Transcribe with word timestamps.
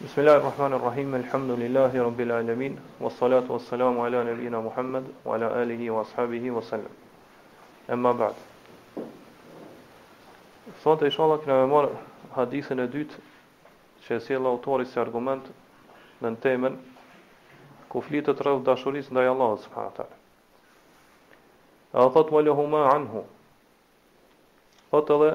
Bismillahirrahmanirrahim. 0.00 1.14
Alhamdulillahi 1.14 1.98
rabbil 1.98 2.30
alamin. 2.32 2.80
Wassalatu 2.98 3.54
wassalamu 3.54 4.02
ala 4.02 4.24
nabiyyina 4.24 4.58
Muhammad 4.60 5.04
wa 5.24 5.34
ala 5.38 5.54
alihi 5.62 5.90
wa 5.94 6.02
ashabihi 6.02 6.50
wa 6.50 6.58
sallam. 6.60 6.90
Amma 7.88 8.12
ba'd. 8.12 8.34
Sot 10.82 11.02
inshallah 11.06 11.38
kemë 11.46 11.66
me 11.66 11.66
marr 11.72 11.88
hadithin 12.34 12.82
e 12.82 12.88
dytë 12.90 13.22
që 14.10 14.18
sjell 14.26 14.50
autori 14.50 14.90
si 14.90 14.98
argument 14.98 15.46
në 16.22 16.34
temën 16.48 16.80
ku 17.94 18.02
flitet 18.08 18.42
rreth 18.42 18.66
dashurisë 18.66 19.14
ndaj 19.14 19.30
Allahut 19.36 19.62
subhanahu 19.62 19.92
wa 19.92 19.94
taala. 19.94 20.14
Athat 22.06 22.34
wa 22.34 22.42
lahumā 22.42 22.82
'anhu. 22.90 23.24
Fatala 24.90 25.32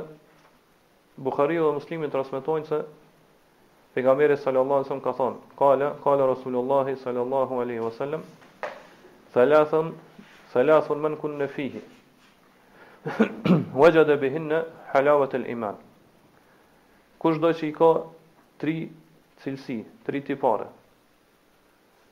Bukhariu 1.16 1.64
dhe 1.70 1.76
Muslimi 1.80 2.10
transmetojnë 2.12 2.68
se 2.68 2.78
pejgamberi 3.96 4.36
sallallahu 4.38 4.76
alajhi 4.84 4.86
wasallam 4.88 5.04
ka 5.04 5.12
thonë, 5.12 5.38
"Qala, 5.62 5.90
qala 6.04 6.26
Rasulullah 6.32 6.90
sallallahu 7.04 7.62
alaihi 7.64 7.80
wasallam, 7.86 8.22
thalathun, 9.34 9.94
thalathun 10.52 11.00
man 11.00 11.16
kunna 11.16 11.48
fihi, 11.48 11.82
wajada 13.82 14.18
bihin 14.22 14.50
halawata 14.92 15.38
al-iman." 15.38 15.78
do 17.42 17.50
që 17.58 17.66
i 17.68 17.72
ka 17.74 17.88
3 18.60 18.88
cilësi, 19.42 19.80
3 20.06 20.22
tipare. 20.22 20.68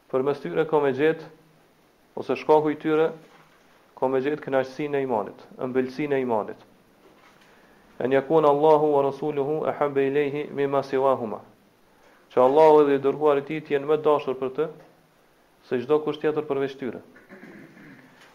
Për 0.10 0.22
mes 0.26 0.40
tyre 0.42 0.66
ka 0.66 0.80
me 0.80 0.92
jet 0.96 1.28
ose 2.16 2.34
shkaku 2.36 2.70
i 2.70 2.76
tyre 2.82 3.12
ka 4.00 4.08
me 4.10 4.22
jet 4.26 4.40
kënaqësinë 4.42 4.98
e 4.98 5.02
imanit, 5.06 5.40
ëmbëlsinë 5.62 6.16
e 6.18 6.22
imanit 6.26 6.58
an 8.00 8.10
yakuna 8.12 8.48
Allahu 8.50 8.94
wa 8.94 9.02
rasuluhu 9.04 9.68
ahabba 9.68 10.02
ilayhi 10.02 10.50
mimma 10.54 10.84
siwahuma. 10.84 11.42
Që 12.34 12.42
Allahu 12.42 12.88
dhe 12.88 12.96
i 12.98 13.02
dërguar 13.02 13.38
i 13.44 13.46
tij 13.46 13.62
janë 13.76 13.88
më 13.92 13.98
dashur 14.08 14.38
për 14.40 14.50
të 14.58 14.66
se 15.70 15.80
çdo 15.84 16.00
kusht 16.02 16.22
tjetër 16.26 16.46
për 16.50 16.62
veç 16.64 16.74
tyre. 16.80 17.04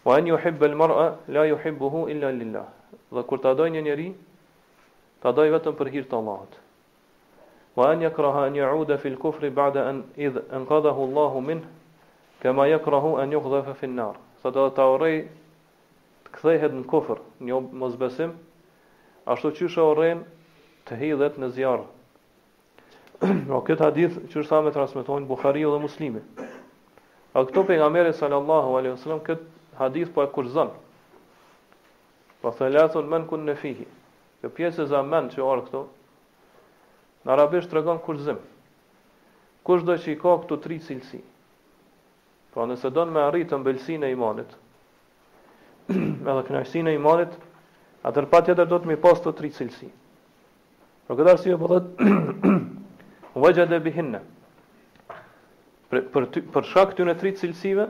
Wa 0.05 0.15
an 0.15 0.27
yuhibba 0.31 0.65
al-mar'a 0.71 1.09
la 1.27 1.43
yuhibbuhu 1.49 2.07
illa 2.09 2.31
lillah. 2.31 2.65
Dhe 3.11 3.23
kur 3.27 3.41
ta 3.43 3.51
dojë 3.59 3.73
një 3.75 3.81
njeri, 3.89 4.07
ta 5.21 5.33
dojë 5.35 5.51
vetëm 5.59 5.75
për 5.75 5.91
hir 5.95 6.07
të 6.07 6.15
Allahut. 6.19 6.55
Wa 7.75 7.91
an 7.91 8.01
yakraha 8.07 8.47
an 8.47 8.55
ya'uda 8.55 8.97
fi 9.03 9.11
al-kufr 9.11 9.49
ba'da 9.51 9.83
an 9.91 9.99
idh 10.15 10.39
anqadhahu 10.55 11.03
Allahu 11.11 11.43
minhu 11.43 11.67
kama 12.39 12.69
yakrahu 12.71 13.17
an 13.19 13.35
yughzafa 13.35 13.75
fi 13.75 13.85
an-nar. 13.85 14.15
Sa 14.41 14.49
do 14.49 14.63
të 14.71 14.87
urrej 14.95 15.19
të 16.23 16.31
kthehet 16.39 16.71
në 16.79 16.85
kufër, 16.87 17.19
një 17.43 17.59
mosbesim, 17.83 18.31
ashtu 19.29 19.51
që 19.59 19.67
shë 19.69 19.83
orren 19.85 20.23
të 20.89 20.97
hidhet 21.03 21.35
në 21.41 21.51
zjarë. 21.53 21.85
Në 23.49 23.59
këtë 23.67 23.83
hadith 23.85 24.17
që 24.31 24.41
sa 24.47 24.61
me 24.65 24.71
transmitojnë 24.73 25.27
Bukhari 25.29 25.65
dhe 25.67 25.81
muslimi. 25.83 26.21
A 27.37 27.43
këto 27.45 27.65
për 27.67 27.77
nga 27.81 27.89
meri 27.93 28.13
sallallahu 28.17 28.77
alaihi 28.79 28.95
wasallam, 28.95 29.21
këtë 29.25 29.75
hadith 29.79 30.13
për 30.13 30.15
po 30.15 30.25
e 30.25 30.31
kurzan. 30.35 30.71
Për 32.39 32.47
po 32.47 32.55
thëllatën 32.57 33.09
men 33.11 33.27
kun 33.29 33.45
në 33.49 33.57
fihi. 33.59 33.85
Kë 34.39 34.53
pjesë 34.55 34.85
e 34.85 34.89
zamen 34.93 35.27
që 35.35 35.43
orë 35.43 35.65
këto, 35.67 35.81
në 37.27 37.33
arabisht 37.35 37.67
të 37.69 37.75
regon 37.79 37.99
kurzim. 38.05 38.39
Kush 39.67 39.83
dhe 39.85 39.97
që 40.01 40.13
i 40.15 40.19
ka 40.21 40.37
këto 40.41 40.57
tri 40.63 40.77
cilësi? 40.81 41.19
Pra 42.55 42.63
nëse 42.65 42.89
do 42.95 43.03
në 43.05 43.13
me 43.17 43.25
arritë 43.27 43.59
në 43.59 43.67
belsin 43.67 44.05
e 44.07 44.13
imanit, 44.15 44.53
edhe 46.31 46.45
kënajsin 46.47 46.87
e 46.89 46.95
imanit, 46.95 47.35
atër 48.05 48.27
pa 48.31 48.41
tjetër 48.45 48.67
do 48.71 48.77
të 48.79 48.89
mi 48.89 48.97
pas 49.01 49.19
të 49.21 49.33
tri 49.39 49.49
cilësi. 49.55 49.89
Për 51.07 51.19
këtë 51.19 51.31
arsye 51.33 51.57
po 51.59 51.71
thot 51.73 53.31
wajha 53.43 53.65
de 53.69 54.21
Për 55.89 56.03
për 56.13 56.25
ty, 56.29 56.39
për 56.53 56.63
shkak 56.69 56.91
tre 56.93 57.13
cilësive 57.33 57.87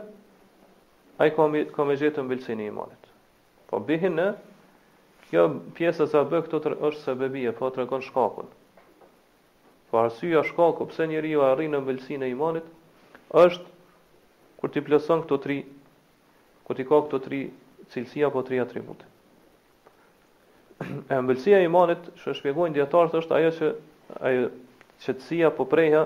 ai 1.19 1.31
ka 1.35 1.43
ka 1.75 1.83
më 1.83 1.95
gjetë 1.99 2.23
mbilsinë 2.23 2.61
e 2.63 2.67
imanit. 2.71 3.03
Po 3.67 3.79
bihinne, 3.83 4.27
kjo 5.27 5.41
pjesa 5.75 6.07
sa 6.07 6.21
bë 6.23 6.39
këto 6.47 6.59
të 6.63 6.71
është 6.79 7.01
se 7.03 7.13
bebie, 7.19 7.51
po 7.51 7.67
tregon 7.75 8.01
shkakun. 8.07 8.47
Po 9.91 9.99
arsyeja 9.99 10.45
shkaku 10.47 10.87
pse 10.93 11.09
njeriu 11.11 11.43
arrin 11.43 11.75
në 11.75 11.83
mbilsinë 11.83 12.23
e 12.23 12.31
imanit 12.31 12.71
është 13.41 13.67
kur 14.63 14.71
ti 14.71 14.79
plëson 14.87 15.25
këto 15.27 15.37
tre 15.45 15.59
kur 16.63 16.75
ti 16.79 16.87
ka 16.87 17.01
këto 17.03 17.19
tre 17.27 17.49
cilësi 17.91 18.23
apo 18.23 18.47
tre 18.47 18.63
atributit 18.63 19.03
e 20.79 21.15
mbëlsia 21.21 21.59
e 21.59 21.65
imanit, 21.67 22.05
shë 22.21 22.33
shpjegojnë 22.39 22.77
djetarët 22.77 23.15
është 23.19 23.35
ajo 23.37 23.49
që 23.57 23.69
ajo 24.27 24.45
që 25.03 25.13
të 25.17 25.25
sija 25.27 25.49
po 25.57 25.65
preja 25.71 26.05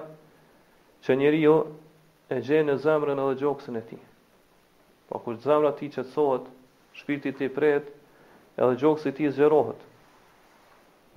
që 1.06 1.18
njeri 1.20 1.42
jo 1.44 1.54
e 2.34 2.40
gjenë 2.48 2.72
në 2.74 2.80
zemrën 2.88 3.20
edhe 3.22 3.36
gjokësën 3.44 3.78
e 3.80 3.84
ti. 3.92 4.00
Pa 5.10 5.20
po 5.20 5.26
kur 5.26 5.38
zemrë 5.46 5.70
ati 5.70 5.90
që 5.94 6.04
të 6.08 6.12
sohet, 6.16 6.46
shpirti 6.98 7.34
ti 7.38 7.50
prejet, 7.54 7.90
edhe 8.58 8.80
gjokësën 8.82 9.16
ti 9.18 9.30
zgjerohet. 9.36 9.78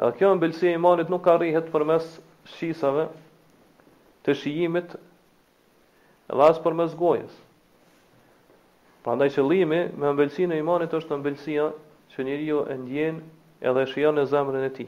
Edhe 0.01 0.13
kjo 0.19 0.33
e 0.35 0.67
e 0.69 0.75
imanit 0.75 1.09
nuk 1.09 1.25
ka 1.25 1.37
rihet 1.41 1.73
për 1.73 1.85
mes 1.89 2.07
shqisave 2.53 3.09
të 4.25 4.35
shijimit 4.35 4.97
edhe 6.29 6.49
asë 6.51 6.63
për 6.67 6.75
mes 6.83 6.93
gojës. 7.01 7.33
Pra 9.03 9.17
ndaj 9.17 9.33
që 9.39 9.49
limi 9.49 9.81
me 9.97 10.13
mbëlsia 10.17 10.53
e 10.53 10.59
imanit 10.61 10.93
është 10.93 11.17
mbëlsia 11.23 11.71
që 12.13 12.19
njeri 12.27 12.47
jo 12.53 12.67
e 12.73 12.77
ndjenë 12.85 13.21
edhe 13.65 13.83
e 13.83 13.91
shijon 13.91 14.19
në 14.19 14.25
zemrën 14.31 14.67
e 14.67 14.71
tij. 14.75 14.87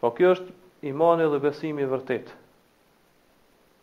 Po 0.00 0.10
kjo 0.16 0.30
është 0.32 0.54
imani 0.92 1.26
dhe 1.32 1.40
besimi 1.42 1.84
i 1.84 1.88
vërtet. 1.90 2.30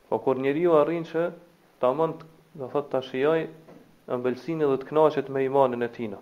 Po 0.10 0.20
kur 0.24 0.40
njeriu 0.42 0.74
arrin 0.80 1.06
që 1.06 1.28
ta 1.82 1.92
mund 1.94 2.24
të 2.24 2.30
do 2.62 2.70
thotë 2.74 2.90
ta 2.92 3.02
shijoj 3.06 3.44
ëmbëlsinë 4.16 4.66
dhe 4.72 4.78
të 4.82 4.88
kënaqet 4.90 5.28
me 5.34 5.44
imanin 5.46 5.86
e 5.86 5.90
tij. 5.98 6.16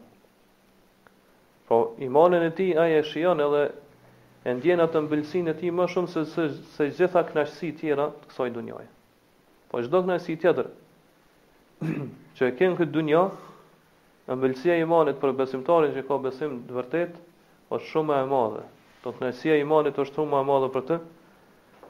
Po 1.67 1.75
imani 2.07 2.41
e 2.43 2.51
tij 2.57 2.71
ai 2.81 2.91
e 2.99 3.03
shijon 3.11 3.39
edhe 3.45 3.63
e 4.43 4.55
ndjen 4.59 4.83
atë 4.83 4.99
ëmbëlsinë 5.03 5.53
e 5.53 5.59
tij 5.61 5.71
më 5.77 5.85
shumë 5.93 6.11
se 6.13 6.21
se, 6.33 6.43
se 6.75 6.89
gjitha 6.95 7.21
kënaqësitë 7.29 7.79
tjera 7.79 8.09
të 8.19 8.25
kësaj 8.33 8.51
dhunjoje. 8.53 8.87
Po 9.71 9.75
çdo 9.83 9.97
kënaqësi 10.03 10.35
tjetër 10.41 10.67
që 12.35 12.43
e 12.51 12.51
ken 12.57 12.75
këtë 12.77 12.91
dhunjo, 12.93 13.23
ambëlsia 14.33 14.73
e 14.75 14.81
imanit 14.85 15.17
për 15.21 15.33
besimtarin 15.37 15.91
që 15.95 16.03
ka 16.07 16.15
besim 16.23 16.55
të 16.69 16.75
vërtet 16.79 17.17
është 17.75 17.87
shumë 17.91 18.07
më 18.11 18.21
e 18.23 18.29
madhe. 18.31 18.61
Do 19.03 19.11
të 19.13 19.29
thotë 19.31 19.57
imanit 19.63 19.99
është 20.03 20.15
shumë 20.17 20.31
më 20.33 20.39
e 20.41 20.47
madhe 20.49 20.69
për 20.77 20.85
të 20.89 20.97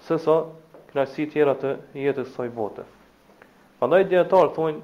se 0.07 0.17
sa 0.25 0.35
krahasi 0.91 1.27
të 1.27 1.31
tjera 1.35 1.53
të 1.61 1.71
jetës 2.01 2.33
së 2.35 2.49
botë. 2.57 2.83
Prandaj 3.79 4.03
dietar 4.11 4.51
thonë 4.57 4.81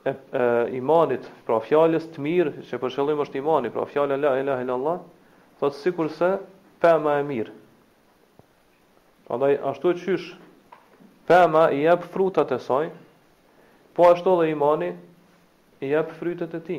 e, 0.06 0.12
e, 0.32 0.44
imanit, 0.78 1.30
pra 1.46 1.60
fjales 1.64 2.10
të 2.12 2.20
mirë, 2.26 2.52
që 2.70 2.80
për 2.82 2.90
shëllim 2.96 3.22
është 3.24 3.38
imani, 3.40 3.70
pra 3.72 3.86
fjale 3.86 4.18
la 4.18 4.34
ilaha 4.42 4.64
illallah, 4.66 4.98
thot, 5.60 5.76
sikur 5.80 6.10
se 6.12 6.34
pëmë 6.84 7.16
e 7.22 7.26
mirë. 7.32 7.56
Pra 9.30 9.38
ashtu 9.72 9.94
e 9.94 10.00
qyshë, 10.02 10.40
Pema 11.32 11.72
i 11.72 11.82
jep 11.82 12.04
frutat 12.14 12.52
e 12.52 12.60
saj, 12.60 12.90
po 13.96 14.04
ashtu 14.12 14.34
dhe 14.42 14.50
imani 14.52 14.90
i 15.80 15.90
jep 15.92 16.10
frytet 16.20 16.54
e 16.54 16.60
ti. 16.66 16.76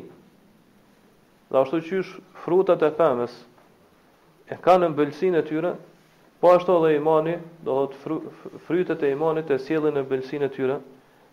Dhe 1.51 1.57
ashtu 1.63 1.79
qysh 1.87 2.11
frutat 2.45 2.83
e 2.85 2.91
pemës 2.99 3.39
e 4.53 4.59
kanë 4.67 4.83
në 4.91 4.99
bëllësin 4.99 5.39
e 5.39 5.41
tyre, 5.49 5.71
po 6.41 6.53
ashtu 6.59 6.77
dhe 6.85 6.91
imani, 6.99 7.39
do 7.65 7.79
dhe 7.87 7.97
fru, 8.03 8.19
frytet 8.67 9.03
e 9.09 9.15
imanit 9.17 9.49
e 9.49 9.59
sjellin 9.65 9.97
në 9.97 10.03
bëllësin 10.11 10.45
e 10.45 10.51
tyre 10.59 10.77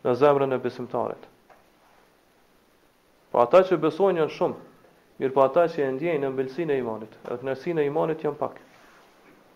në 0.06 0.13
zemrën 0.21 0.56
e 0.56 0.60
besimtarit. 0.68 1.25
Po 3.33 3.44
ata 3.44 3.66
që 3.68 3.81
besojnë 3.88 4.24
janë 4.24 4.38
shumë, 4.39 4.56
mirë 5.19 5.36
po 5.36 5.44
ata 5.50 5.68
që 5.74 5.83
e 5.83 5.89
ndjenë 5.98 6.24
në 6.24 6.31
bëllësin 6.39 6.71
e 6.71 6.80
imanit, 6.86 7.19
e 7.27 7.38
kënërsin 7.44 7.83
e 7.83 7.86
imanit 7.92 8.24
janë 8.30 8.39
pak. 8.45 8.63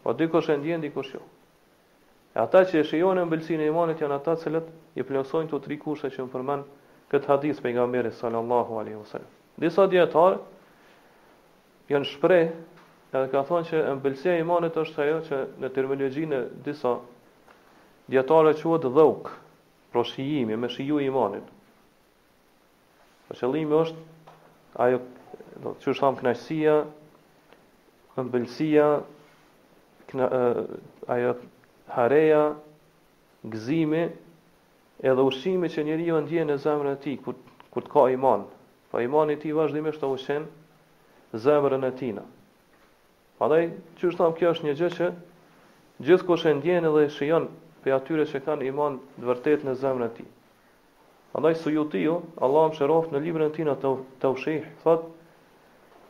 Po 0.04 0.12
dikosh 0.20 0.52
e 0.52 0.60
ndjenë, 0.60 0.90
dikosh 0.90 1.16
jo. 1.16 1.24
E 2.34 2.40
ata 2.42 2.64
që 2.66 2.82
e 2.82 2.88
shijojnë 2.90 3.24
ëmbëlsinë 3.28 3.62
e 3.62 3.70
imanit 3.70 4.00
janë 4.02 4.16
ata 4.18 4.34
që 4.42 4.62
i 4.98 5.04
plësojnë 5.06 5.52
të 5.52 5.58
tri 5.68 5.76
kushe 5.82 6.10
që 6.10 6.24
më 6.26 6.32
përmen 6.34 6.64
këtë 7.14 7.30
hadith 7.30 7.60
për 7.62 7.74
nga 7.78 8.12
sallallahu 8.20 8.80
alaihi 8.82 8.98
wasallam. 8.98 9.30
Disa 9.62 9.86
djetarë 9.92 10.40
janë 11.94 12.10
shprej 12.10 12.48
edhe 13.14 13.28
ka 13.30 13.44
thonë 13.52 13.70
që 13.70 13.84
mbëlsin 14.00 14.34
e 14.34 14.40
imanit 14.42 14.74
është 14.82 15.02
ajo 15.06 15.20
që 15.30 15.44
në 15.62 15.70
terminologjinë 15.78 16.40
disa 16.66 16.96
djetarë 18.16 18.56
e 18.56 18.58
quatë 18.64 18.90
dhëvkë, 18.98 19.38
pro 19.94 20.04
shijimi, 20.10 20.58
me 20.58 20.70
shiju 20.74 20.98
i 21.00 21.08
imanit. 21.14 21.46
Për 23.30 23.42
qëllimi 23.44 23.78
është 23.78 24.78
ajo 24.88 25.04
do, 25.68 25.78
që 25.86 25.94
tham 26.02 26.18
knashësia, 26.24 26.80
mbëlsia, 28.26 28.90
knashësia, 30.10 30.72
ajo 31.14 31.36
hareja, 31.88 32.56
gëzimi, 33.44 34.04
edhe 35.04 35.22
ushime 35.28 35.70
që 35.70 35.84
njeri 35.86 36.08
jo 36.08 36.20
ndjenë 36.24 36.54
në 36.54 36.60
zemrën 36.64 36.94
e 36.96 37.00
ti, 37.04 37.16
kur, 37.26 37.36
kur 37.74 37.84
të 37.84 37.92
ka 37.94 38.06
iman. 38.16 38.46
Pa 38.92 39.00
po 39.02 39.02
iman 39.04 39.32
i 39.34 39.40
ti 39.42 39.50
vazhdimisht 39.52 39.98
të 40.04 40.08
ushenë 40.16 41.40
zemrën 41.48 41.88
e 41.88 41.90
tina. 42.00 42.22
Pa 43.40 43.48
daj, 43.52 43.68
që 43.98 44.10
është 44.12 44.22
thamë 44.22 44.38
kjo 44.38 44.52
është 44.54 44.68
një 44.70 44.76
gjë 44.82 44.90
që 45.00 45.08
gjithë 46.08 46.28
kush 46.30 46.46
e 46.50 46.54
ndjenë 46.60 46.92
edhe 46.92 47.08
shion 47.16 47.48
për 47.84 47.96
atyre 47.98 48.28
që 48.32 48.44
kanë 48.46 48.68
iman 48.70 49.00
dë 49.20 49.28
vërtet 49.32 49.66
në 49.68 49.74
zemrën 49.82 50.08
e 50.12 50.12
ti. 50.20 50.28
Pa 51.34 51.42
daj, 51.42 51.58
su 51.64 51.74
ju 51.74 51.88
tiju, 51.94 52.20
Allah 52.46 52.70
më 52.70 52.78
shërofë 52.80 53.16
në 53.16 53.24
librën 53.26 53.48
e 53.48 53.54
tina 53.58 53.74
të, 53.82 53.96
të 54.22 54.32
ushih, 54.36 54.70
thotë, 54.86 55.10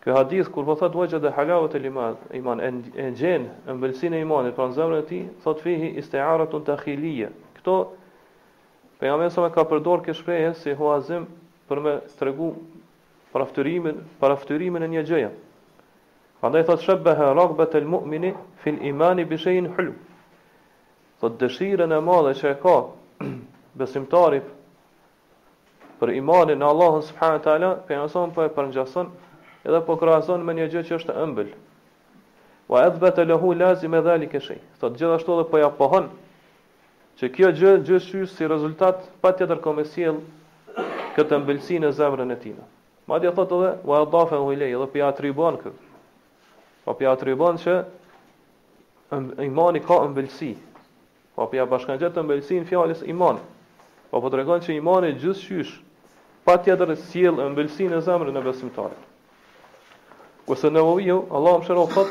Ky 0.04 0.12
hadith 0.12 0.50
kur 0.52 0.66
po 0.68 0.76
thot 0.76 0.92
wajda 0.94 1.32
halawat 1.32 1.76
al 1.76 1.86
iman, 1.90 2.16
iman 2.36 2.60
e 2.94 3.12
gjen 3.16 3.46
ëmbëlsinë 3.72 4.18
e 4.20 4.24
imanit 4.28 4.56
pranë 4.58 4.76
zemrës 4.76 5.06
së 5.06 5.08
tij, 5.08 5.30
thot 5.46 5.62
fihi 5.64 5.88
istiaratun 6.02 6.66
takhiliya. 6.68 7.30
Kto 7.60 7.76
pejgamberi 9.00 9.32
sa 9.32 9.46
më 9.48 9.54
ka 9.56 9.64
përdor 9.72 10.04
kjo 10.04 10.16
shprehje 10.20 10.50
si 10.60 10.76
huazim 10.76 11.24
për 11.72 11.80
me 11.86 11.94
tregu 12.20 12.50
paraftyrimin, 13.32 14.04
paraftyrimin 14.20 14.84
e 14.84 14.92
një 14.98 15.06
gjëje. 15.08 15.32
Prandaj 16.44 16.68
thot 16.68 16.84
shabbaha 16.84 17.32
raghbat 17.40 17.80
al 17.80 17.88
mu'mini 17.96 18.34
fi 18.60 18.76
al 18.76 18.84
iman 18.92 19.24
bi 19.32 19.40
shay'in 19.46 19.72
hulm. 19.78 19.96
Thot 21.24 21.40
dëshirën 21.46 21.96
e 21.96 22.02
madhe 22.10 22.36
që 22.44 22.52
e 22.60 22.60
ka 22.60 22.76
besimtari 23.80 24.44
për 26.04 26.18
imanin 26.20 26.60
në 26.60 26.68
Allahun 26.74 27.08
subhanahu 27.08 27.40
wa 27.40 27.46
taala, 27.48 27.72
pejgamberi 27.88 28.36
po 28.36 28.44
e 28.44 28.52
përngjason 28.60 29.16
edhe 29.66 29.82
po 29.88 29.96
krahason 29.98 30.44
me 30.44 30.54
një 30.58 30.66
gjë 30.74 30.82
që 30.90 30.98
është 31.00 31.14
ëmbël. 31.24 31.52
Wa 32.72 32.82
athbata 32.90 33.26
lahu 33.28 33.54
lazim 33.56 33.92
dhalika 34.06 34.42
shay. 34.44 34.60
Thot 34.80 34.98
gjithashtu 35.00 35.36
edhe 35.38 35.46
po 35.52 35.60
ja 35.62 35.70
pohon 35.78 36.08
që 37.22 37.30
kjo 37.36 37.52
gjë 37.60 37.74
gjithsesi 37.88 38.36
si 38.36 38.48
rezultat 38.48 39.02
patjetër 39.24 39.62
komë 39.66 39.86
sjell 39.94 40.20
këtë 41.16 41.38
ëmbëlsinë 41.40 41.86
në 41.88 41.92
zemrën 42.00 42.36
e 42.36 42.40
tij. 42.44 42.56
Madje 43.08 43.32
thot 43.36 43.56
edhe 43.58 43.72
wa 43.90 44.02
adafa 44.04 44.42
ilay, 44.54 44.72
edhe 44.76 44.88
po 44.94 45.00
ja 45.02 45.10
atribon 45.12 45.58
kë. 45.64 45.72
Po 46.84 46.92
po 46.98 47.02
ja 47.04 47.14
atribon 47.16 47.60
që 47.64 47.74
imani 49.50 49.84
ka 49.86 50.02
ëmbëlsi. 50.10 50.54
Po 51.40 51.48
po 51.50 51.54
ja 51.60 51.68
bashkon 51.70 52.00
gjithë 52.02 52.24
ëmbëlsinë 52.24 52.68
fjalës 52.72 53.06
iman. 53.16 53.40
Po 54.12 54.20
po 54.22 54.32
tregon 54.34 54.60
që 54.64 54.76
imani 54.80 55.14
gjithsesi 55.22 55.78
patjetër 56.48 56.96
sjell 57.10 57.40
ëmbëlsinë 57.50 57.94
në 57.96 58.02
zemrën 58.08 58.38
e 58.38 58.44
besimtarit. 58.50 59.04
Ku 60.46 60.56
se 60.56 60.68
nevoju, 60.72 61.28
Allah 61.32 61.60
më 61.60 61.66
shëron 61.68 62.10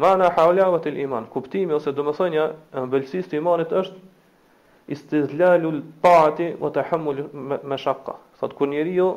ma 0.00 0.14
në 0.16 0.30
haulavët 0.36 0.86
il 0.88 0.96
iman, 1.04 1.26
kuptimi 1.28 1.74
ose 1.76 1.92
dhe 1.92 2.04
më 2.06 2.12
thënja, 2.16 2.44
mbëllësis 2.88 3.26
të 3.28 3.36
imanit 3.36 3.72
është, 3.76 3.98
istizlalu 4.96 5.72
paati 6.00 6.46
o 6.64 6.70
të 6.72 6.84
hëmmu 6.88 7.12
me 7.68 7.76
shakka. 7.78 8.14
Thot, 8.40 8.54
kur 8.56 8.68
njeri 8.72 8.94
ju, 8.96 9.08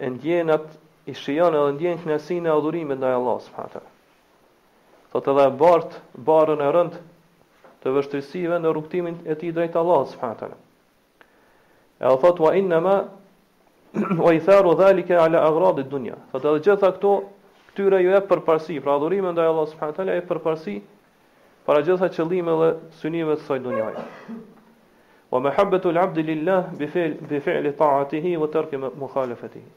e 0.00 0.08
ndjenat, 0.14 0.64
i 1.06 1.12
shion 1.14 1.52
edhe 1.54 1.74
ndjen 1.76 2.00
knesin 2.02 2.46
e 2.46 2.50
adhurimit 2.56 2.98
në 3.00 3.12
Allah, 3.18 3.36
së 3.44 3.52
përta. 3.56 3.84
Thot 5.12 5.28
edhe 5.34 5.44
bart, 5.60 6.00
barën 6.30 6.64
e 6.64 6.72
rënd 6.78 6.96
të 7.84 7.92
vështërisive 7.94 8.56
në 8.64 8.72
rukëtimin 8.78 9.20
e 9.32 9.36
ti 9.38 9.52
drejtë 9.54 9.78
Allah, 9.82 10.08
së 10.14 10.22
përta. 10.24 10.48
E 12.00 12.08
o 12.08 12.16
thot, 12.24 12.40
wa 12.42 12.56
innama, 12.58 12.96
o 14.18 14.30
i 14.32 14.40
tharu 14.40 14.74
dhalike 14.74 15.14
ala 15.16 15.40
agradit 15.48 15.88
dunja. 15.92 16.16
Tha 16.32 16.38
të 16.42 16.52
dhe 16.56 16.60
gjitha 16.66 16.90
këto, 16.96 17.12
këtyre 17.70 18.00
ju 18.04 18.12
e 18.16 18.20
përparsi, 18.28 18.78
pra 18.84 18.96
adhurime 18.98 19.32
ndaj 19.32 19.48
Allah 19.52 19.66
s.w.t. 19.70 20.08
e 20.12 20.24
përparsi, 20.28 20.74
para 21.66 21.82
gjitha 21.86 22.08
qëllime 22.12 22.56
dhe 22.60 22.68
sënime 23.00 23.36
të 23.40 23.44
saj 23.48 23.58
dunjaj. 23.64 23.94
O 25.34 25.40
me 25.42 25.50
habbetu 25.56 25.90
l'abdi 25.96 26.22
lillah, 26.26 26.68
taatihi, 27.80 28.36
vë 28.38 28.48
tërki 28.54 28.82
më 28.84 29.10
khalëfetihi. 29.14 29.70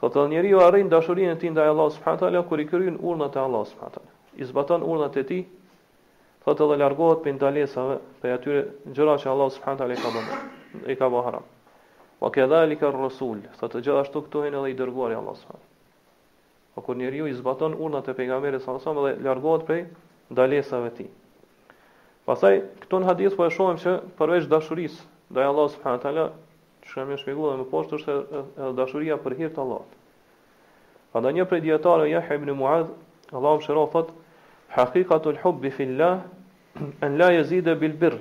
Tha 0.00 0.08
të 0.10 0.18
dhe 0.20 0.28
njeri 0.34 0.50
ju 0.54 0.60
arrin 0.66 0.88
dashurin 0.92 1.30
e 1.32 1.38
ti 1.40 1.50
ndaj 1.54 1.70
e 1.70 1.74
Allah 1.74 1.88
s.w.t. 1.94 2.32
kër 2.50 2.60
i 2.64 2.68
kryen 2.68 2.96
urnat 3.02 3.38
e 3.38 3.40
Allah 3.46 3.62
s.w.t. 3.70 4.02
I 4.34 4.44
zbatan 4.44 4.82
urnat 4.82 5.14
e 5.22 5.24
ti, 5.24 5.38
tha 6.44 6.52
të 6.58 6.66
dhe 6.74 6.80
largohet 6.82 7.22
për 7.24 7.38
ndalesave, 7.38 7.96
për 8.20 8.34
atyre 8.38 8.62
në 8.90 8.94
që 9.22 9.28
Allah 9.32 9.48
s.w.t. 9.54 10.30
e 10.92 10.96
ka 10.98 11.06
bëharam. 11.14 11.46
Po 12.24 12.32
ke 12.32 12.40
dhali 12.48 12.72
ka 12.80 12.88
sa 12.88 13.68
të 13.68 13.80
gjithashtu 13.84 14.00
ashtu 14.00 14.20
këtu 14.24 14.42
hejnë 14.46 14.56
edhe 14.60 14.68
i 14.72 14.76
dërguar 14.78 15.12
e 15.12 15.16
Allah 15.18 15.34
s.a. 15.36 15.56
O 16.72 16.78
po 16.80 16.80
kur 16.86 16.96
njëri 16.96 17.18
ju 17.20 17.26
i 17.28 17.34
zbaton 17.36 17.74
urna 17.76 18.00
të 18.00 18.14
pejgamerit 18.16 18.64
s.a. 18.64 18.72
dhe 18.96 19.10
largohet 19.20 19.66
prej 19.68 19.82
dalesave 20.38 20.88
ti. 20.96 21.04
Pasaj, 22.24 22.62
këtu 22.80 23.02
në 23.04 23.10
hadith 23.12 23.36
po 23.36 23.44
e 23.44 23.50
shohem 23.52 23.76
që 23.82 23.92
përveç 24.16 24.48
dashuris, 24.48 24.96
dhe 25.36 25.44
Allah 25.44 25.68
s.a. 25.68 25.98
që 26.00 26.30
shkëm 26.94 27.12
një 27.12 27.20
shpigu 27.20 27.44
dhe 27.50 27.58
më 27.60 27.68
poshtë 27.74 28.00
është 28.00 28.16
edhe 28.38 28.72
dashuria 28.80 29.20
për 29.20 29.36
hirtë 29.42 29.60
Allah. 29.66 29.84
Pa 31.12 31.20
da 31.20 31.28
një 31.36 31.44
prej 31.50 31.60
djetarë, 31.68 32.08
jahë 32.08 32.40
ibn 32.40 32.54
Muad, 32.62 32.88
Allah 33.36 33.52
më 33.58 33.68
shëro 33.68 33.84
thot, 33.92 34.16
haqika 34.78 35.20
të 35.20 35.36
lëhubbi 35.36 35.90
la, 36.00 36.14
në 37.04 37.12
la 37.20 37.28
jëzide 37.36 37.76
bilbir, 37.84 38.16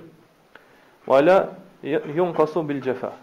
wala 1.07 1.45
jënë 1.83 2.33
kasu 2.41 2.67
bilgjefah. 2.67 3.22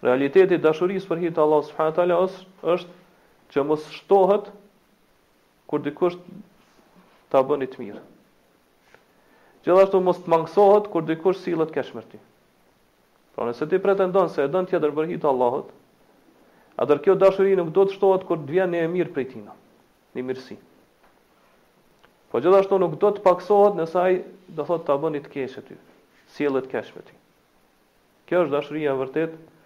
Realiteti 0.00 0.56
i 0.56 0.60
dashurisë 0.64 1.08
për 1.10 1.18
hir 1.24 1.32
të 1.36 1.42
Allahut 1.44 1.66
subhanahu 1.68 1.92
wa 1.92 1.96
taala 1.96 2.74
është 2.74 3.52
që 3.54 3.64
mos 3.70 3.84
shtohet 3.98 4.46
kur 5.72 5.82
dikush 5.88 6.16
ta 7.34 7.42
bëni 7.50 7.68
të 7.74 7.82
mirë. 7.82 8.00
Gjithashtu 9.66 10.00
mos 10.06 10.22
të 10.24 10.32
mangësohet 10.34 10.88
kur 10.94 11.04
dikush 11.10 11.42
sillet 11.42 11.72
keq 11.74 11.90
me 11.98 12.04
ty. 12.14 12.20
Pra 13.36 13.50
nëse 13.50 13.68
ti 13.70 13.80
pretendon 13.84 14.32
se 14.32 14.46
e 14.46 14.48
don 14.54 14.64
tjetër 14.70 14.88
për 14.94 15.02
vërhit 15.02 15.20
të 15.24 15.28
Allahut, 15.32 15.68
atë 16.80 16.96
kjo 17.04 17.18
dashuri 17.20 17.58
nuk 17.60 17.68
do 17.76 17.84
të 17.86 17.98
shtohet 17.98 18.24
kur 18.30 18.40
të 18.46 18.56
vjen 18.56 18.78
e 18.80 18.88
mirë 18.94 19.12
prej 19.18 19.28
tij. 19.34 19.44
Në 20.16 20.24
mirësi. 20.30 20.56
Po 22.32 22.40
gjithashtu 22.40 22.80
nuk 22.80 22.96
do 23.04 23.12
të 23.18 23.26
paksohet 23.28 23.76
nëse 23.82 24.00
ai 24.06 24.18
do 24.56 24.64
thotë 24.70 24.88
ta 24.88 24.96
bëni 25.04 25.20
të 25.26 25.34
keq 25.36 25.60
aty, 25.64 25.78
sillet 26.38 26.72
keq 26.72 26.90
me 26.96 27.04
ty. 27.10 27.16
Kjo 28.30 28.46
është 28.46 28.54
dashuria 28.56 28.94
e 28.96 29.00
vërtetë 29.04 29.58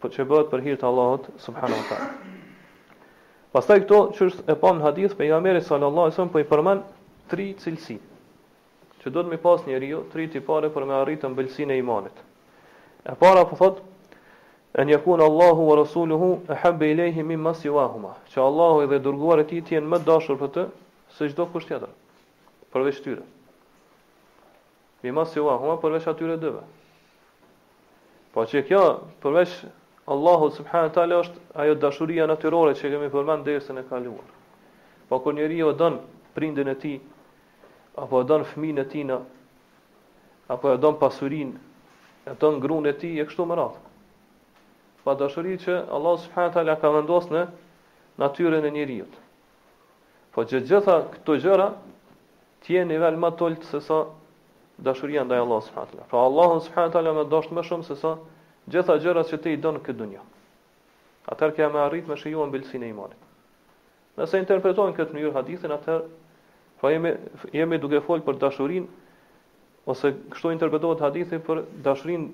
po 0.00 0.10
që 0.12 0.24
bëhet 0.28 0.50
për 0.52 0.62
hirtë 0.64 0.86
Allahot, 0.88 1.28
subhanu 1.40 1.78
ta. 1.88 1.98
Pastaj 3.54 3.80
këto, 3.84 3.98
që 4.16 4.28
është 4.30 4.44
e 4.52 4.56
pa 4.60 4.72
në 4.76 4.84
hadith, 4.84 5.14
për 5.16 5.30
nga 5.30 5.38
meri 5.44 5.62
sallallahu 5.64 6.12
sëmë, 6.12 6.32
për 6.34 6.42
po 6.42 6.42
i 6.44 6.48
përmen 6.50 6.82
tri 7.30 7.46
cilësi, 7.62 7.96
që 9.00 9.12
do 9.14 9.22
të 9.24 9.32
mi 9.32 9.38
pas 9.40 9.62
një 9.66 9.80
rio, 9.82 10.02
tri 10.12 10.26
të 10.30 10.42
pare 10.46 10.68
për 10.74 10.86
me 10.90 10.96
arritë 11.00 11.30
në 11.30 11.38
bëllësin 11.38 11.72
e 11.74 11.78
imanit. 11.80 12.18
E 13.08 13.14
para 13.16 13.46
për 13.46 13.48
po 13.54 13.58
thot, 13.62 13.78
e 14.76 14.84
njekun 14.84 15.22
Allahu 15.24 15.64
wa 15.70 15.78
Rasuluhu 15.80 16.30
e 16.52 16.58
habbe 16.64 16.90
i 16.90 16.94
lehi 16.98 17.22
mi 17.24 17.36
mas 17.40 17.64
i 17.64 17.72
wahuma, 17.72 18.12
që 18.34 18.42
Allahu 18.44 18.84
edhe 18.84 18.98
durguar 19.04 19.40
e 19.40 19.46
ti 19.48 19.62
të 19.64 19.80
më 19.80 20.02
dashur 20.04 20.36
për 20.40 20.52
të, 20.56 20.66
se 21.16 21.30
gjdo 21.30 21.48
kusht 21.54 21.70
tjetër, 21.72 21.88
përveç 22.74 23.00
tyre. 23.00 23.24
Mi 25.04 25.12
mas 25.16 25.32
i 25.36 25.40
wahuma, 25.44 25.78
përveç 25.80 26.08
atyre 26.12 26.36
dëve. 26.42 26.62
Po 28.36 28.44
që 28.50 28.60
kjo, 28.68 28.82
përveç 29.24 29.60
Allahu 30.06 30.50
subhanahu 30.54 30.94
taala 30.94 31.16
është 31.24 31.40
ajo 31.62 31.74
dashuria 31.84 32.26
natyrore 32.30 32.74
që 32.80 32.90
kemi 32.92 33.06
përmend 33.14 33.42
dersën 33.46 33.78
e 33.78 33.82
kaluar. 33.88 34.22
Po 35.10 35.18
kur 35.24 35.34
njeriu 35.34 35.72
don 35.80 35.96
prindin 36.36 36.68
e 36.68 36.74
tij 36.84 37.00
apo 38.02 38.20
don 38.32 38.44
fëmin 38.50 38.78
e 38.80 38.84
tij 38.92 39.10
apo 40.54 40.76
don 40.84 40.94
pasurinë, 41.00 41.54
e 42.30 42.34
don 42.40 42.60
gruan 42.62 42.86
e 42.86 42.92
tij 43.00 43.18
e 43.18 43.24
kështu 43.26 43.48
me 43.50 43.56
radhë. 43.58 43.82
Pa 45.02 45.14
dashuri 45.24 45.56
që 45.64 45.74
Allahu 45.96 46.22
subhanahu 46.26 46.54
taala 46.54 46.78
ka 46.80 46.90
vendosur 46.98 47.32
në 47.34 47.42
natyrën 48.22 48.62
e 48.62 48.70
njeriu. 48.76 49.08
Po 50.34 50.46
që 50.46 50.62
gjitha 50.70 50.96
këto 51.16 51.34
gjëra 51.42 51.66
të 52.62 52.76
jenë 52.78 52.92
nivel 52.94 53.18
më 53.26 53.34
tëllët 53.42 53.66
se 53.74 53.82
sa 53.88 53.98
dashuria 54.86 55.26
ndaj 55.26 55.42
Allah 55.42 55.60
subhanahu 55.66 55.90
taala. 55.94 56.06
Pra 56.12 56.22
Allahu 56.30 56.62
subhanahu 56.68 56.94
taala 56.94 57.18
më 57.18 57.24
dosh 57.34 57.50
më 57.58 57.62
shumë 57.68 57.90
se 57.90 57.98
sa 58.04 58.14
gjitha 58.66 58.96
gjërat 58.98 59.30
që 59.30 59.38
ti 59.44 59.52
i 59.54 59.60
don 59.62 59.78
këtë 59.78 60.00
dunjë. 60.00 60.22
Atëherë 61.30 61.54
kja 61.56 61.68
me 61.74 61.80
arrit 61.84 62.08
me 62.10 62.16
shijuan 62.18 62.50
bilsin 62.52 62.82
e 62.86 62.90
imanit. 62.92 63.18
Nëse 64.18 64.38
interpretojnë 64.42 64.94
këtë 64.96 65.14
njërë 65.16 65.34
hadithin, 65.36 65.74
atëherë 65.74 66.06
fa 66.80 66.90
jemi, 66.92 67.12
jemi 67.54 67.78
duke 67.82 68.00
folë 68.06 68.24
për 68.26 68.38
dashurin, 68.42 68.86
ose 69.86 70.10
kështu 70.34 70.52
interpretohet 70.54 71.02
hadithin 71.04 71.42
për 71.46 71.62
dashurin 71.86 72.28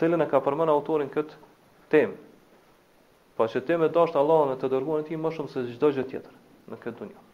cilën 0.00 0.24
e 0.24 0.28
ka 0.30 0.40
përmën 0.46 0.72
autorin 0.72 1.10
këtë 1.12 1.40
tem. 1.92 2.14
Pa 3.36 3.44
po 3.44 3.50
që 3.52 3.60
tem 3.68 3.82
e 3.84 3.90
dashtë 3.92 4.16
Allah 4.16 4.46
në 4.52 4.60
të 4.62 4.68
dërgunë 4.72 5.04
ti 5.10 5.16
më 5.20 5.32
shumë 5.36 5.50
se 5.52 5.64
gjithdo 5.66 5.90
gjithë 5.92 6.08
tjetër 6.08 6.36
në 6.72 6.78
këtë 6.80 6.98
dunjë. 7.02 7.24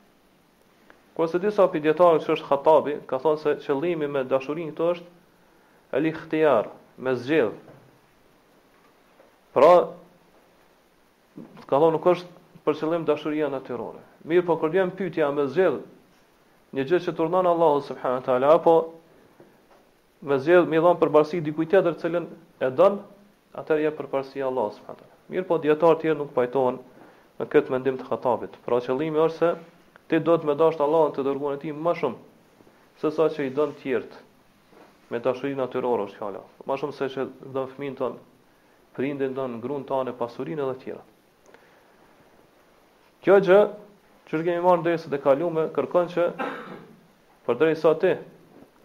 Kërë 1.14 1.30
se 1.34 1.38
disa 1.44 1.68
pidjetarën 1.70 2.24
që 2.24 2.32
është 2.34 2.48
khatabi, 2.48 2.94
ka 3.10 3.20
thonë 3.22 3.38
se 3.42 3.52
qëllimi 3.62 4.08
me 4.10 4.24
dashurin 4.32 4.72
këto 4.72 4.88
është 4.96 5.12
e 5.98 6.02
li 6.02 6.14
me 7.02 7.14
zgjellë, 7.16 7.71
Pra, 9.52 9.72
ka 11.68 11.76
thonë 11.80 11.96
nuk 11.98 12.06
është 12.14 12.64
për 12.64 12.76
qëllim 12.80 13.02
dashuria 13.08 13.48
natyrore. 13.52 14.00
Mirë, 14.30 14.44
po 14.48 14.54
kërdojmë 14.62 14.94
pytja 15.00 15.26
me 15.36 15.44
zjedh, 15.56 15.76
një 16.78 16.86
gjë 16.88 17.00
që 17.08 17.14
turnan 17.18 17.48
Allahu 17.50 17.82
subhanahu 17.84 18.22
wa 18.22 18.22
Po, 18.22 18.54
apo 18.56 18.92
me 20.30 20.38
zgjedh 20.40 20.68
më 20.72 20.80
dhon 20.86 20.98
përparësi 21.02 21.42
dikujt 21.50 21.68
tjetër 21.74 21.98
celën 22.04 22.28
e 22.60 22.70
don, 22.78 22.96
atëherë 23.62 23.84
jep 23.90 23.98
përparësi 24.00 24.40
Allahu 24.48 24.72
subhanahu 24.78 25.04
wa 25.04 25.28
Mirë, 25.34 25.44
po 25.50 25.58
dietar 25.66 26.00
tjerë 26.00 26.18
nuk 26.22 26.32
pajtohen 26.36 26.80
me 27.40 27.44
këtë 27.52 27.68
mendim 27.74 28.00
të 28.00 28.08
Khatabit. 28.08 28.56
Pra 28.64 28.80
qëllimi 28.86 29.20
është 29.26 29.36
se 29.36 29.54
ti 30.08 30.20
do 30.20 30.32
të 30.40 30.48
më 30.48 30.56
dash 30.62 30.80
Allahun 30.86 31.12
të 31.18 31.26
dërguar 31.28 31.60
ti 31.62 31.74
më 31.76 31.92
shumë 32.00 32.18
se 33.02 33.10
sa 33.18 33.28
që 33.36 33.50
i 33.52 33.52
don 33.60 33.74
të 33.76 34.04
me 35.12 35.20
dashuri 35.28 35.52
natyrore 35.60 36.08
është 36.08 36.16
fjala. 36.22 36.40
Më 36.64 36.74
shumë 36.80 36.94
se 37.02 37.08
që 37.12 37.24
don 37.58 37.68
fëmin 37.76 37.96
tonë 38.00 38.16
prindin 38.96 39.34
tonë, 39.36 39.60
gruan 39.62 39.84
tonë, 39.88 40.12
pasurinë 40.18 40.66
dhe 40.68 40.74
të 40.76 40.84
tjera. 40.84 41.02
Kjo 43.22 43.36
gjë, 43.46 43.60
që 44.28 44.40
shkemi 44.40 44.62
marrë 44.64 44.80
në 44.82 44.88
dersë 44.88 45.12
të 45.12 45.20
kalume, 45.22 45.66
kërkon 45.76 46.08
që 46.12 46.24
për 47.46 47.60
drejtë 47.60 47.92
ti, 48.02 48.12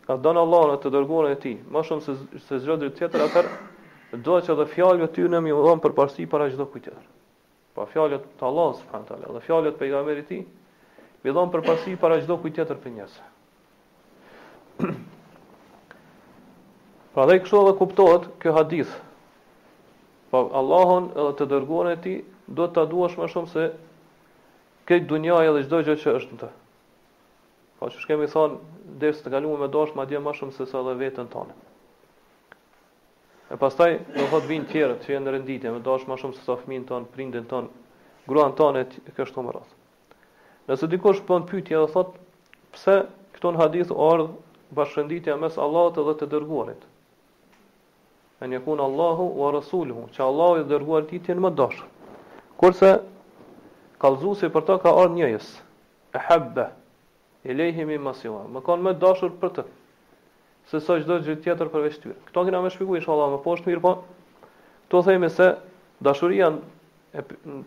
ka 0.08 0.18
Allah 0.20 0.44
Allahu 0.44 0.80
të 0.84 0.92
dërguarën 0.94 1.34
e 1.36 1.40
ti, 1.44 1.54
më 1.74 1.84
shumë 1.88 2.06
se 2.06 2.16
se 2.46 2.60
çdo 2.64 2.90
tjetër, 2.98 3.24
atë 3.28 4.22
do 4.24 4.38
që 4.46 4.56
dhe 4.60 4.66
fjalë 4.72 5.00
me 5.04 5.08
ty 5.14 5.26
në 5.28 5.42
më 5.48 5.56
dhon 5.58 5.82
për 5.84 5.94
parësi 5.98 6.28
para 6.32 6.48
çdo 6.52 6.68
kujt 6.72 6.88
tjetër. 6.88 7.06
Pa 7.76 7.86
fjalët 7.92 8.24
të 8.40 8.48
së 8.48 8.68
subhanallahu 8.84 9.36
dhe 9.36 9.42
fjalët 9.48 9.76
për 9.76 9.82
pejgamberit 9.84 10.26
të 10.26 10.30
ti, 10.30 10.40
më 11.26 11.34
dhon 11.36 11.52
për 11.54 11.66
parësi 11.68 11.98
para 12.02 12.18
çdo 12.24 12.40
kujt 12.42 12.56
tjetër 12.58 12.80
për 12.82 12.94
njerëz. 12.96 13.20
Pra 17.14 17.26
dhe 17.28 17.36
i 17.36 17.42
kështu 17.44 17.60
edhe 17.66 17.76
kuptohet 17.80 18.30
kjo 18.42 18.54
hadith 18.58 18.92
Pa 20.32 20.44
po, 20.44 20.50
Allahun 20.58 21.08
edhe 21.16 21.32
të 21.40 21.46
dërguarin 21.52 21.94
e 21.98 22.02
tij 22.04 22.16
do 22.56 22.66
ta 22.76 22.84
duash 22.94 23.16
më 23.20 23.28
shumë 23.32 23.52
se 23.52 23.68
këtë 24.90 25.08
dunja 25.12 25.38
edhe 25.46 25.62
çdo 25.68 25.80
gjë 25.88 25.96
që 26.04 26.16
është 26.20 26.36
në 26.36 26.40
të. 26.42 26.50
Po 27.80 27.90
që 27.94 28.04
shkemi 28.04 28.28
thonë, 28.34 28.58
desë 29.04 29.24
të 29.28 29.34
kalume 29.38 29.60
me 29.62 29.70
dashë, 29.76 29.96
ma 30.00 30.04
dje 30.10 30.20
më 30.26 30.34
shumë 30.40 30.56
se 30.58 30.68
sa 30.72 30.82
dhe 30.88 30.96
vetën 31.04 31.32
tonë. 31.36 31.56
E 33.56 33.60
pastaj, 33.62 33.94
në 34.18 34.28
thot 34.34 34.48
vinë 34.50 34.68
tjerët 34.74 35.06
që 35.06 35.16
jenë 35.16 35.36
rënditje, 35.38 35.72
me 35.72 35.80
dosh 35.88 36.04
më 36.12 36.20
shumë 36.22 36.36
se 36.36 36.44
sa 36.50 36.58
fminë 36.64 36.90
tonë, 36.90 37.10
prindin 37.16 37.48
tonë, 37.54 37.72
gruan 38.28 38.52
tonë, 38.60 38.84
e 39.12 39.16
kështu 39.20 39.46
më 39.48 39.56
rrasë. 39.56 39.80
Nëse 40.68 40.92
dikush 40.92 41.24
bën 41.30 41.46
pyetje 41.54 41.80
dhe 41.86 41.88
thot, 41.94 42.12
pse 42.76 42.98
këto 43.38 43.56
në 43.56 43.64
hadith 43.64 43.96
o 43.96 44.10
ardhë 44.12 44.80
bashkënditja 44.82 45.40
mes 45.46 45.56
Allahot 45.68 46.02
edhe 46.04 46.18
të 46.20 46.32
dërguarit? 46.36 46.84
en 48.40 48.52
jekun 48.54 48.78
Allahu 48.80 49.32
wa 49.40 49.52
rasuluhu, 49.54 50.10
që 50.14 50.22
Allahu 50.24 50.60
i 50.62 50.68
dërguar 50.70 51.08
ti 51.10 51.20
të 51.20 51.32
jenë 51.34 51.44
më 51.48 51.52
dashur. 51.60 51.88
Kurse 52.60 52.92
kallëzuesi 54.02 54.50
për 54.54 54.66
ta 54.68 54.78
ka 54.84 54.92
ardhur 54.94 55.16
njëjës, 55.18 55.48
e 56.14 56.22
habba 56.28 56.68
ilehi 57.46 57.86
mi 57.90 57.98
masiwa, 57.98 58.44
më 58.54 58.60
kanë 58.68 58.86
më 58.88 58.94
dashur 59.02 59.34
për 59.42 59.54
të 59.58 59.68
se 60.68 60.82
sa 60.84 60.98
çdo 61.00 61.20
gjë 61.26 61.38
tjetër 61.46 61.70
përveç 61.72 61.98
tyre. 62.04 62.14
Këto 62.28 62.42
kena 62.46 62.60
më 62.66 62.74
shpjeguar 62.74 63.00
inshallah 63.00 63.28
më 63.38 63.38
poshtë 63.46 63.70
mirë, 63.72 63.82
po 63.86 63.94
to 64.92 65.00
themi 65.08 65.30
se 65.32 65.48
dashuria 66.04 66.52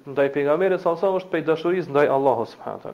ndaj 0.06 0.28
pejgamberit 0.34 0.84
sa 0.84 0.92
sa 1.00 1.08
është 1.16 1.30
prej 1.32 1.46
dashurisë 1.48 1.90
ndaj 1.90 2.10
Allahut 2.16 2.50
subhanahu 2.52 2.92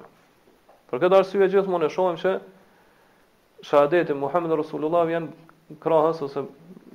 Për 0.87 1.03
këtë 1.03 1.19
arsye 1.19 1.49
gjithmonë 1.51 1.89
e 1.89 1.91
shohim 1.91 2.17
se 2.23 2.37
shahadeti 3.67 4.15
Muhammedur 4.15 4.63
Rasulullah 4.63 5.09
janë 5.11 5.81
krahas 5.83 6.23
ose 6.23 6.47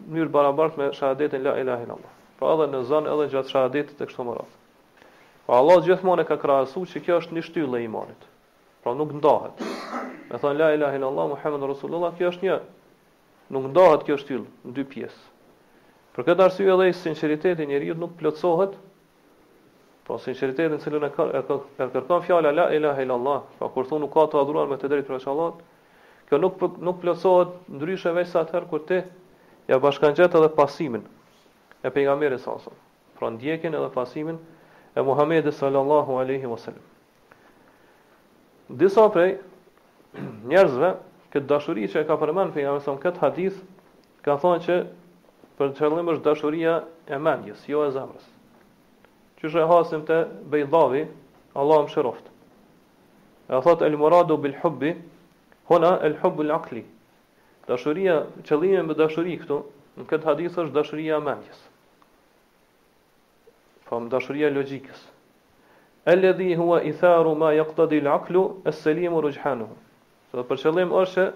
mënyrë 0.09 0.31
barabartë 0.33 0.79
me 0.81 0.87
shahadetin 0.97 1.43
la 1.45 1.53
ilaha 1.61 1.83
illallah. 1.85 2.11
Pra 2.39 2.53
edhe 2.55 2.67
në 2.73 2.79
zën 2.89 3.07
edhe 3.11 3.27
gjatë 3.33 3.51
shahadetit 3.53 3.97
të 3.99 4.07
kështu 4.09 4.25
më 4.29 4.35
radh. 4.37 4.53
Pra 5.45 5.59
Allah 5.61 5.81
gjithmonë 5.85 6.25
ka 6.29 6.37
krahasuar 6.41 6.87
se 6.93 7.01
kjo 7.05 7.19
është 7.21 7.35
një 7.37 7.43
shtyllë 7.47 7.79
e 7.81 7.85
imanit. 7.89 8.27
Pra 8.83 8.93
nuk 8.97 9.11
ndahet. 9.19 9.59
Me 10.31 10.37
thënë 10.41 10.57
la 10.61 10.69
ilaha 10.77 10.97
illallah 10.97 11.27
Muhammedur 11.35 11.73
Rasulullah, 11.73 12.15
kjo 12.17 12.31
është 12.33 12.47
një 12.47 12.55
nuk 13.55 13.67
ndahet 13.73 14.05
kjo 14.07 14.17
shtyllë 14.21 14.47
në 14.71 14.75
dy 14.79 14.85
pjesë. 14.93 15.19
Për 16.15 16.25
këtë 16.29 16.45
arsye 16.47 16.71
edhe 16.73 16.87
i 16.91 16.95
sinqeriteti 17.01 17.63
i 17.65 17.69
njeriu 17.73 17.97
nuk 17.99 18.17
plotësohet 18.19 18.73
Po 20.03 20.15
pra 20.17 20.23
sinqeriteti 20.23 20.71
në 20.73 20.79
cilën 20.81 21.03
e 21.07 21.09
ka 21.13 21.27
e 21.39 21.89
kërkon 21.93 22.23
fjala 22.25 22.49
la 22.57 22.63
ilaha 22.75 23.03
illallah, 23.05 23.41
pa 23.59 23.67
kur 23.71 23.85
thon 23.87 24.01
nuk 24.01 24.09
ka 24.15 24.25
të 24.33 24.39
adhuruar 24.41 24.67
me 24.67 24.75
të 24.81 24.89
drejtë 24.91 25.07
për 25.13 25.27
Allah, 25.31 25.53
kjo 26.27 26.39
nuk 26.41 26.57
nuk 26.83 26.97
plotësohet 27.03 27.53
ndryshe 27.77 28.11
veç 28.17 28.31
sa 28.33 28.41
atëherë 28.43 28.67
kur 28.71 28.81
ti 28.89 28.97
ja 29.69 29.77
bashkan 29.81 30.15
gjithë 30.17 30.39
edhe 30.39 30.49
pasimin 30.57 31.03
e 31.85 31.89
pejgamberi 31.93 32.37
sa 32.39 32.55
pra 33.19 33.29
ndjekin 33.29 33.75
edhe 33.77 33.89
pasimin 33.93 34.37
e 34.95 34.99
Muhamedi 35.05 35.51
sallallahu 35.51 36.17
aleyhi 36.21 36.45
wa 36.47 36.57
sallim 36.57 36.81
disa 38.81 39.05
prej 39.13 39.35
njerëzve 40.49 40.89
këtë 41.31 41.47
dashuri 41.51 41.87
që 41.91 42.01
e 42.03 42.07
ka 42.09 42.15
përmen 42.21 42.53
pejgamberi 42.55 42.85
sa 42.85 42.95
më 42.95 43.03
këtë 43.05 43.21
hadith 43.25 43.61
ka 44.25 44.37
thonë 44.41 44.63
që 44.65 44.79
për 45.57 45.71
të 45.71 45.77
qëllim 45.81 46.09
është 46.15 46.23
dashuria 46.29 46.75
e 47.07 47.17
mendjes, 47.21 47.63
jo 47.69 47.83
e 47.85 47.91
zemrës 47.93 48.25
që 49.41 49.49
e 49.57 49.63
hasim 49.65 50.03
të 50.05 50.15
bejdhavi, 50.47 50.99
Allah 51.57 51.79
më 51.81 51.89
shëroft. 51.89 52.25
e 53.49 53.53
a 53.57 53.61
thot 53.61 53.81
el 53.81 53.95
moradu 53.97 54.37
bil 54.37 54.55
hubbi 54.63 54.95
Hona, 55.71 55.91
el 56.03 56.15
hubbul 56.19 56.49
akli, 56.51 56.81
Dashuria, 57.67 58.13
qëllimi 58.47 58.81
me 58.87 58.95
dashuri 58.99 59.35
këtu, 59.41 59.57
në 59.99 60.05
këtë 60.11 60.27
hadith 60.31 60.55
është 60.61 60.73
dashuria 60.77 61.17
e 61.21 61.25
mendjes. 61.27 61.59
Po 63.89 63.99
dashuria 64.13 64.49
e 64.49 64.55
logjikës. 64.55 65.01
Alladhi 66.13 66.55
huwa 66.57 66.79
itharu 66.91 67.35
ma 67.41 67.51
yaqtadi 67.53 67.99
al-aqlu 68.01 68.41
as 68.71 68.79
salimu 68.85 69.21
rujhanuhu. 69.27 69.75
Do 70.33 70.45
për 70.51 70.61
qëllim 70.63 70.93
është 71.03 71.27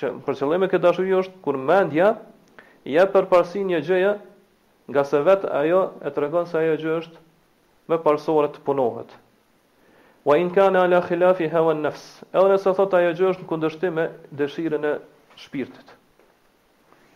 që 0.00 0.10
për 0.26 0.40
qëllim 0.42 0.66
e 0.66 0.70
këtë 0.74 0.82
dashuri 0.88 1.14
është 1.20 1.42
kur 1.44 1.58
mendja 1.70 2.10
ja 2.96 3.06
përparsi 3.14 3.62
një 3.68 3.82
gjëje 3.90 4.14
nga 4.90 5.04
se 5.10 5.22
vetë 5.28 5.52
ajo 5.62 5.84
e 6.02 6.10
të 6.10 6.24
regon 6.26 6.50
se 6.50 6.58
ajo 6.64 6.74
gjë 6.82 6.96
është 7.04 7.20
me 7.92 8.00
parsore 8.08 8.50
të 8.56 8.64
punohet 8.66 9.14
Wa 10.24 10.36
in 10.38 10.50
kana 10.50 10.82
ala 10.84 11.00
khilafi 11.02 11.48
hawa 11.52 11.72
an-nafs. 11.72 12.24
Edhe 12.32 12.48
nëse 12.48 12.72
thot 12.76 12.94
ajo 12.96 13.10
gjë 13.16 13.30
është 13.32 13.42
në 13.44 13.48
kundërshtim 13.48 13.96
me 13.98 14.04
dëshirën 14.40 14.86
e 14.88 14.92
shpirtit. 15.42 15.92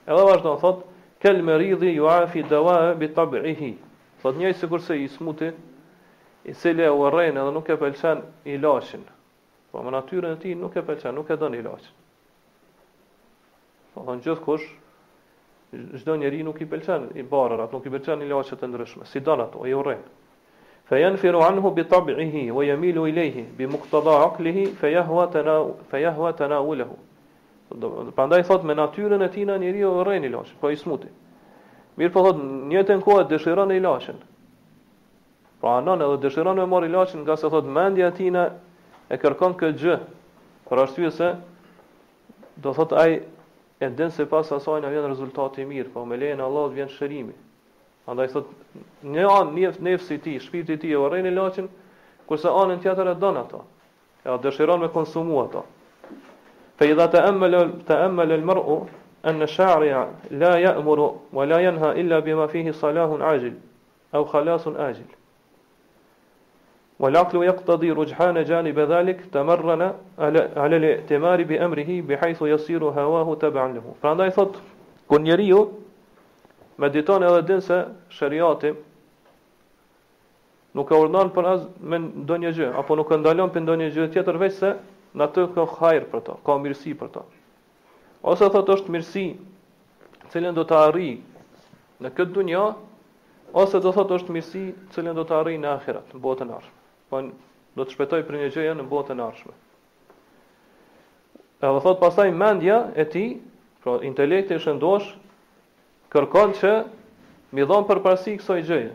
Edhe 0.08 0.26
vazhdon 0.28 0.58
thot 0.64 0.82
kal 1.24 1.40
maridhi 1.48 1.94
yuafi 1.96 2.42
dawa 2.50 2.74
bi 3.00 3.08
tab'ihi. 3.16 3.70
Thot 4.20 4.36
njëj 4.36 4.54
sikurse 4.60 4.98
i 5.00 5.08
smuti 5.14 5.48
i 6.44 6.52
cili 6.54 6.84
e 6.84 6.90
urren 7.00 7.40
edhe 7.40 7.54
nuk 7.56 7.72
e 7.72 7.78
pëlqen 7.80 8.20
ilaçin. 8.54 9.06
Po 9.72 9.80
me 9.84 9.90
natyrën 9.96 10.36
e 10.36 10.40
tij 10.44 10.54
nuk 10.60 10.76
e 10.80 10.84
pëlqen, 10.88 11.16
nuk 11.16 11.32
e 11.32 11.40
don 11.40 11.56
ilaçin. 11.56 11.96
Po 13.94 14.04
thon 14.04 14.20
gjithkush 14.24 14.68
çdo 16.00 16.12
njeri 16.20 16.44
nuk 16.44 16.60
i 16.64 16.68
pëlqen 16.70 17.08
i 17.20 17.24
barrat, 17.32 17.72
nuk 17.72 17.88
i 17.88 17.92
pëlqen 17.96 18.26
ilaçet 18.28 18.60
e 18.64 18.68
ndryshme, 18.68 19.04
si 19.08 19.24
don 19.26 19.40
ato, 19.46 19.64
i 19.68 19.72
urren. 19.80 20.04
Fa 20.88 20.96
jan 20.96 21.16
firu 21.18 21.40
anhu 21.44 21.70
bi 21.76 21.84
tabi'i 21.84 22.30
hi, 22.32 22.50
wa 22.50 22.64
jamilu 22.64 23.06
i 23.06 23.12
lehi, 23.12 23.42
bi 23.56 23.66
muktaba 23.66 24.14
aklihi, 24.24 24.66
fa 24.80 24.88
jahua 24.88 25.26
të 25.28 26.46
na 28.16 28.42
thot 28.48 28.62
me 28.64 28.74
natyren 28.78 29.22
e 29.22 29.28
tina 29.34 29.58
njeriu 29.58 29.90
urren 30.00 30.22
rejn 30.22 30.36
po 30.60 30.70
i 30.70 30.76
smuti. 30.76 31.08
Mirë 31.98 32.12
po 32.14 32.22
thot, 32.24 32.40
njetën 32.72 33.02
kohë 33.04 33.26
dëshiron 33.28 33.68
dëshiran 33.68 33.72
e 33.76 33.76
i 33.76 34.16
Pra 35.60 35.70
anon 35.76 36.00
edhe 36.02 36.22
dëshiron 36.24 36.56
me 36.56 36.64
marr 36.66 36.84
i 36.84 36.88
lashën, 36.88 37.20
nga 37.20 37.36
se 37.36 37.50
thot 37.50 37.64
mandja 37.64 38.10
tina 38.14 38.54
e 39.10 39.16
kërkon 39.18 39.54
këtë 39.60 39.76
gjë, 39.80 39.96
por 40.68 40.78
ashtu 40.78 41.10
se, 41.10 41.34
do 42.56 42.72
thot 42.72 42.92
ai 42.92 43.20
e 43.80 43.86
ndenë 43.90 44.10
se 44.14 44.24
pas 44.30 44.52
asajnë 44.54 44.86
e 44.88 44.94
vjenë 44.94 45.08
rezultati 45.10 45.64
mirë, 45.66 45.92
po 45.92 46.04
me 46.06 46.16
lehen 46.16 46.40
Allah 46.40 46.70
vjen 46.72 46.88
shërimi. 46.88 47.34
Andaj 48.08 48.30
thot 48.32 48.52
një 49.04 49.24
anë 49.28 49.52
nef, 49.60 49.78
nefsi 49.84 50.16
i 50.16 50.20
tij, 50.24 50.38
shpirti 50.40 50.78
i 50.78 50.80
tij 50.80 50.92
e 50.94 50.98
urren 51.00 51.26
e 51.28 51.32
laçin, 51.36 51.66
kurse 52.26 52.48
anën 52.56 52.80
tjetër 52.80 53.10
e 53.10 53.14
don 53.20 53.36
ato. 53.36 53.60
Ja 54.24 54.38
e 54.38 54.40
dëshiron 54.46 54.80
me 54.80 54.88
konsumu 54.88 55.42
ato. 55.42 55.64
Fa 56.78 56.86
idha 56.88 57.08
ta'ammala 57.14 57.62
ta'ammala 57.88 58.34
al-mar'u 58.40 58.78
أن 59.24 59.42
الشاعر 59.42 60.08
لا 60.30 60.52
يأمر 60.56 61.14
ولا 61.32 61.58
ينهى 61.58 62.00
إلا 62.00 62.18
بما 62.18 62.46
فيه 62.46 62.70
صلاح 62.72 63.10
عاجل 63.20 63.52
أو 64.14 64.24
خلاص 64.24 64.68
آجل 64.68 65.08
والعقل 67.00 67.42
يقتضي 67.42 67.90
رجحان 67.92 68.44
جانب 68.44 68.78
ذلك 68.78 69.18
تمرن 69.32 69.92
على 70.58 70.76
الاعتمار 70.76 71.42
بأمره 71.42 72.00
بحيث 72.08 72.42
يصير 72.42 72.84
هواه 72.84 73.34
تبعا 73.34 73.68
له 73.72 73.94
فعندها 74.02 74.26
يثط 74.26 74.56
كن 75.10 75.26
يريو 75.26 75.70
mediton 76.78 77.22
edhe 77.26 77.42
din 77.46 77.60
se 77.60 77.78
shëriati 78.16 78.70
nuk 80.78 80.90
e 80.92 80.98
urdhon 81.02 81.30
për 81.34 81.48
as 81.52 81.62
me 81.90 81.98
ndonjë 82.06 82.52
gjë 82.58 82.68
apo 82.80 82.96
nuk 82.98 83.10
e 83.12 83.18
ndalon 83.18 83.50
për 83.54 83.64
ndonjë 83.66 83.88
gjë 83.96 84.06
tjetër 84.14 84.38
veç 84.44 84.54
se 84.60 84.70
në 85.18 85.26
të 85.34 85.46
ka 85.56 85.64
hajër 85.78 86.06
për 86.12 86.22
to, 86.28 86.34
ka 86.46 86.56
mirësi 86.62 86.92
për 87.00 87.10
to. 87.14 87.22
Ose 88.30 88.44
thotë 88.54 88.76
është 88.76 88.94
mirësi 88.94 89.24
cilën 90.30 90.54
do 90.58 90.62
të 90.68 90.76
arri 90.78 91.08
në 92.04 92.10
këtë 92.18 92.34
dunja, 92.36 92.60
ose 93.62 93.80
do 93.82 93.90
thotë 93.96 94.18
është 94.20 94.36
mirësi 94.36 94.62
cilën 94.94 95.16
do 95.16 95.24
të 95.26 95.36
arri 95.40 95.56
në 95.62 95.70
akhirat, 95.78 96.12
në 96.14 96.20
botën 96.26 96.52
arshme. 96.52 96.74
Po 97.10 97.22
do 97.78 97.86
të 97.86 97.96
shpetoj 97.96 98.22
për 98.28 98.36
një 98.42 98.50
gjëja 98.54 98.74
në 98.78 98.84
botën 98.90 99.22
arshme. 99.24 99.54
Edhe 101.58 101.82
thot 101.86 101.98
pasaj 102.02 102.28
mendja 102.42 102.78
e 103.02 103.08
ti, 103.10 103.24
pra 103.82 103.96
intelekti 104.06 104.54
i 104.58 104.62
shëndosh, 104.62 105.08
kërkon 106.12 106.54
që 106.60 106.70
mi 107.56 107.64
dhon 107.68 107.86
përparësi 107.88 108.36
kësaj 108.40 108.62
gjëje. 108.68 108.90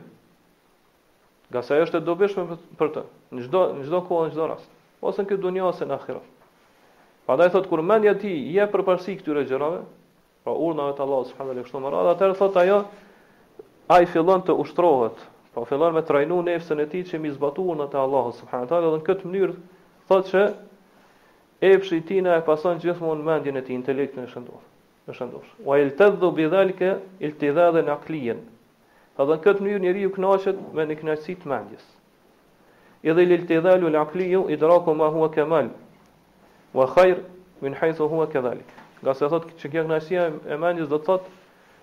Nga 1.53 1.62
sa 1.67 1.77
është 1.86 2.00
e 2.01 2.05
dobishme 2.08 2.46
për 2.79 2.91
të, 2.96 3.03
në 3.38 3.43
çdo 3.48 3.62
në 3.79 3.88
çdo 3.88 4.00
kohë, 4.08 4.27
në 4.29 4.34
çdo 4.36 4.48
rast, 4.51 4.70
ose 5.05 5.22
në 5.22 5.29
këtë 5.32 5.41
dunjë 5.48 5.67
ose 5.70 5.86
në 5.89 5.98
da 6.12 6.22
Prandaj 7.24 7.53
thot 7.53 7.70
kur 7.72 7.79
mendja 7.88 8.17
ti 8.20 8.32
jep 8.51 8.74
përparësi 8.74 9.13
këtyre 9.22 9.46
gjërave, 9.48 9.77
pra 10.43 10.51
urnave 10.60 10.91
të 10.98 11.05
Allahut 11.05 11.29
subhanallahu 11.29 11.62
te 11.62 11.67
kështu 11.70 11.82
më 11.86 11.91
radh, 11.93 12.10
atëherë 12.12 12.38
thot 12.39 12.58
ajo 12.60 12.79
ai 13.96 14.10
fillon 14.12 14.43
të 14.43 14.58
ushtrohet, 14.60 15.22
pa 15.55 15.63
fillon 15.70 15.96
me 15.96 16.03
trajnu 16.03 16.41
nefësën 16.50 16.84
e 16.84 16.89
tij 16.91 17.05
që 17.13 17.22
mi 17.24 17.32
zbatuar 17.32 17.79
në 17.79 17.88
të 17.93 18.01
Allahut 18.01 18.36
subhanallahu 18.41 18.74
te 18.74 18.84
dhe 18.84 19.00
në 19.00 19.08
këtë 19.08 19.32
mënyrë 19.32 19.58
thot 20.12 20.27
që 20.34 20.43
epshi 21.72 22.03
i 22.03 22.22
e 22.36 22.41
pason 22.50 22.84
gjithmonë 22.84 23.24
mendjen 23.29 23.58
e 23.58 23.63
tij, 23.63 23.75
intelekt 23.79 24.20
në 24.20 24.27
shëndosur 24.34 24.72
është 25.04 25.14
shëndosh. 25.18 25.52
Wa 25.68 25.78
il 25.84 25.90
të 26.00 26.06
dhu 26.20 26.28
bidhalke 26.36 26.92
il 27.28 27.34
të 27.40 27.48
dhe 27.54 27.84
në 27.84 29.36
këtë 29.46 29.62
mënyrë 29.64 29.82
njëri 29.84 30.02
ju 30.04 30.12
knashet 30.16 30.58
me 30.78 30.86
një 30.92 30.96
të 31.00 31.50
mendjes. 31.54 31.84
Edhe 33.12 33.24
il 33.26 33.44
të 33.50 33.58
dhalu 33.66 33.92
në 33.92 34.96
ma 35.00 35.10
hua 35.16 35.28
kemal. 35.36 35.70
Wa 36.78 36.86
khair 36.94 37.20
min 37.62 37.76
haythu 37.82 38.08
hua 38.14 38.28
këdhalik. 38.36 38.66
Nga 39.04 39.14
se 39.20 39.30
thot 39.34 39.46
që 39.60 39.70
kja 39.74 39.84
knashësia 39.90 40.24
e 40.48 40.58
mendjes 40.64 40.90
dhe 40.90 40.98
të 40.98 41.06
thot 41.12 41.28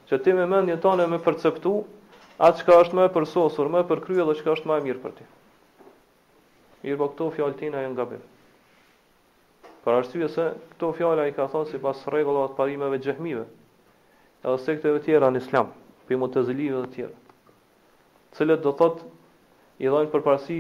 që 0.09 0.19
ti 0.25 0.33
me 0.39 0.47
mendjen 0.55 0.81
tane 0.87 1.07
me 1.13 1.21
perceptu 1.29 1.75
atë 2.49 2.65
që 2.65 2.81
është 2.81 2.99
me 2.99 3.07
përsosur, 3.17 3.69
me 3.77 3.85
përkryer 3.91 4.27
dhe 4.29 4.35
çka 4.41 4.57
është 4.57 4.67
me 4.73 4.81
mirë 4.89 4.99
për 5.05 5.13
ti. 5.21 5.29
Mirë 6.83 6.99
po 7.03 7.11
këto 7.13 7.31
fjallë 7.37 7.69
e 7.69 7.87
nga 7.93 8.13
Për 9.85 9.97
arsye 9.97 10.27
se 10.29 10.45
këto 10.75 10.91
fjalë 10.99 11.23
i 11.31 11.33
ka 11.37 11.47
thënë 11.53 11.69
sipas 11.71 12.01
rregullave 12.13 12.51
të 12.53 12.57
parimeve 12.61 12.99
të 13.01 13.15
edhe 14.43 14.59
sekteve 14.65 15.01
të 15.01 15.05
tjera 15.07 15.29
në 15.33 15.37
Islam, 15.43 15.71
për 16.09 16.17
mutezilive 16.21 16.83
të 16.87 16.91
tjera. 16.93 17.17
Cilat 18.37 18.63
do 18.67 18.73
thotë 18.81 19.05
i 19.79 19.89
dhajnë 19.93 20.11
përparësi 20.13 20.59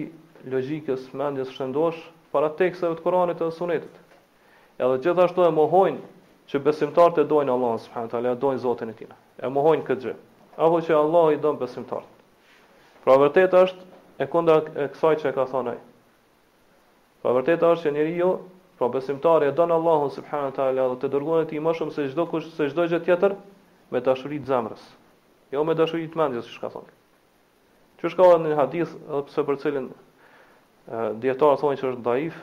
logjikës 0.54 1.04
mendjes 1.20 1.52
shëndosh 1.58 2.00
para 2.32 2.50
teksteve 2.60 2.96
të 2.98 3.02
Kuranit 3.04 3.40
të 3.42 3.48
Sunetit. 3.58 3.94
Edhe 4.80 4.96
gjithashtu 5.04 5.44
e 5.46 5.52
mohojnë 5.56 6.00
që 6.52 6.60
besimtarët 6.64 7.20
e 7.22 7.24
dojnë 7.30 7.52
Allahun 7.54 7.80
subhanallahu 7.80 8.12
teala, 8.14 8.32
dojnë 8.44 8.60
Zotin 8.64 8.92
e 8.92 8.96
tij. 9.00 9.08
E 9.44 9.48
mohojnë 9.56 9.86
këtë 9.90 10.06
gjë. 10.06 10.14
Apo 10.64 10.80
që 10.86 10.96
Allah 11.00 11.28
i 11.32 11.38
dhënë 11.44 11.60
besimtarët. 11.64 12.14
Pra 13.04 13.16
vërtet 13.20 13.56
është 13.64 14.04
e 14.24 14.28
kënda 14.32 14.56
e 14.76 14.88
kësaj 14.94 15.16
që 15.24 15.30
e 15.32 15.36
ka 15.38 15.46
ai. 15.72 15.78
Pra 17.22 17.32
vërtet 17.36 17.64
është 17.70 17.86
që 17.88 17.94
njeriu 17.98 18.20
jo 18.24 18.32
Pra 18.80 18.88
besimtari 18.88 19.44
e 19.50 19.52
donë 19.52 19.74
Allahu 19.76 20.06
subhanahu 20.14 20.48
wa 20.54 20.54
taala 20.56 20.86
dhe 20.88 20.94
të 21.02 21.08
dërgojnë 21.12 21.48
ti 21.50 21.58
më 21.64 21.72
shumë 21.76 21.92
se 21.96 22.04
çdo 22.14 22.24
kush 22.30 22.46
se 22.58 22.68
çdo 22.72 22.86
gjë 22.88 23.00
tjetër 23.04 23.34
me 23.92 24.00
dashuri 24.06 24.38
të 24.40 24.48
zemrës. 24.50 24.80
Jo 25.52 25.64
me 25.68 25.74
dashuri 25.76 26.06
të 26.08 26.16
mendjes, 26.20 26.46
siç 26.48 26.56
ka 26.62 26.70
thënë. 26.76 26.94
Që 28.00 28.08
është 28.08 28.24
ka 28.30 28.38
një 28.46 28.56
hadith 28.60 28.94
edhe 28.96 29.20
pse 29.28 29.44
për 29.50 29.58
cilin 29.64 29.90
dietar 31.26 31.60
thonë 31.60 31.76
se 31.82 31.86
është 31.90 32.04
dhaif, 32.06 32.38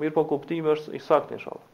mirë 0.00 0.14
po 0.16 0.24
kuptimi 0.32 0.72
është 0.78 0.96
i 0.96 1.00
saktë 1.10 1.36
inshallah. 1.36 1.68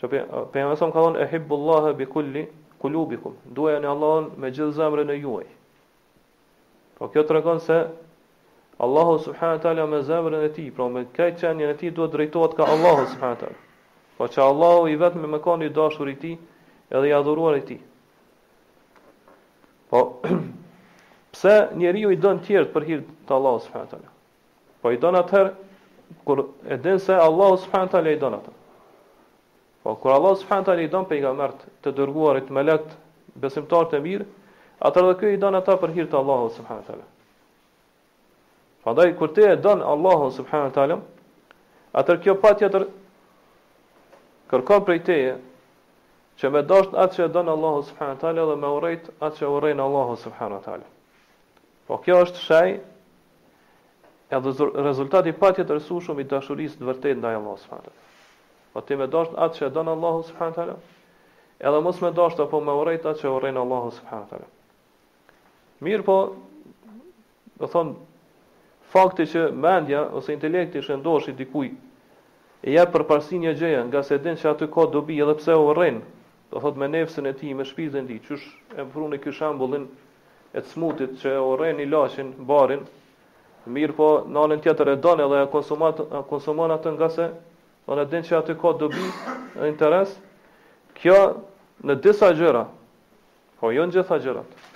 Që 0.00 0.08
pe 0.14 0.24
pe 0.56 0.64
mëson 0.72 0.88
ka 0.96 1.04
thonë 1.04 1.20
ehibullahu 1.26 1.92
bi 2.00 2.08
kulli 2.16 2.46
kulubikum, 2.80 3.36
duajeni 3.58 3.84
Allahun 3.92 4.32
me 4.40 4.48
gjithë 4.56 4.72
zemrën 4.80 5.12
e 5.12 5.20
juaj. 5.26 5.48
Po 6.96 7.12
kjo 7.12 7.28
tregon 7.28 7.60
se 7.68 7.82
Allahu 8.80 9.18
subhanahu 9.20 9.56
wa 9.60 9.62
taala 9.62 9.86
me 9.86 9.98
zemrën 10.02 10.42
e 10.42 10.48
tij, 10.56 10.70
pra 10.72 10.88
me 10.88 11.04
këtë 11.12 11.34
çënjë 11.42 11.66
e 11.68 11.74
tij 11.80 11.90
duhet 11.96 12.14
drejtohet 12.14 12.54
ka 12.56 12.64
Allahu 12.74 13.02
subhanahu 13.12 13.34
wa 13.36 13.40
taala. 13.42 13.58
Po 14.16 14.28
çka 14.32 14.44
Allahu 14.52 14.86
i 14.88 14.94
vetëm 15.02 15.26
me 15.34 15.38
ka 15.46 15.52
i 15.64 15.68
dashur 15.78 16.08
i 16.08 16.14
tij, 16.22 16.36
edhe 16.96 17.08
i 17.08 17.12
adhuruar 17.12 17.58
i 17.58 17.62
tij. 17.68 17.80
Po 19.92 20.00
pse 21.34 21.54
njeriu 21.80 22.14
i 22.16 22.16
don 22.24 22.40
të 22.40 22.46
tjerë 22.48 22.72
për 22.76 22.86
hir 22.88 23.04
të 23.28 23.36
Allahu 23.36 23.60
subhanahu 23.66 23.88
wa 23.90 23.92
taala? 23.92 24.16
Po 24.80 24.86
i 24.96 25.00
don 25.04 25.20
atë 25.22 25.42
kur 26.26 26.42
e 26.76 26.80
den 26.86 27.04
se 27.08 27.20
Allahu 27.28 27.60
subhanahu 27.66 27.90
wa 27.92 27.94
taala 27.98 28.16
i 28.16 28.20
don 28.24 28.38
atë. 28.40 28.54
Po 29.84 29.96
kur 30.00 30.16
Allahu 30.16 30.40
subhanahu 30.40 30.64
wa 30.64 30.70
taala 30.72 30.88
i 30.88 30.92
don 30.96 31.04
pejgambert 31.12 31.68
të 31.84 31.92
dërguarit 32.00 32.48
me 32.48 32.64
lekë 32.70 32.96
besimtar 33.44 33.92
të 33.92 34.00
mirë, 34.08 34.28
atëherë 34.88 35.18
kë 35.20 35.36
i 35.36 35.42
don 35.46 35.60
ata 35.60 35.76
për 35.84 35.98
hir 35.98 36.06
të 36.16 36.22
Allahu 36.24 36.48
subhanahu 36.58 36.80
wa 36.86 36.92
taala. 36.94 37.08
Prandaj 38.84 39.16
kur 39.18 39.32
ti 39.34 39.40
e 39.42 39.56
don 39.56 39.82
Allahun 39.82 40.30
subhanahu 40.32 40.70
wa 40.70 40.74
taala, 40.74 40.96
atë 41.92 42.14
kjo 42.24 42.34
patjetër 42.40 42.86
kërkon 44.50 44.86
prej 44.86 45.02
teje 45.08 45.34
që 46.40 46.50
me 46.54 46.62
dosh 46.70 46.94
atë 47.02 47.16
që 47.18 47.24
e 47.26 47.32
donë 47.34 47.52
Allahu 47.54 47.82
subhanu 47.90 48.16
tali 48.22 48.46
dhe 48.50 48.56
me 48.62 48.70
urejt 48.78 49.10
atë 49.20 49.36
që 49.40 49.50
urejnë 49.56 49.84
Allahu 49.84 50.16
subhanu 50.22 50.62
tali. 50.64 50.86
Po 51.86 51.98
kjo 52.06 52.22
është 52.24 52.42
shaj 52.46 52.70
edhe 54.38 54.56
rezultati 54.88 55.34
patjetër 55.42 55.74
të 55.76 55.80
rësu 55.80 56.00
shumë 56.06 56.24
i 56.24 56.28
dashurisë 56.32 56.80
të 56.80 56.88
vërtet 56.90 57.20
ndaj 57.20 57.36
Allahu 57.40 57.60
subhanu 57.66 57.84
tali. 57.84 58.08
Po 58.72 58.80
ti 58.88 58.96
me 58.96 59.10
dasht 59.16 59.36
atë 59.36 59.58
që 59.58 59.66
e 59.68 59.72
donë 59.76 59.94
Allahu 59.98 60.24
subhanu 60.30 60.56
tali 60.60 60.78
edhe 61.68 61.80
mos 61.84 62.00
me 62.00 62.08
dosh 62.20 62.40
apo 62.46 62.60
me 62.64 62.72
urejt 62.80 63.04
atë 63.12 63.20
që 63.24 63.36
urejnë 63.38 63.60
Allahu 63.66 63.90
subhanu 63.98 64.26
tali. 64.32 64.48
Mirë 65.86 66.04
po, 66.08 66.14
do 67.60 67.68
thonë, 67.74 67.92
fakti 68.90 69.22
që 69.30 69.42
mendja 69.54 70.00
ose 70.18 70.34
intelekti 70.34 70.80
shëndosh 70.82 71.28
i 71.30 71.34
dikuj 71.38 71.68
e 72.66 72.72
ja 72.74 72.82
për 72.90 73.04
një 73.38 73.52
gjëja 73.60 73.82
nga 73.86 74.02
se 74.02 74.18
din 74.18 74.36
që 74.38 74.50
aty 74.50 74.66
ka 74.72 74.86
dobi 74.90 75.20
edhe 75.22 75.34
pse 75.38 75.54
u 75.54 75.72
rrin 75.76 76.00
do 76.50 76.58
thot 76.58 76.74
me 76.76 76.88
nefsën 76.90 77.26
e 77.26 77.32
ti 77.38 77.52
me 77.54 77.64
shpizën 77.64 78.06
tij 78.08 78.18
çush 78.26 78.46
e 78.76 78.82
mfrun 78.82 79.12
ky 79.14 79.20
kjo 79.24 79.32
shambullin 79.38 79.86
e 80.52 80.58
të 80.60 80.66
smutit 80.74 81.12
që 81.22 81.36
u 81.46 81.52
rrin 81.56 81.78
i 81.80 81.86
lashin 81.86 82.32
barin 82.48 82.82
mirë 83.70 83.92
po 83.98 84.08
anën 84.26 84.60
tjetër 84.64 84.88
e 84.88 84.96
donë 85.06 85.24
edhe 85.28 85.44
e 85.46 85.50
konsumon 86.30 86.70
atë 86.74 86.90
nga 86.96 87.08
se 87.14 87.30
o 87.86 87.94
në 87.94 88.08
din 88.10 88.26
që 88.26 88.38
aty 88.40 88.58
ka 88.58 88.72
dobi 88.82 89.06
e 89.62 89.68
interes 89.70 90.16
kjo 90.98 91.18
në 91.86 92.00
disa 92.04 92.34
gjëra 92.36 92.66
po 93.60 93.70
jo 93.76 93.86
në 93.86 93.94
gjitha 93.94 94.18
gjërat 94.26 94.68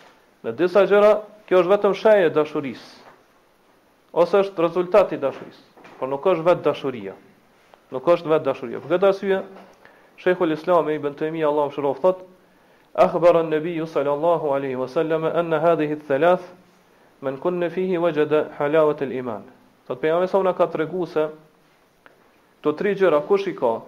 në 0.45 0.53
disa 0.63 0.87
gjëra 0.89 1.17
kjo 1.49 1.65
është 1.65 1.73
vetëm 1.75 1.95
shajë 2.03 2.31
dashurisë 2.37 3.04
ose 4.15 4.39
është 4.47 4.63
rezultati 4.63 5.17
i 5.19 5.19
dashurisë, 5.19 5.63
por 5.99 6.09
nuk 6.09 6.23
është 6.33 6.45
vetë 6.47 6.63
dashuria. 6.69 7.15
Nuk 7.93 8.07
është 8.15 8.31
vetë 8.31 8.45
dashuria. 8.47 8.81
Për 8.85 8.93
këtë 8.95 9.09
arsye, 9.11 9.41
Sheikhul 10.23 10.55
Islam 10.55 10.91
Ibn 10.95 11.17
Taymiyyah 11.19 11.51
Allahu 11.53 11.75
shrof 11.75 11.99
thot: 12.05 12.19
"Akhbara 12.95 13.41
an-Nabiyyu 13.45 13.87
sallallahu 13.91 14.53
alaihi 14.57 14.77
wasallam 14.79 15.25
an 15.31 15.53
hadhihi 15.65 15.97
ath 15.99 16.07
thalath 16.09 16.45
man 17.21 17.37
kunna 17.43 17.71
fihi 17.75 17.99
wajada 17.99 18.45
halawata 18.59 19.05
al-iman." 19.05 19.43
Sot 19.89 20.01
pejam 20.01 20.27
se 20.27 20.39
ka 20.43 20.55
ka 20.71 21.07
se, 21.07 21.25
to 22.63 22.73
tri 22.73 22.95
gjëra 22.95 23.21
kush 23.27 23.47
i 23.49 23.55
ka 23.55 23.83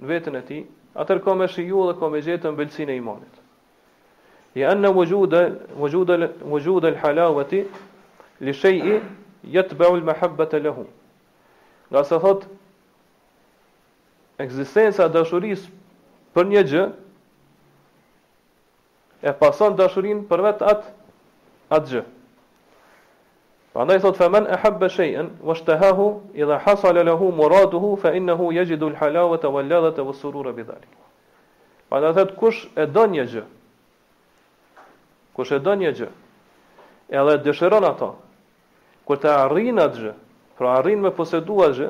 në 0.00 0.06
veten 0.08 0.36
e 0.36 0.42
tij, 0.42 0.62
atër 0.94 1.18
ka 1.24 1.34
me 1.34 1.46
shiju 1.48 1.90
dhe 1.92 1.98
ka 1.98 2.06
me 2.08 2.18
gjetë 2.20 2.48
mbëlsinë 2.54 2.88
e 2.88 2.96
imanit. 2.96 3.34
Ya 4.54 4.70
anna 4.70 4.88
wujuda 4.94 5.40
wujuda 5.78 6.14
wujuda 6.52 6.88
al-halawati 6.88 7.60
li 8.40 8.52
jetë 9.50 9.76
bëhu 9.78 9.96
lë 10.00 10.04
mehebbet 10.10 10.54
e 10.54 10.58
lehu. 10.62 10.84
Nga 11.90 12.02
se 12.08 12.18
thot, 12.22 12.46
eksistenca 14.42 15.08
dashuris 15.12 15.66
për 16.36 16.46
një 16.52 16.62
gjë, 16.70 16.84
e 19.22 19.30
pason 19.38 19.76
dashurin 19.78 20.24
për 20.28 20.42
vetë 20.48 20.68
atë, 20.72 20.92
atë 21.76 21.90
gjë. 21.94 22.04
Pra 23.72 23.84
ndaj 23.88 24.02
thot, 24.04 24.18
fëmën 24.20 24.48
e 24.52 24.56
hebbe 24.64 24.88
shejën, 24.92 25.30
vështë 25.48 25.66
të 25.70 25.76
hahu, 25.82 26.06
i 26.38 26.44
dhe 26.48 26.58
hasal 26.66 26.98
e 27.00 27.04
lehu 27.08 27.30
moraduhu, 27.34 27.94
fa 28.02 28.10
innehu 28.18 28.50
je 28.56 28.64
gjidu 28.72 28.90
lë 28.94 28.98
halavet 29.00 29.46
e 29.48 29.52
valladet 29.54 29.98
e 30.02 30.08
vësurur 30.08 30.50
e 30.50 30.54
bidhali. 30.58 30.90
Pra 31.90 32.02
ndaj 32.02 32.18
thot, 32.18 32.34
kush 32.40 32.66
e 32.76 32.84
do 32.88 33.06
një 33.14 33.24
gjë, 33.32 33.46
kush 35.36 35.54
e 35.56 35.62
do 35.64 35.76
një 35.82 35.94
gjë, 36.00 36.10
edhe 37.22 37.38
dëshëron 37.46 37.88
ato, 37.92 38.10
kur 39.06 39.18
të 39.22 39.30
arrin 39.46 39.80
atë 39.82 40.02
gjë, 40.04 40.12
pra 40.58 40.74
arrin 40.80 41.00
me 41.02 41.10
posedues 41.16 41.76
gjë, 41.78 41.88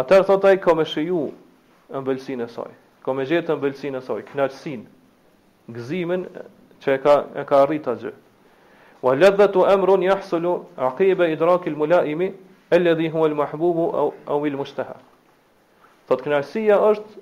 atëherë 0.00 0.26
thot 0.30 0.46
ai 0.50 0.56
me 0.80 0.84
shiju 0.92 1.24
ëmbëlsinë 2.00 2.44
e 2.44 2.48
saj. 2.54 2.72
me 3.16 3.24
gjetë 3.28 3.52
ëmbëlsinë 3.54 3.98
e 3.98 4.00
saj, 4.06 4.22
kënaqësinë, 4.30 4.84
gëzimin 5.74 6.22
që 6.82 6.92
e 6.92 6.98
ka 7.04 7.14
e 7.36 7.42
ka 7.48 7.60
arrit 7.64 7.86
atë 7.88 8.00
gjë. 8.04 8.12
Wa 9.04 9.12
ladhatu 9.14 9.64
amrun 9.68 10.02
yahsulu 10.02 10.52
aqiba 10.86 11.26
idraki 11.28 11.68
al-mulaimi 11.70 12.28
alladhi 12.72 13.08
huwa 13.12 13.26
al-mahbub 13.28 13.78
au 14.00 14.08
aw 14.32 14.44
al-mushtaha. 14.48 14.96
Thotë 16.08 16.24
knaqësia 16.30 16.78
është 16.88 17.20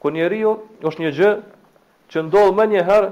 ku 0.00 0.10
njeriu 0.12 0.52
është 0.84 1.00
një 1.02 1.12
gjë 1.18 1.32
që 2.10 2.22
ndodh 2.26 2.52
më 2.58 2.64
një 2.74 2.82
herë 2.88 3.10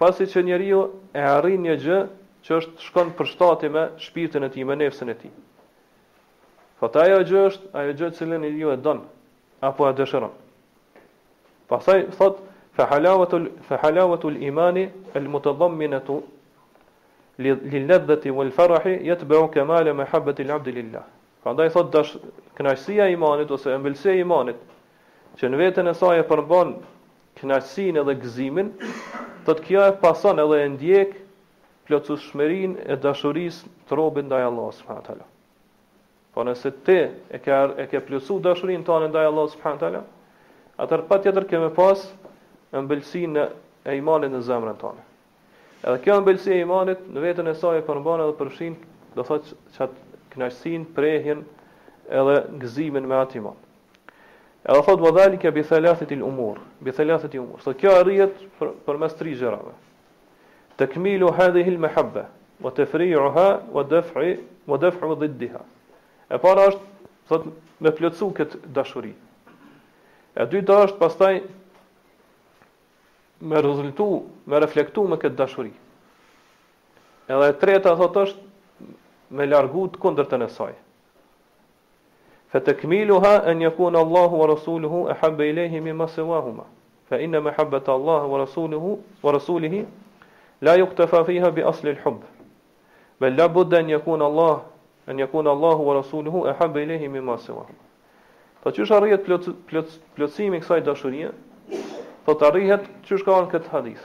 pasi 0.00 0.24
që 0.32 0.42
njeriu 0.48 0.80
e 1.12 1.20
arrin 1.36 1.60
një 1.68 1.76
gjë 1.84 2.00
që 2.44 2.56
është 2.60 2.84
shkon 2.84 3.10
për 3.16 3.28
shtati 3.32 3.68
me 3.72 3.82
shpirtin 4.04 4.44
e 4.44 4.50
tij, 4.52 4.64
me 4.68 4.76
nefsën 4.76 5.08
e 5.08 5.14
tij. 5.20 5.30
Fat 6.80 6.96
ajo 7.04 7.20
gjë 7.24 7.44
është, 7.48 7.68
ajo 7.80 7.94
gjë 8.00 8.10
që 8.18 8.28
lënë 8.32 8.50
ju 8.60 8.72
e 8.72 8.76
don 8.84 9.00
apo 9.64 9.86
e 9.88 9.94
dëshiron. 9.96 10.32
Pastaj 11.72 12.02
thot 12.18 12.42
fa 12.76 12.84
imani, 13.00 13.50
fa 13.68 13.78
halawatu 13.80 14.34
të 14.36 14.42
iman 14.50 14.76
e 15.96 16.00
tu, 16.06 16.16
li 17.40 17.50
li 17.72 17.80
ladhati 17.88 18.30
wal 18.30 18.50
farahi 18.56 18.94
yatba'u 19.08 19.48
kamal 19.54 19.86
mahabbati 20.00 20.42
al 20.44 20.50
abdi 20.58 20.72
lillah. 20.72 21.02
Prandaj 21.42 21.72
thot 21.72 21.88
dash 21.92 22.12
kënaqësia 22.56 23.04
e 23.08 23.12
imanit 23.16 23.50
ose 23.52 23.72
ëmbëlsia 23.76 24.12
e 24.14 24.20
imanit 24.24 24.58
që 25.40 25.48
në 25.50 25.56
veten 25.60 25.88
e 25.90 25.94
saj 25.98 26.20
e 26.22 26.28
përmban 26.28 26.70
kënaqësinë 27.40 28.00
edhe 28.04 28.14
gëzimin, 28.22 28.68
thot 29.48 29.60
kjo 29.64 29.82
e 29.90 29.96
pason 30.00 30.38
edhe 30.40 30.60
e 30.64 30.68
ndjek 30.72 31.10
plotësu 31.88 32.16
shmerin 32.30 32.74
e 32.90 32.96
dashuris 32.96 33.58
të 33.88 33.96
robin 33.98 34.28
dhe 34.30 34.38
Allah 34.44 34.68
s.w.t. 34.74 35.16
Po 36.34 36.44
nëse 36.48 36.72
ti 36.86 36.96
e 37.04 37.38
ke, 37.42 37.58
e 37.82 37.88
ke 37.90 38.00
plotësu 38.02 38.38
dashurin 38.42 38.84
të 38.86 38.94
anë 38.98 39.10
dhe 39.14 39.24
Allah 39.28 39.48
s.w.t. 39.52 40.00
Atër 40.82 41.04
pa 41.08 41.20
tjetër 41.22 41.46
keme 41.52 41.68
pas 41.76 42.00
në 42.74 42.84
mbëlsi 42.88 43.26
në 43.36 43.44
e 43.92 43.98
imanit 44.00 44.32
në 44.34 44.40
zemrën 44.48 44.78
tonë. 44.80 45.04
Edhe 45.84 46.00
kjo 46.06 46.16
mbëllësi 46.24 46.54
e 46.56 46.62
imanit 46.64 47.04
në 47.12 47.22
vetën 47.26 47.50
e 47.50 47.56
saj 47.60 47.78
e 47.78 47.84
përmban 47.86 48.22
edhe 48.24 48.34
përshin 48.38 48.78
do 49.14 49.26
thot 49.28 49.52
që 49.76 49.84
atë 49.84 50.22
knajsin, 50.34 50.86
prehjen 50.96 51.44
edhe 52.08 52.38
gëzimin 52.64 53.06
me 53.06 53.18
atë 53.20 53.38
iman. 53.42 53.58
Edhe 54.64 54.80
thot 54.88 55.02
vëdhali 55.04 55.36
ke 55.38 55.44
kja 55.44 55.52
bithelathit 55.58 56.16
il 56.16 56.24
umur. 56.26 56.58
Bithelathit 56.86 57.36
il 57.36 57.44
umur. 57.44 57.60
Së 57.62 57.76
kjo 57.78 57.94
arrijet 58.00 58.40
për, 58.58 58.72
për 58.88 59.02
mes 59.04 59.14
tri 59.20 59.36
gjerave 59.38 59.76
takmilu 60.76 61.30
hadhihi 61.30 61.76
al 61.94 62.12
wa 62.60 62.70
tafri'uha 62.70 63.60
wa 63.72 63.82
daf'i 63.84 64.40
wa 64.66 64.76
daf'u 64.78 65.14
diddiha. 65.20 65.60
E 66.30 66.38
para 66.38 66.66
është 66.66 66.80
thot 67.28 67.46
me 67.80 67.90
plotsu 67.90 68.30
kët 68.36 68.56
dashuri. 68.72 69.12
E 70.34 70.46
dyta 70.50 70.78
është 70.86 70.98
pastaj 70.98 71.40
me 73.40 73.62
rezultu, 73.62 74.06
me 74.46 74.60
reflektu 74.60 75.04
me 75.08 75.16
këtë 75.16 75.36
dashuri. 75.36 75.72
Edhe 77.28 77.48
e 77.50 77.58
treta 77.60 77.94
thot 77.96 78.16
është 78.16 78.88
me 79.30 79.46
largu 79.46 79.86
të 79.92 80.00
kundër 80.02 80.26
të 80.30 80.38
nësaj. 80.42 80.72
Fë 82.54 82.60
të 82.66 82.74
këmilu 82.80 83.18
ha 83.24 83.34
e 83.50 83.54
njëkun 83.58 83.96
Allahu 83.98 84.38
wa 84.40 84.46
Rasuluhu 84.54 85.04
e 85.10 85.16
habbe 85.20 85.46
i 85.48 85.52
lehi 85.56 85.80
mi 85.80 85.92
masë 85.92 86.22
wahuma. 86.28 86.64
Fë 87.10 87.20
inë 87.26 87.40
me 87.44 87.52
habbe 87.58 87.80
të 87.84 87.92
Allahu 87.94 88.28
wa 88.32 88.42
Rasuluhu 88.46 88.98
wa 89.22 89.32
Rasulihi 89.34 89.84
la 90.64 90.76
ju 90.80 90.86
këtë 90.88 91.06
fafiha 91.10 91.50
bi 91.52 91.62
asli 91.66 91.92
l'hub, 91.98 92.22
me 93.20 93.30
la 93.30 93.46
budde 93.52 93.82
në 93.84 93.98
jakun 93.98 94.22
Allah, 94.24 94.62
në 95.06 95.26
jakun 95.26 95.46
Allahu 95.50 95.84
wa 95.84 95.94
Rasuluhu, 96.00 96.46
e 96.48 96.54
habbe 96.58 96.72
po 96.80 96.80
i 96.82 96.86
lehi 96.86 97.08
mi 97.08 97.20
masiva. 97.20 97.66
Ta 98.64 98.72
që 98.72 98.86
shë 98.88 98.96
arrijet 98.96 99.26
plëtsimi 100.16 100.62
kësaj 100.64 100.80
dashurie, 100.86 101.28
ta 101.32 102.24
po 102.24 102.32
të 102.40 102.46
arrihet 102.48 102.86
që 103.06 103.18
shka 103.20 103.42
në 103.44 103.50
këtë 103.52 103.72
hadith. 103.74 104.00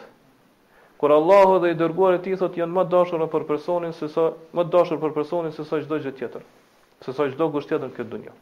Kur 1.00 1.14
Allahu 1.16 1.62
dhe 1.64 1.70
i 1.72 1.78
dërguar 1.80 2.18
e 2.18 2.24
ti 2.26 2.36
thot 2.36 2.58
janë 2.60 2.76
më 2.76 2.84
dashur 2.92 3.24
për 3.32 3.46
personin 3.48 3.94
se 3.96 4.10
sa 4.12 4.34
më 4.54 4.66
dashur 4.74 5.00
për 5.00 5.14
personin 5.16 5.56
se 5.56 5.64
sa 5.64 5.80
çdo 5.80 5.96
gjë 6.04 6.12
tjetër, 6.20 6.44
se 7.06 7.16
sa 7.16 7.30
çdo 7.32 7.48
gjë 7.54 7.64
tjetër 7.72 7.88
në 7.88 7.96
këtë 7.96 8.12
botë. 8.12 8.34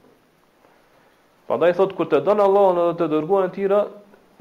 Prandaj 1.48 1.78
thot 1.78 1.94
kur 1.96 2.10
të 2.12 2.24
don 2.26 2.42
Allahu 2.48 2.74
dhe 2.80 2.96
të 2.98 3.12
dërguar 3.14 3.46
e 3.48 3.54
tira, 3.60 3.84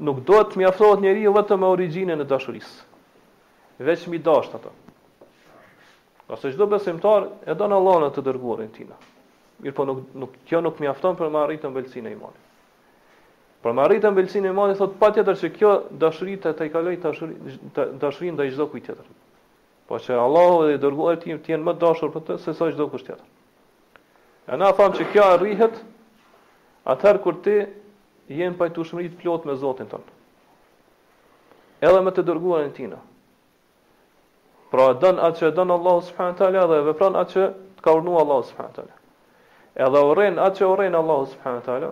nuk 0.01 0.25
duhet 0.27 0.49
të 0.55 0.63
mjaftohet 0.63 1.05
njeriu 1.05 1.35
vetëm 1.37 1.61
me 1.61 1.69
originën 1.77 2.17
e 2.17 2.25
dashurisë 2.33 2.86
veç 3.79 4.07
mi 4.07 4.17
dasht 4.25 4.55
ato. 4.55 4.69
Ose 6.29 6.51
çdo 6.51 6.67
besimtar 6.71 7.23
e 7.47 7.53
don 7.59 7.71
në 7.71 8.09
të 8.15 8.23
dërguarin 8.25 8.71
tina. 8.73 8.95
Mirë 9.63 9.73
po 9.73 9.85
nuk 9.87 10.13
nuk 10.15 10.33
kjo 10.45 10.59
nuk 10.61 10.79
mjafton 10.79 11.15
për 11.15 11.29
me 11.31 11.39
arritën 11.39 11.71
mbëlsinë 11.71 12.07
e 12.09 12.13
imanit. 12.15 12.43
Për 13.63 13.73
me 13.73 13.83
arritën 13.85 14.13
mbëlsinë 14.13 14.45
e 14.45 14.51
imanit 14.51 14.77
thot 14.77 14.97
patjetër 14.99 15.37
se 15.39 15.49
kjo 15.55 15.71
dashuri 16.03 16.35
të 16.37 16.51
të 16.59 16.67
kaloj 16.73 16.97
dashurinë 17.01 17.95
dashurin 18.01 18.35
ndaj 18.37 18.49
çdo 18.53 18.67
kujt 18.71 18.85
tjetër. 18.85 19.07
Po 19.87 19.97
që 20.03 20.19
Allah 20.19 20.51
dhe 20.67 20.77
dërguarit 20.83 21.23
tim 21.23 21.39
të 21.39 21.53
jenë 21.55 21.65
më 21.65 21.73
dashur 21.81 22.11
për 22.13 22.25
të 22.27 22.37
se 22.43 22.53
sa 22.53 22.67
çdo 22.73 22.89
kujt 22.91 23.07
tjetër. 23.07 23.25
E 24.51 24.57
na 24.59 24.69
thamë 24.77 24.97
që 24.99 25.09
kjo 25.13 25.23
arrihet 25.33 25.79
atëherë 26.93 27.23
kur 27.23 27.39
ti 27.43 27.57
jenë 28.37 28.57
pajtushmërit 28.59 29.15
të 29.15 29.21
plot 29.23 29.47
me 29.47 29.55
Zotin 29.61 29.87
tënë. 29.91 30.13
Edhe 31.87 32.01
me 32.03 32.11
të 32.11 32.23
dërguarin 32.27 32.75
tina. 32.77 32.99
Pra 34.71 34.89
e 34.91 34.97
dën 34.99 35.19
atë 35.23 35.37
që 35.39 35.47
e 35.49 35.53
dën 35.57 35.69
Allahu 35.73 36.01
subhanahu 36.09 36.33
wa 36.33 36.39
taala 36.39 36.63
dhe 36.69 36.77
vepron 36.89 37.15
atë 37.21 37.29
që 37.33 37.43
ka 37.85 37.93
urdhëruar 37.95 38.23
Allahu 38.25 38.43
subhanahu 38.49 38.71
wa 38.71 38.75
taala. 38.75 38.97
Edhe 39.87 40.01
urren 40.11 40.39
atë 40.45 40.57
që 40.59 40.67
urren 40.71 40.97
Allahu 40.99 41.27
subhanahu 41.33 41.61
wa 41.61 41.67
taala. 41.67 41.91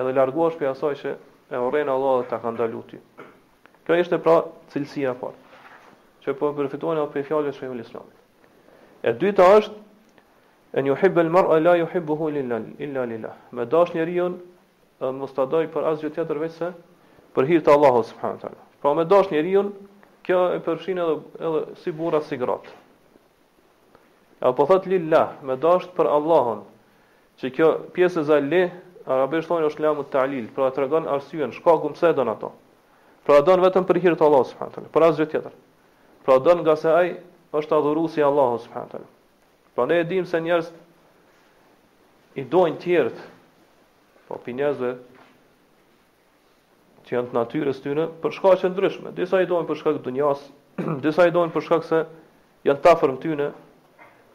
Edhe 0.00 0.14
larguosh 0.20 0.56
prej 0.60 0.70
asaj 0.72 0.94
që 1.02 1.12
e 1.52 1.60
urren 1.66 1.88
Allahu 1.96 2.22
dhe 2.22 2.30
ta 2.32 2.38
ka 2.44 2.52
ndaluar 2.54 2.86
ti. 2.90 3.00
Kjo 3.84 3.98
është 4.04 4.20
pra 4.24 4.38
cilësia 4.72 5.12
e 5.12 5.18
parë. 5.20 5.40
Që 6.24 6.34
po 6.40 6.52
përfitojnë 6.56 7.02
edhe 7.04 7.12
për 7.16 7.26
fjalës 7.28 7.60
së 7.60 7.68
Islamit. 7.84 8.18
E 9.08 9.12
dyta 9.24 9.44
është 9.58 9.80
en 10.80 10.84
yuhibbu 10.94 11.20
al-mar'a 11.26 11.60
la 11.60 11.74
yuhibbuhu 11.84 12.32
illa 12.40 12.62
illa 12.86 13.04
lillah. 13.12 13.36
Me 13.52 13.66
dash 13.66 13.92
njeriu 13.98 14.32
mos 15.20 15.32
ta 15.36 15.44
doj 15.44 15.68
për 15.76 15.92
asgjë 15.92 16.10
tjetër 16.16 16.38
veçse 16.46 16.72
për 17.36 17.42
hir 17.52 17.60
të 17.66 17.76
Allahut 17.76 18.08
subhanahu 18.08 18.38
wa 18.40 18.42
taala. 18.46 18.62
Pra 18.80 18.94
me 18.94 19.04
dash 19.12 19.28
njeriu 19.32 19.68
kjo 20.26 20.50
e 20.56 20.60
përfshin 20.64 21.00
edhe 21.02 21.14
edhe 21.46 21.60
si 21.82 21.92
burra 21.92 22.20
si 22.24 22.36
grat. 22.40 22.68
Ja 24.40 24.52
po 24.56 24.66
thot 24.68 24.86
lilla 24.88 25.24
me 25.44 25.56
dash 25.60 25.86
për 25.96 26.08
Allahun 26.16 26.64
që 27.40 27.50
kjo 27.56 27.68
pjesë 27.96 28.22
e 28.24 28.28
zali 28.30 28.62
arabisht 29.04 29.50
thonë 29.50 29.68
është 29.70 29.82
lamut 29.84 30.08
ta'lil, 30.12 30.48
pra 30.54 30.70
tregon 30.72 31.08
arsyen, 31.12 31.52
shkakun 31.52 31.96
pse 31.96 32.12
don 32.16 32.30
ato. 32.32 32.52
Pra 33.26 33.40
don 33.44 33.60
vetëm 33.64 33.84
për 33.88 34.00
hir 34.04 34.16
të 34.16 34.24
Allahut 34.26 34.48
subhanallahu 34.50 34.86
te. 34.88 34.92
Për 34.94 35.06
asgjë 35.08 35.28
tjetër. 35.32 35.54
Pra 36.24 36.38
don 36.44 36.62
nga 36.64 36.74
se 36.80 36.88
ai 36.92 37.10
është 37.56 37.76
adhuruesi 37.78 38.20
i 38.22 38.24
Allahut 38.26 38.64
subhanallahu 38.64 39.04
te. 39.04 39.12
Pra 39.76 39.86
ne 39.90 40.00
e 40.02 40.08
dim 40.08 40.26
se 40.28 40.40
njerëz 40.44 40.68
i 42.40 42.44
dojnë 42.52 42.80
tjerët, 42.82 43.20
po 44.28 44.40
për 44.44 44.62
që 47.06 47.12
janë 47.16 47.30
të 47.32 47.36
natyrës 47.36 47.80
tyre 47.84 48.06
për 48.22 48.32
shkak 48.36 48.60
të 48.64 48.70
ndryshme. 48.72 49.12
Disa 49.18 49.40
i 49.40 49.46
duan 49.48 49.66
për 49.68 49.80
shkak 49.80 49.98
të 49.98 50.04
dunjas, 50.06 50.40
disa 51.04 51.26
i 51.28 51.32
duan 51.34 51.52
për 51.54 51.64
shkak 51.66 51.84
se 51.88 52.00
janë 52.66 52.80
të 52.84 52.92
afërm 52.92 53.18
tyre, 53.24 53.50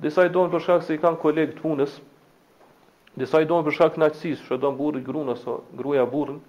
disa 0.04 0.26
i 0.28 0.34
duan 0.34 0.52
për 0.54 0.64
shkak 0.66 0.86
se 0.86 0.96
i 0.98 1.02
kanë 1.02 1.18
koleg 1.24 1.56
të 1.58 1.64
punës, 1.64 1.98
disa 3.20 3.42
i 3.44 3.48
duan 3.50 3.66
për 3.66 3.76
shkak 3.78 3.98
të 3.98 4.04
natyrës, 4.06 4.44
shoqë 4.48 4.62
don 4.64 4.78
burri 4.80 5.02
grua 5.08 5.34
ose 5.34 5.42
so, 5.48 5.58
gruaja 5.80 6.06
burrin. 6.14 6.40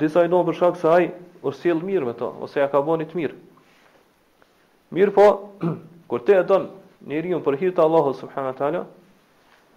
Disa 0.00 0.24
i 0.24 0.28
duan 0.30 0.46
për 0.46 0.58
shkak 0.60 0.76
se 0.80 0.88
ai 0.90 1.06
ushtel 1.48 1.80
mirë 1.86 2.06
me 2.10 2.14
to, 2.20 2.28
ose 2.44 2.60
ja 2.60 2.68
ka 2.70 2.80
bënë 2.86 3.08
të 3.10 3.16
mirë. 3.18 3.36
Mirë 4.96 5.14
po, 5.16 5.28
kur 6.10 6.20
te 6.26 6.36
e 6.38 6.44
don 6.44 6.68
njeriu 7.08 7.40
për 7.46 7.56
hir 7.62 7.72
të 7.76 7.84
Allahut 7.86 8.16
subhanahu 8.20 8.56
teala, 8.62 8.88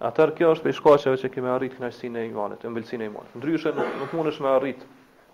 Atër 0.04 0.32
kjo 0.36 0.48
është 0.52 0.64
për 0.64 0.70
i 0.70 0.74
shkaqeve 0.76 1.18
që 1.22 1.28
kemi 1.32 1.48
arritë 1.48 1.76
kënaqësine 1.78 2.18
e 2.18 2.28
imanit, 2.28 2.64
e 2.66 2.68
mbëllësine 2.72 3.06
e 3.06 3.08
imanit. 3.08 3.36
Ndryshe 3.38 3.70
nuk 3.78 4.12
mund 4.18 4.28
është 4.32 4.42
me 4.42 4.48
arrit 4.50 4.82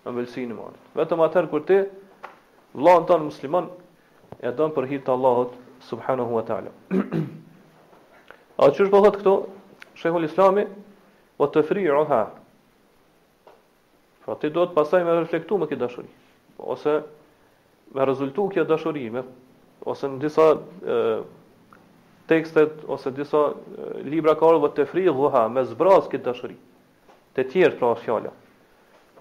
ëmbëlsinë 0.07 0.53
e 0.53 0.57
madhe. 0.57 0.79
Vetëm 0.97 1.21
atëherë 1.27 1.49
kur 1.51 1.65
ti 1.69 1.75
vllahën 2.79 3.05
tonë 3.09 3.25
musliman 3.27 3.67
e 4.47 4.51
don 4.57 4.73
për 4.73 4.87
hir 4.89 5.03
të 5.05 5.13
Allahut 5.13 5.57
subhanahu 5.89 6.37
wa 6.39 6.43
taala. 6.47 6.73
A 8.61 8.69
çu 8.73 8.85
është 8.85 8.93
bëhet 8.95 9.19
këto? 9.21 9.35
shehul 10.01 10.25
Islami 10.25 10.63
wa 11.41 11.47
tafri'uha. 11.53 12.21
Pra 14.25 14.35
ti 14.41 14.49
të 14.53 14.65
pasaj 14.75 15.03
me 15.05 15.15
reflektu 15.19 15.57
me 15.57 15.67
këtë 15.69 15.81
dashuri. 15.83 16.09
Ose 16.73 16.95
me 17.95 18.05
rezultu 18.05 18.45
kjo 18.53 18.65
dashuri 18.69 19.07
me 19.17 19.23
ose 19.91 20.07
në 20.13 20.21
disa 20.21 20.45
e, 20.95 20.99
tekstet 22.29 22.85
ose 22.95 23.13
disa 23.17 23.41
e, 23.53 23.53
libra 24.13 24.35
ka 24.39 24.49
ardhur 24.53 24.73
te 24.77 24.85
frihuha 24.91 25.47
me 25.51 25.65
zbraz 25.73 26.07
këtë 26.13 26.25
dashuri. 26.29 26.57
Te 27.35 27.45
tjerë 27.49 27.77
pra 27.81 27.93
fjala. 28.03 28.33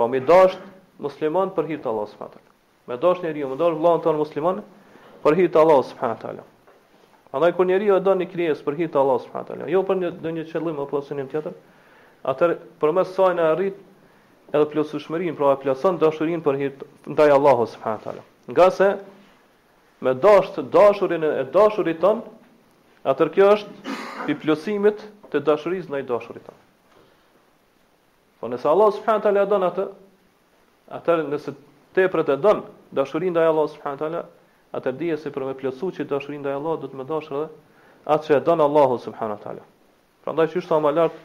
Po 0.00 0.06
mi 0.08 0.16
dasht 0.24 0.58
musliman 1.02 1.50
për 1.52 1.66
hir 1.68 1.80
të 1.84 1.90
Allahut 1.90 2.08
subhanahu 2.14 2.32
teala. 2.36 2.52
Me 2.90 2.96
dasht 3.00 3.20
njeriu, 3.24 3.50
me 3.50 3.56
dasht 3.62 3.76
vllahën 3.80 4.00
tonë 4.06 4.16
musliman 4.20 4.62
për 5.24 5.34
hir 5.40 5.50
të 5.52 5.58
Allahut 5.62 5.88
subhanahu 5.90 6.20
taala. 6.22 6.44
Andaj 7.36 7.52
kur 7.58 7.68
njeriu 7.68 7.98
e 7.98 8.00
doni 8.06 8.24
një 8.30 8.54
për 8.68 8.78
hir 8.78 8.88
të 8.88 8.96
Allahut 9.02 9.22
subhanahu 9.26 9.48
teala, 9.50 9.66
jo 9.74 9.82
për 9.90 9.98
një 10.00 10.10
ndonjë 10.14 10.44
qëllim 10.54 10.80
apo 10.86 11.02
asnjë 11.02 11.26
tjetër, 11.34 11.52
për 12.40 12.54
përmes 12.84 13.12
saj 13.18 13.34
na 13.42 13.50
arrit 13.50 13.76
edhe 14.54 14.70
plotësueshmërinë, 14.72 15.36
pra 15.42 15.52
e 15.52 15.60
plotson 15.66 16.00
dashurinë 16.06 16.42
për 16.48 16.58
hir 16.62 16.72
ndaj 17.12 17.34
Allahut 17.36 17.68
subhanahu 17.74 18.04
teala. 18.06 18.24
Nga 18.54 18.70
se 18.80 18.88
me 20.08 20.14
dasht 20.24 20.56
dashurinë 20.78 21.34
e 21.44 21.44
dashurit 21.58 22.00
ton, 22.06 22.24
atëherë 23.12 23.36
kjo 23.36 23.52
është 23.58 24.32
i 24.32 24.40
plotësimit 24.46 25.06
të 25.34 25.44
dashurisë 25.52 25.92
ndaj 25.92 26.06
dashurit 26.14 26.48
tonë. 26.48 26.62
Po 28.40 28.48
nëse 28.48 28.64
Allah 28.64 28.88
subhanahu 28.96 29.20
taala 29.22 29.44
don 29.44 29.64
atë, 29.68 29.85
atë 30.96 31.16
nëse 31.29 31.53
teprat 31.96 32.33
e 32.33 32.37
don 32.40 32.62
dashurinë 32.96 33.37
ndaj 33.37 33.48
Allah 33.53 33.66
subhanahu 33.76 34.00
taala, 34.00 34.22
atë 34.74 34.92
dije 35.00 35.18
se 35.20 35.33
për 35.35 35.44
me 35.50 35.55
plotësuçi 35.61 36.07
dashurinë 36.09 36.46
ndaj 36.46 36.57
Allah 36.61 36.79
do 36.81 36.88
të 36.88 36.98
më 37.00 37.05
dosh 37.11 37.29
edhe 37.37 37.50
atë 38.14 38.24
që 38.31 38.37
e 38.38 38.44
don 38.46 38.62
Allahu 38.66 38.96
subhanahu 39.05 39.44
taala. 39.44 39.61
Prandaj 40.24 40.55
çu 40.57 40.62
sa 40.64 40.79
më 40.85 40.92
lart 40.96 41.20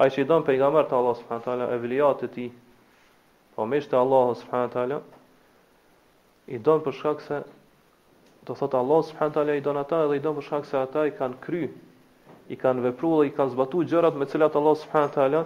ai 0.00 0.08
që 0.14 0.24
i 0.24 0.28
don 0.30 0.44
pejgamberi 0.48 0.88
të 0.92 0.96
Allah 1.00 1.20
subhanahu 1.20 1.44
taala 1.44 1.68
e 1.68 1.76
e 2.24 2.28
tij, 2.34 2.48
po 3.56 3.66
mësh 3.72 3.88
të 3.92 4.00
Allah 4.00 4.26
subhanahu 4.40 4.72
taala 4.78 5.00
i 6.46 6.58
don 6.68 6.80
për 6.86 6.92
shkak 7.02 7.20
se 7.28 7.42
do 8.48 8.54
thot 8.56 8.74
Allah 8.80 9.04
subhanahu 9.10 9.34
taala 9.36 9.52
i 9.52 9.60
don 9.68 9.76
ata 9.76 10.00
dhe 10.08 10.16
i 10.16 10.20
don 10.24 10.34
për 10.36 10.42
shkak 10.48 10.64
se 10.70 10.76
ata 10.80 11.04
i 11.06 11.10
kanë 11.20 11.36
kry 11.44 11.62
i 12.48 12.56
kanë 12.56 12.80
vepruar 12.88 13.26
i 13.28 13.32
kanë 13.38 13.52
zbatuar 13.58 13.88
gjërat 13.92 14.14
me 14.16 14.24
të 14.24 14.30
cilat 14.38 14.56
Allah 14.56 14.76
subhanahu 14.84 15.14
taala 15.20 15.44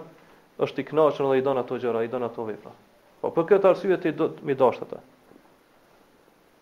është 0.61 0.83
i 0.83 0.85
kënaqur 0.89 1.29
dhe 1.29 1.39
i 1.39 1.43
don 1.43 1.57
ato 1.57 1.77
gjëra, 1.81 2.03
i 2.05 2.11
don 2.11 2.23
ato 2.25 2.43
vepra. 2.45 2.71
Po 3.21 3.31
për 3.33 3.47
këtë 3.51 3.69
arsye 3.71 3.97
ti 4.01 4.11
do 4.17 4.27
të 4.35 4.45
më 4.45 4.55
dosh 4.59 4.83
atë. 4.85 4.99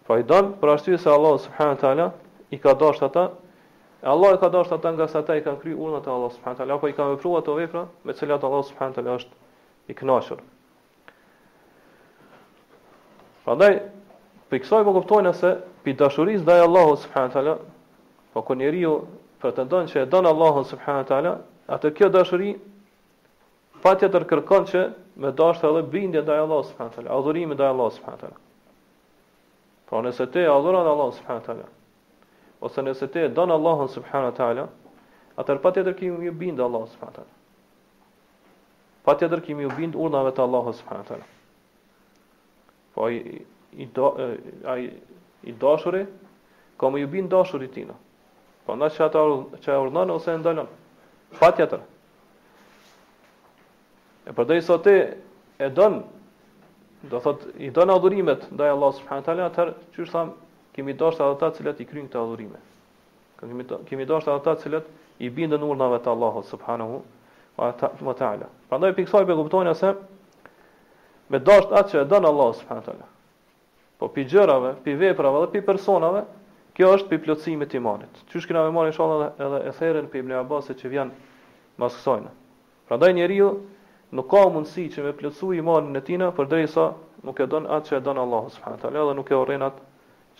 Po 0.07 0.17
i 0.19 0.23
don 0.27 0.53
për 0.59 0.73
arsye 0.75 0.97
se 0.99 1.11
Allah 1.11 1.35
subhanahu 1.43 1.75
wa 1.75 1.81
taala 1.81 2.05
i 2.51 2.57
ka 2.59 2.73
dashur 2.79 3.09
ata. 3.09 3.27
Allah 4.07 4.35
i 4.35 4.39
ka 4.41 4.49
dashur 4.49 4.77
ata 4.79 4.91
nga 4.95 5.07
sa 5.11 5.19
ata 5.21 5.35
i 5.37 5.43
kanë 5.43 5.59
kryer 5.63 5.75
urdhat 5.83 6.07
e 6.07 6.13
Allah 6.15 6.31
subhanahu 6.31 6.55
wa 6.57 6.61
taala, 6.61 6.77
apo 6.79 6.87
i 6.87 6.95
kanë 6.95 7.15
vepruar 7.17 7.43
ato 7.43 7.55
vepra 7.59 7.83
me 8.03 8.13
të 8.15 8.23
cilat 8.23 8.43
Allah 8.47 8.63
subhanahu 8.71 8.95
wa 8.95 8.99
taala 9.01 9.17
është 9.19 9.37
i 9.87 9.95
kënaqur. 9.99 10.41
Prandaj, 13.43 13.73
po 14.49 14.61
kësaj 14.61 14.83
po 14.87 14.95
kuptojnë 14.99 15.35
se 15.41 15.53
pi 15.83 15.93
dashurisë 15.99 16.43
ndaj 16.47 16.63
Allahut 16.67 17.03
subhanahu 17.03 17.31
wa 17.31 17.37
taala, 17.37 17.53
po 18.33 18.41
kur 18.47 18.55
njeriu 18.59 18.95
pretendon 19.43 19.87
se 19.87 20.01
e 20.01 20.05
don 20.05 20.25
Allahun 20.25 20.65
subhanahu 20.73 21.03
wa 21.03 21.09
taala, 21.11 21.35
atë 21.67 21.93
kjo 21.97 22.09
dashuri 22.09 22.55
Patja 23.81 24.09
të 24.11 24.19
kërkon 24.27 24.65
që 24.67 24.79
me 25.23 25.29
dashur 25.39 25.69
edhe 25.71 25.81
bindje 25.91 26.21
ndaj 26.25 26.39
Allahut 26.45 26.65
subhanahu 26.69 26.95
teala, 26.95 27.11
adhurimi 27.17 27.55
ndaj 27.55 27.67
Allahut 27.73 27.95
subhanahu 27.97 28.19
teala. 28.23 28.39
Po 29.89 30.01
nëse 30.03 30.25
ti 30.33 30.43
adhuron 30.53 30.87
Allahun 30.89 31.13
subhanahu 31.19 31.45
teala, 31.45 31.67
ose 32.67 32.81
nëse 32.83 33.07
ti 33.13 33.23
don 33.37 33.51
Allahun 33.55 33.87
subhanahu 33.93 34.35
teala, 34.39 34.65
atëherë 35.39 35.63
patja 35.63 35.83
të 35.87 35.93
kimi 36.01 36.27
u 36.29 36.33
bind 36.41 36.59
Allahut 36.65 36.91
subhanahu 36.95 37.21
teala. 37.21 37.35
Patja 39.07 39.29
të 39.31 39.39
kimi 39.47 39.69
bind 39.77 39.95
urdhave 39.95 40.33
të 40.35 40.43
Allahut 40.47 40.75
subhanahu 40.81 41.07
teala. 41.11 41.29
Po 42.95 43.07
i 43.15 43.21
i 43.71 43.85
do 43.95 44.09
ai 44.65 44.89
i 45.43 45.53
dashuri 45.61 46.03
komo 46.81 46.97
ju 46.97 47.07
bin 47.07 47.29
dashurit 47.31 47.71
tina. 47.77 47.93
Po 48.65 48.75
ndaj 48.75 48.91
çata 48.97 49.23
çaj 49.63 49.77
urdhon 49.85 50.11
ose 50.17 50.33
e 50.33 50.37
ndalon. 50.41 50.67
Fatjetër, 51.37 51.79
E 54.29 54.33
përdoj 54.37 54.59
sot 54.61 54.87
e 54.91 54.95
e 55.59 55.67
don 55.73 56.03
do 57.09 57.17
thot 57.23 57.45
i 57.65 57.71
don 57.73 57.89
adhurimet 57.89 58.43
ndaj 58.53 58.69
Allah 58.75 58.91
subhanahu 58.95 59.25
teala 59.25 59.47
atëherë 59.49 59.73
çu 59.95 60.05
tham 60.11 60.33
kemi 60.75 60.93
dashur 60.99 61.23
ato 61.23 61.31
ata 61.33 61.49
të 61.49 61.57
cilët 61.57 61.81
i 61.81 61.85
kryjnë 61.89 62.09
këtë 62.11 62.19
adhurime. 62.21 62.59
Kemi 63.39 63.65
kemi 63.89 64.05
dashur 64.11 64.29
ato 64.35 64.51
ata 64.51 64.59
të 64.59 64.61
cilët 64.61 64.91
i 65.25 65.29
bindën 65.33 65.65
urnave 65.65 65.97
të 66.05 66.11
Allahut 66.13 66.45
subhanahu 66.51 66.99
wa 67.57 68.13
taala. 68.21 68.49
Prandaj 68.69 68.93
pikësoj 68.99 69.25
be 69.31 69.35
kuptoni 69.39 69.73
se 69.75 69.95
me 71.33 71.39
dashur 71.49 71.73
atë 71.81 71.89
që 71.95 72.01
e 72.01 72.05
don 72.13 72.25
Allah 72.29 72.53
subhanahu 72.61 72.93
ala. 72.93 73.07
Po 73.99 74.07
pi 74.13 74.25
gjërave, 74.29 74.75
pi 74.83 74.93
veprave 74.95 75.41
dhe 75.41 75.49
pi 75.55 75.61
personave, 75.71 76.21
kjo 76.77 76.93
është 76.99 77.09
pi 77.09 77.17
plotësimi 77.25 77.65
imanit. 77.81 78.21
Çysh 78.31 78.45
kena 78.47 78.61
me 78.63 78.71
marrë 78.77 78.93
inshallah 78.93 79.33
edhe 79.47 79.59
e 79.67 79.71
therrën 79.79 80.07
pi 80.07 80.19
Ibn 80.21 80.31
Abbasit 80.43 80.77
që 80.85 80.89
vjen 80.93 81.11
mbas 81.79 81.97
Prandaj 82.89 83.13
njeriu 83.13 83.51
nuk 84.11 84.29
ka 84.29 84.41
mundësi 84.49 84.87
që 84.95 85.03
me 85.05 85.11
plëcu 85.13 85.49
imanin 85.59 85.97
e 85.97 86.01
tina 86.05 86.31
për 86.33 86.47
drejsa 86.49 86.85
nuk 87.27 87.39
e 87.39 87.45
don 87.49 87.67
atë 87.69 87.89
që 87.89 87.97
e 87.97 88.01
don 88.07 88.17
Allahu 88.17 88.51
subhanahu 88.55 88.81
taala 88.81 89.03
dhe 89.09 89.15
nuk 89.19 89.31
e 89.31 89.37
urren 89.37 89.65
atë 89.67 89.85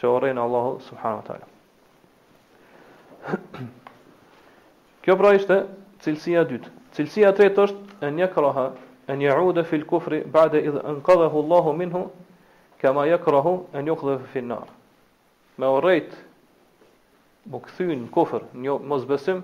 që 0.01 0.07
urren 0.13 0.41
Allahu 0.41 0.71
subhanahu 0.87 1.25
taala. 1.27 1.45
Kjo 5.05 5.15
pra 5.19 5.33
ishte 5.37 5.59
cilësia 6.03 6.45
e 6.45 6.49
dytë. 6.53 6.71
Cilësia 6.97 7.33
e 7.33 7.37
tretë 7.37 7.65
është 7.67 8.07
en 8.07 8.19
yakraha 8.23 8.65
en 9.09 9.21
yauda 9.23 9.63
fil 9.67 9.85
kufri 9.89 10.23
ba'da 10.33 10.61
idh 10.61 10.81
anqadhahu 10.95 11.43
Allahu 11.45 11.73
minhu 11.83 12.03
kama 12.81 13.05
yakrahu 13.11 13.53
an 13.73 13.89
yukhdhafa 13.91 14.25
fil 14.33 14.47
nar. 14.53 14.65
Me 15.59 15.67
urrejt 15.75 16.17
bukthyn 17.49 18.07
kufër, 18.13 18.43
një 18.53 18.77
mosbesim, 18.87 19.41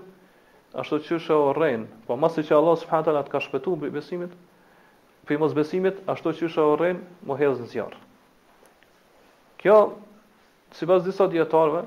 ashtu 0.76 0.98
që 1.04 1.16
është 1.18 1.36
o 1.42 1.52
rejnë, 1.56 1.86
po 2.06 2.16
masë 2.20 2.42
që 2.48 2.56
Allah 2.56 2.76
s.a. 2.80 2.98
të 3.04 3.30
ka 3.34 3.40
shpetu 3.44 3.72
për 3.80 3.92
besimit, 3.94 4.32
për 5.26 5.36
i 5.38 5.38
mos 5.40 5.54
besimit, 5.56 6.02
ashtu 6.12 6.32
që 6.36 6.48
është 6.50 6.64
o 6.68 6.74
rejnë, 6.80 7.04
më 7.28 7.36
hezë 7.40 7.64
në 7.64 7.68
zjarë. 7.70 8.00
Kjo, 9.62 9.76
si 10.76 10.86
pas 10.90 11.04
disa 11.06 11.28
djetarve, 11.32 11.82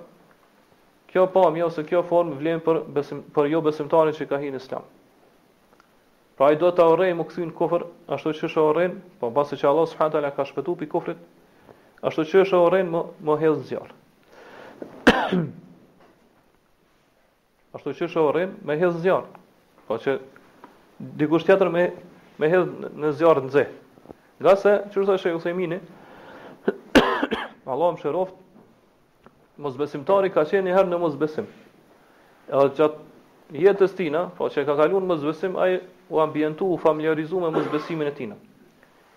kjo 1.10 1.28
pa 1.34 1.44
mjë 1.54 1.68
ose 1.68 1.86
kjo 1.90 2.02
formë 2.10 2.40
vlenë 2.42 2.64
për, 2.66 2.82
besim, 2.98 3.22
për 3.36 3.52
jo 3.54 3.62
besimtarin 3.70 4.18
që 4.18 4.28
ka 4.32 4.42
hi 4.42 4.50
në 4.54 4.64
islam. 4.64 4.88
Pra 6.40 6.50
i 6.52 6.58
do 6.60 6.70
të 6.72 6.86
o 6.90 6.94
rejnë 6.98 7.20
më 7.20 7.28
kësi 7.30 7.46
në 7.46 7.56
kofër, 7.60 7.86
ashtu 8.16 8.34
që 8.40 8.46
është 8.50 8.66
o 8.66 8.74
rejnë, 8.80 9.00
po 9.22 9.32
masë 9.36 9.62
që 9.62 9.70
Allah 9.72 9.90
s.a. 9.94 10.10
të 10.18 10.26
ka 10.38 10.46
shpetu 10.50 10.78
për 10.82 10.90
i 10.90 10.94
kofërit, 10.98 11.24
ashtu 12.10 12.26
që 12.34 12.44
është 12.48 12.64
o 12.66 12.68
rejnë, 12.74 13.06
më, 13.28 13.38
hezë 13.46 13.66
në 13.66 13.74
zjarë. 13.74 13.98
Ashtu 17.78 17.92
që 17.98 18.06
është 18.10 18.44
me 18.68 18.76
hedh 18.82 18.96
zjarr. 19.02 19.26
Po 19.88 19.98
që 20.02 20.16
dikush 21.20 21.46
tjetër 21.46 21.70
me 21.74 21.84
me 22.42 22.48
hedh 22.50 22.88
në 23.04 23.12
zjarr 23.20 23.42
të 23.42 23.46
nxeh. 23.50 23.70
Nga 24.40 24.54
se 24.62 24.72
çu 24.94 25.04
thosh 25.10 25.26
ai 25.28 25.34
Usaimini, 25.36 25.78
Allahu 27.72 27.92
më 27.98 28.02
shëroft, 28.06 28.34
mosbesimtari 29.66 30.32
ka 30.32 30.46
qenë 30.48 30.70
një 30.70 30.76
herë 30.78 30.90
në 30.94 31.00
mosbesim. 31.02 31.50
Edhe 32.48 32.72
çat 32.80 32.96
jetës 33.60 33.94
tina, 34.00 34.22
po 34.38 34.48
që 34.54 34.64
ka 34.70 34.78
kaluar 34.80 35.04
në 35.04 35.12
mosbesim, 35.12 35.60
ai 35.60 35.82
u 36.10 36.24
ambientu, 36.24 36.72
u 36.72 36.78
familiarizu 36.86 37.44
me 37.44 37.52
mëzbesimin 37.58 38.08
e 38.08 38.16
tina. 38.22 38.40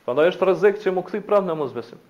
Përnda 0.07 0.27
është 0.27 0.41
shtë 0.41 0.51
rëzik 0.51 0.83
që 0.83 0.95
mu 0.97 1.07
këthi 1.07 1.23
prap 1.31 1.47
në 1.47 1.57
mëzbesim. 1.63 2.03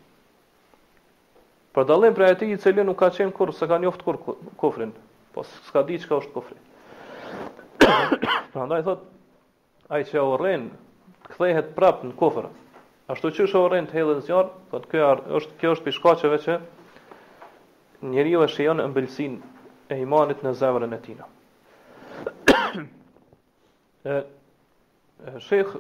Për 1.77 1.91
dalim 1.93 2.17
për 2.17 2.29
e 2.33 2.35
ti 2.41 2.49
i 2.57 2.61
cilin 2.65 2.89
nuk 2.89 2.99
ka 3.05 3.13
qenë 3.19 3.37
kur, 3.37 3.53
se 3.61 3.69
ka 3.69 3.79
njoftë 3.85 4.05
kur 4.09 4.23
kofrin, 4.65 4.97
po 5.35 5.43
s'ka 5.45 5.83
di 5.83 5.99
çka 6.01 6.15
është 6.21 6.33
kufri. 6.37 6.57
Prandaj 8.53 8.83
thot 8.87 9.01
ai 9.93 10.03
që 10.09 10.19
urren 10.29 10.69
kthehet 11.31 11.73
prap 11.77 11.97
në 12.07 12.13
kufër. 12.21 12.47
Ashtu 13.13 13.27
që 13.35 13.41
është 13.49 13.59
urren 13.65 13.87
të 13.89 13.93
hedhën 13.99 14.21
zjarr, 14.29 14.49
këtë 14.73 14.87
kjo 14.93 15.09
është 15.41 15.53
kjo 15.61 15.71
është 15.77 15.87
pishkaqeve 15.89 16.39
që 16.45 16.55
njeriu 18.15 18.41
e 18.45 18.51
shijon 18.53 18.85
ëmbëlsinë 18.85 19.39
e 19.93 19.95
imanit 20.05 20.41
në 20.47 20.51
zemrën 20.61 20.93
e 20.97 21.01
tij. 21.07 21.19
e 24.05 24.07
Sheikh 25.47 25.71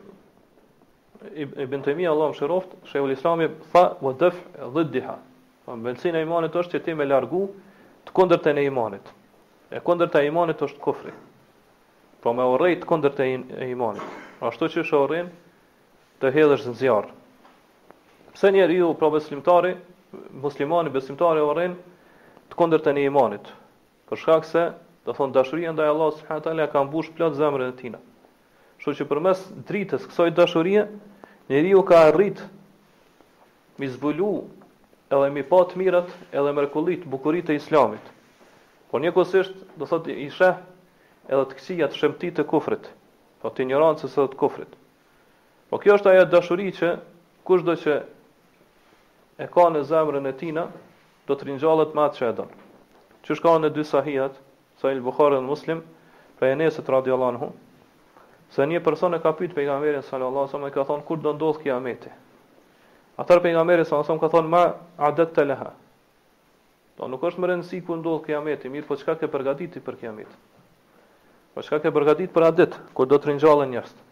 Ibn 1.38 1.86
Allah 1.86 2.28
më 2.30 2.34
mëshiroft, 2.34 2.70
shehu 2.90 3.06
Islami 3.14 3.46
tha 3.72 3.82
wa 4.02 4.10
daf 4.18 4.36
dhiddiha. 4.74 5.16
Po 5.64 5.70
pra, 5.70 5.74
ëmbëlsina 5.76 6.16
e 6.18 6.24
imanit 6.26 6.52
është 6.58 6.72
që 6.76 6.80
ti 6.84 6.92
me 6.98 7.04
largu 7.06 7.44
të 8.08 8.12
kundërtën 8.16 8.56
e 8.58 8.64
imanit 8.66 9.04
e 9.72 9.80
kondër 9.80 10.10
të 10.12 10.20
imanit 10.28 10.60
është 10.66 10.80
kufri. 10.84 11.12
Po 12.22 12.34
me 12.36 12.44
urrejt 12.52 12.84
kondër 12.86 13.14
të 13.16 13.26
imanit. 13.72 14.04
Ashtu 14.44 14.68
që 14.74 14.84
shë 14.84 15.00
urrin, 15.06 15.30
të 16.20 16.32
hedhësh 16.34 16.66
në 16.68 16.74
zjarë. 16.82 17.14
Pse 18.36 18.52
njerë 18.54 18.76
ju, 18.78 18.90
pra 19.00 19.08
beslimtari, 19.14 19.72
muslimani, 20.42 20.92
beslimtari 20.94 21.42
urrin, 21.44 21.76
të 22.52 22.58
kondër 22.60 22.84
të 22.84 22.94
një 22.98 23.06
imanit. 23.10 23.50
Për 24.10 24.20
shkak 24.22 24.46
se, 24.48 24.66
të 25.06 25.12
thonë, 25.16 25.34
dashurija 25.38 25.72
ndaj 25.74 25.90
Allah, 25.92 26.12
së 26.20 26.28
hëtë 26.28 26.52
alja, 26.52 26.68
kam 26.72 26.90
bush 26.92 27.10
plët 27.16 27.36
zemrën 27.40 27.72
e 27.72 27.76
tina. 27.80 28.00
Shë 28.82 28.98
që 29.00 29.08
për 29.10 29.20
mes 29.24 29.44
dritës 29.68 30.04
kësoj 30.10 30.32
dashurije, 30.36 30.84
njeri 31.50 31.72
ju 31.74 31.84
ka 31.88 32.04
rrit, 32.14 32.42
mi 33.80 33.88
zbulu, 33.88 34.32
edhe 35.12 35.32
mi 35.32 35.44
pat 35.48 35.74
mirët, 35.80 36.10
edhe 36.32 36.52
mërkullit, 36.58 37.08
bukurit 37.12 37.50
e 37.50 37.56
islamit. 37.60 38.11
Po 38.92 39.00
njëkohësisht 39.00 39.54
do 39.80 39.86
thot, 39.88 40.08
i 40.12 40.28
sheh 40.28 40.58
edhe 41.30 41.44
të 41.48 41.56
kësia 41.56 41.86
të 41.88 41.96
shëmti 41.96 42.30
të 42.36 42.44
kufrit, 42.50 42.90
po 43.40 43.48
të 43.48 43.64
ignorancës 43.64 44.16
edhe 44.20 44.28
të 44.34 44.38
kufrit. 44.42 44.74
Po 45.72 45.80
kjo 45.80 45.96
është 45.96 46.10
ajo 46.12 46.26
dashuri 46.34 46.66
që 46.78 46.90
kush 47.48 47.64
do 47.68 47.72
që 47.84 47.94
e 49.40 49.48
ka 49.54 49.64
në 49.72 49.82
zemrën 49.92 50.28
e 50.28 50.34
tina, 50.42 50.66
do 51.24 51.32
të 51.38 51.48
rinjallet 51.48 51.96
ma 51.96 52.04
të 52.12 52.20
që 52.20 52.28
e 52.28 52.36
do. 52.42 52.46
Që 53.24 53.38
shka 53.40 53.54
në 53.62 53.70
dy 53.78 53.84
sahijat, 53.94 54.36
sa 54.82 54.92
il 54.92 55.00
Bukhari 55.06 55.40
dhe 55.40 55.46
muslim, 55.48 55.80
për 56.36 56.52
e 56.52 56.58
nesët 56.60 56.90
radiallan 56.92 57.40
hu, 57.40 57.48
se 58.52 58.66
një 58.68 58.82
person 58.84 59.16
e 59.16 59.22
ka 59.24 59.32
pyt 59.38 59.54
pejgamberin 59.56 60.02
sallallahu 60.04 60.42
alaihi 60.42 60.52
wasallam 60.52 60.68
e 60.68 60.74
ka 60.76 60.84
thon 60.90 61.00
kur 61.08 61.16
do 61.24 61.32
ndodh 61.38 61.62
kiameti. 61.64 62.10
Atar 63.16 63.40
pejgamberi 63.40 63.86
sallallahu 63.86 64.18
alaihi 64.18 64.18
wasallam 64.18 64.20
ka 64.20 64.36
thon 64.36 64.50
ma 64.56 65.08
adat 65.08 65.32
talaha. 65.38 65.72
Do 66.96 67.04
po, 67.06 67.08
nuk 67.10 67.22
është 67.24 67.40
më 67.40 67.48
rëndësi 67.50 67.78
ku 67.86 67.96
ndodh 67.96 68.24
kiameti, 68.26 68.68
mirë, 68.68 68.84
po 68.88 68.96
çka 69.00 69.14
ke 69.20 69.28
përgatitur 69.32 69.72
ti 69.80 69.84
për 69.84 69.96
kiamet? 70.02 70.32
Po 71.56 71.62
çka 71.64 71.78
ke 71.82 71.90
përgatitur 71.96 72.34
për 72.36 72.44
atë 72.50 72.56
ditë 72.62 72.80
kur 72.96 73.08
do 73.12 73.16
të 73.18 73.30
ringjallen 73.30 73.70
njerëzit? 73.72 74.02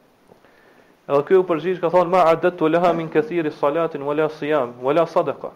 Edhe 1.11 1.37
u 1.37 1.45
përgjigj 1.51 1.81
ka 1.83 1.91
thonë 1.93 2.13
ma 2.15 2.23
adatu 2.33 2.71
laha 2.71 2.93
min 2.97 3.11
kathiri 3.13 3.51
salatin 3.59 4.05
wala 4.09 4.29
siyam 4.39 4.73
wala 4.87 5.05
sadaka. 5.13 5.51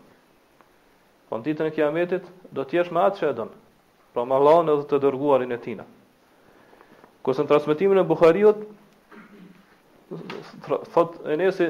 Po 1.29 1.39
ditën 1.47 1.67
e 1.67 1.73
kiametit 1.75 2.25
do 2.55 2.63
të 2.63 2.77
jesh 2.79 2.91
me 2.95 3.03
atë 3.03 3.19
që 3.19 3.29
e 3.29 3.33
don. 3.41 3.51
Pra 4.15 4.23
me 4.29 4.35
Allahun 4.37 4.71
edhe 4.75 4.85
të 4.93 4.99
dërguarin 5.05 5.51
e 5.51 5.57
tina. 5.65 5.83
Ku 7.25 7.35
në 7.35 7.45
transmetimin 7.51 7.99
e 7.99 8.05
Buhariut 8.13 8.63
thot 10.95 11.19
Enesi 11.35 11.67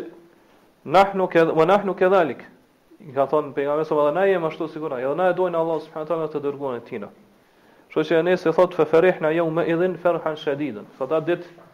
nahnu 0.97 1.25
ke 1.33 1.47
wa 1.57 1.65
nahnu 1.65 1.97
kedhalik. 2.01 2.45
I 3.01 3.09
ka 3.17 3.25
thonë 3.33 3.53
pejgamberi 3.57 3.85
sallallahu 3.89 4.13
alajhi 4.13 4.13
wasallam, 4.13 4.21
ne 4.21 4.33
jemi 4.33 4.45
ashtu 4.51 4.67
sikur 4.75 4.99
edhe 4.99 5.15
na 5.17 5.31
e 5.31 5.33
dojnë 5.41 5.57
Allah 5.59 5.81
subhanahu 5.87 6.05
wa 6.05 6.13
taala 6.13 6.29
të 6.35 6.43
dërguarin 6.45 6.83
e 6.85 6.85
tina. 6.91 7.09
Kështu 7.89 8.05
që 8.11 8.21
Enesi 8.21 8.51
thot 8.59 8.75
fa 8.77 8.85
farihna 8.93 9.33
yawma 9.39 9.65
idhin 9.73 9.97
farhan 10.05 10.37
shadidan. 10.43 10.85
Sot 10.99 11.09
ditë 11.31 11.64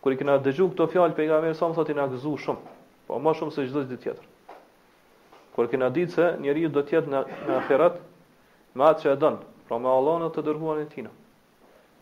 kur 0.00 0.12
i 0.12 0.16
kena 0.18 0.38
dëgju 0.40 0.70
këto 0.72 0.86
fjalë 0.92 1.14
pejgamberi 1.16 1.54
sa 1.54 1.68
më 1.68 1.76
thotë 1.76 1.96
na 1.98 2.06
gëzu 2.08 2.32
shumë, 2.44 2.76
po 3.08 3.18
më 3.20 3.34
shumë 3.36 3.52
se 3.54 3.66
çdo 3.68 3.82
gjë 3.90 3.98
tjetër. 4.00 4.24
Kur 5.54 5.68
kena 5.68 5.90
ditë 5.92 6.14
se 6.14 6.28
njeriu 6.40 6.70
do 6.72 6.80
të 6.82 6.96
jetë 6.96 7.12
në 7.12 7.22
në 7.50 7.58
ahirat 7.58 7.98
me 8.78 8.86
atë 8.88 9.02
që 9.04 9.12
e 9.12 9.16
don, 9.20 9.36
pra 9.68 9.78
me 9.82 9.88
Allahun 9.92 10.30
të 10.32 10.44
dërguarin 10.46 10.86
e 10.86 10.90
tij. 10.92 11.10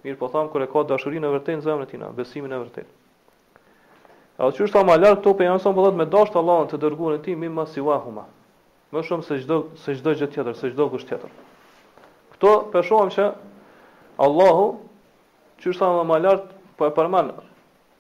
Mirë 0.05 0.19
po 0.21 0.29
tham 0.31 0.47
kur 0.53 0.63
e 0.63 0.69
ka 0.71 0.85
dashurinë 0.93 1.27
e 1.27 1.33
vërtetë 1.35 1.59
në 1.59 1.67
zemrën 1.67 1.89
e 1.89 1.91
tij, 1.91 2.07
besimin 2.15 2.53
e 2.55 2.61
vërtetë. 2.63 2.97
Edhe 4.39 4.47
do 4.47 4.51
të 4.53 4.59
thosh 4.61 4.73
ta 4.77 4.85
më 4.87 4.99
lart 5.03 5.19
këto 5.23 5.33
pejgamberi 5.43 5.63
sa 5.65 5.73
më 5.75 5.83
thotë 5.83 5.99
me 5.99 6.07
dashur 6.13 6.39
Allahun 6.43 6.69
të 6.71 6.79
dërguarin 6.87 7.19
e 7.19 7.25
ti, 7.25 7.35
mi 7.37 7.49
masiwa 7.51 7.97
huma. 8.07 8.29
Më 8.95 9.03
shumë 9.11 9.27
se 9.27 9.41
çdo 9.43 9.57
se 9.83 9.99
çdo 9.99 10.15
gjë 10.15 10.29
tjetër, 10.33 10.55
se 10.57 10.71
çdo 10.71 10.87
kusht 10.93 11.09
tjetër. 11.11 11.33
Kto 12.37 12.53
peshohem 12.73 13.11
se 13.11 13.27
Allahu 14.23 14.69
çështën 15.63 16.03
e 16.05 16.07
më 16.13 16.23
lart 16.23 16.47
po 16.79 16.87
e 16.87 16.95
përmend 16.95 17.48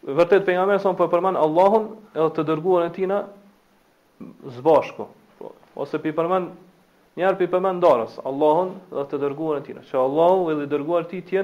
vërtet 0.05 0.45
pejgamberi 0.47 0.79
sa 0.81 0.93
po 0.95 1.09
përmend 1.11 1.37
Allahun 1.41 1.89
edhe 2.15 2.31
të 2.37 2.45
dërguar 2.49 2.85
e 2.87 2.93
tina 2.95 3.21
zbashku. 4.59 5.07
Po, 5.39 5.53
ose 5.75 5.99
pi 6.03 6.13
përmend 6.15 6.53
një 7.19 7.27
herë 7.27 7.39
pi 7.41 7.49
përmend 7.51 7.83
darës 7.83 8.19
Allahun 8.29 8.77
edhe 8.93 9.07
të 9.11 9.21
dërguar 9.25 9.61
e 9.63 9.65
tina. 9.67 9.83
Që 9.91 9.99
Allahu 10.05 10.51
edhe 10.55 10.67
i 10.69 10.73
dërguar 10.75 11.09
ti 11.11 11.23
të 11.27 11.43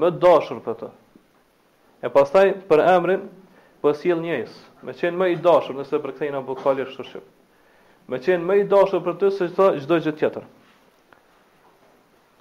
më 0.00 0.12
dashur 0.20 0.60
për 0.64 0.78
të. 0.82 0.88
E 2.02 2.08
pastaj 2.10 2.50
për 2.68 2.80
emrin 2.96 3.26
po 3.82 3.92
sjell 3.94 4.20
njëjës, 4.24 4.52
Më 4.82 4.90
qenë 4.98 5.14
më 5.16 5.26
i 5.30 5.36
dashur 5.38 5.76
nëse 5.78 5.98
përkthejnë 6.02 6.40
apo 6.40 6.56
kalë 6.58 6.86
kështu 6.88 7.04
shqip. 7.06 7.22
Me 8.10 8.18
qenë 8.18 8.42
më 8.48 8.54
i 8.60 8.64
dashur 8.66 8.98
për 9.04 9.14
të 9.20 9.28
se 9.36 9.46
çdo 9.54 9.68
çdo 9.78 9.98
gjë 10.02 10.12
tjetër. 10.18 10.42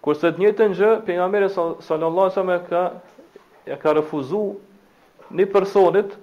Kurse 0.02 0.32
të 0.34 0.42
njëjtën 0.42 0.74
gjë 0.80 0.90
pejgamberi 1.06 1.50
sallallahu 1.54 2.24
alajhi 2.30 2.34
wasallam 2.34 2.66
ka 2.70 2.82
ja 3.70 3.78
ka 3.78 3.94
refuzuar 3.94 4.56
një 5.38 5.46
personit 5.52 6.16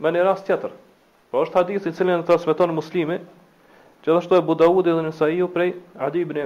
me 0.00 0.10
një 0.14 0.24
rast 0.26 0.46
tjetër. 0.46 0.72
Po 1.30 1.42
është 1.44 1.58
hadith 1.60 1.86
i 1.86 1.92
cilin 1.92 2.22
e 2.22 2.26
transmeton 2.26 2.72
muslimi, 2.74 3.18
që 4.04 4.14
dhe 4.14 4.20
shtoj 4.24 4.42
Budaudi 4.46 4.94
dhe 4.94 5.02
Nisaiu 5.04 5.48
prej 5.52 5.74
Adi 6.00 6.22
ibn, 6.22 6.40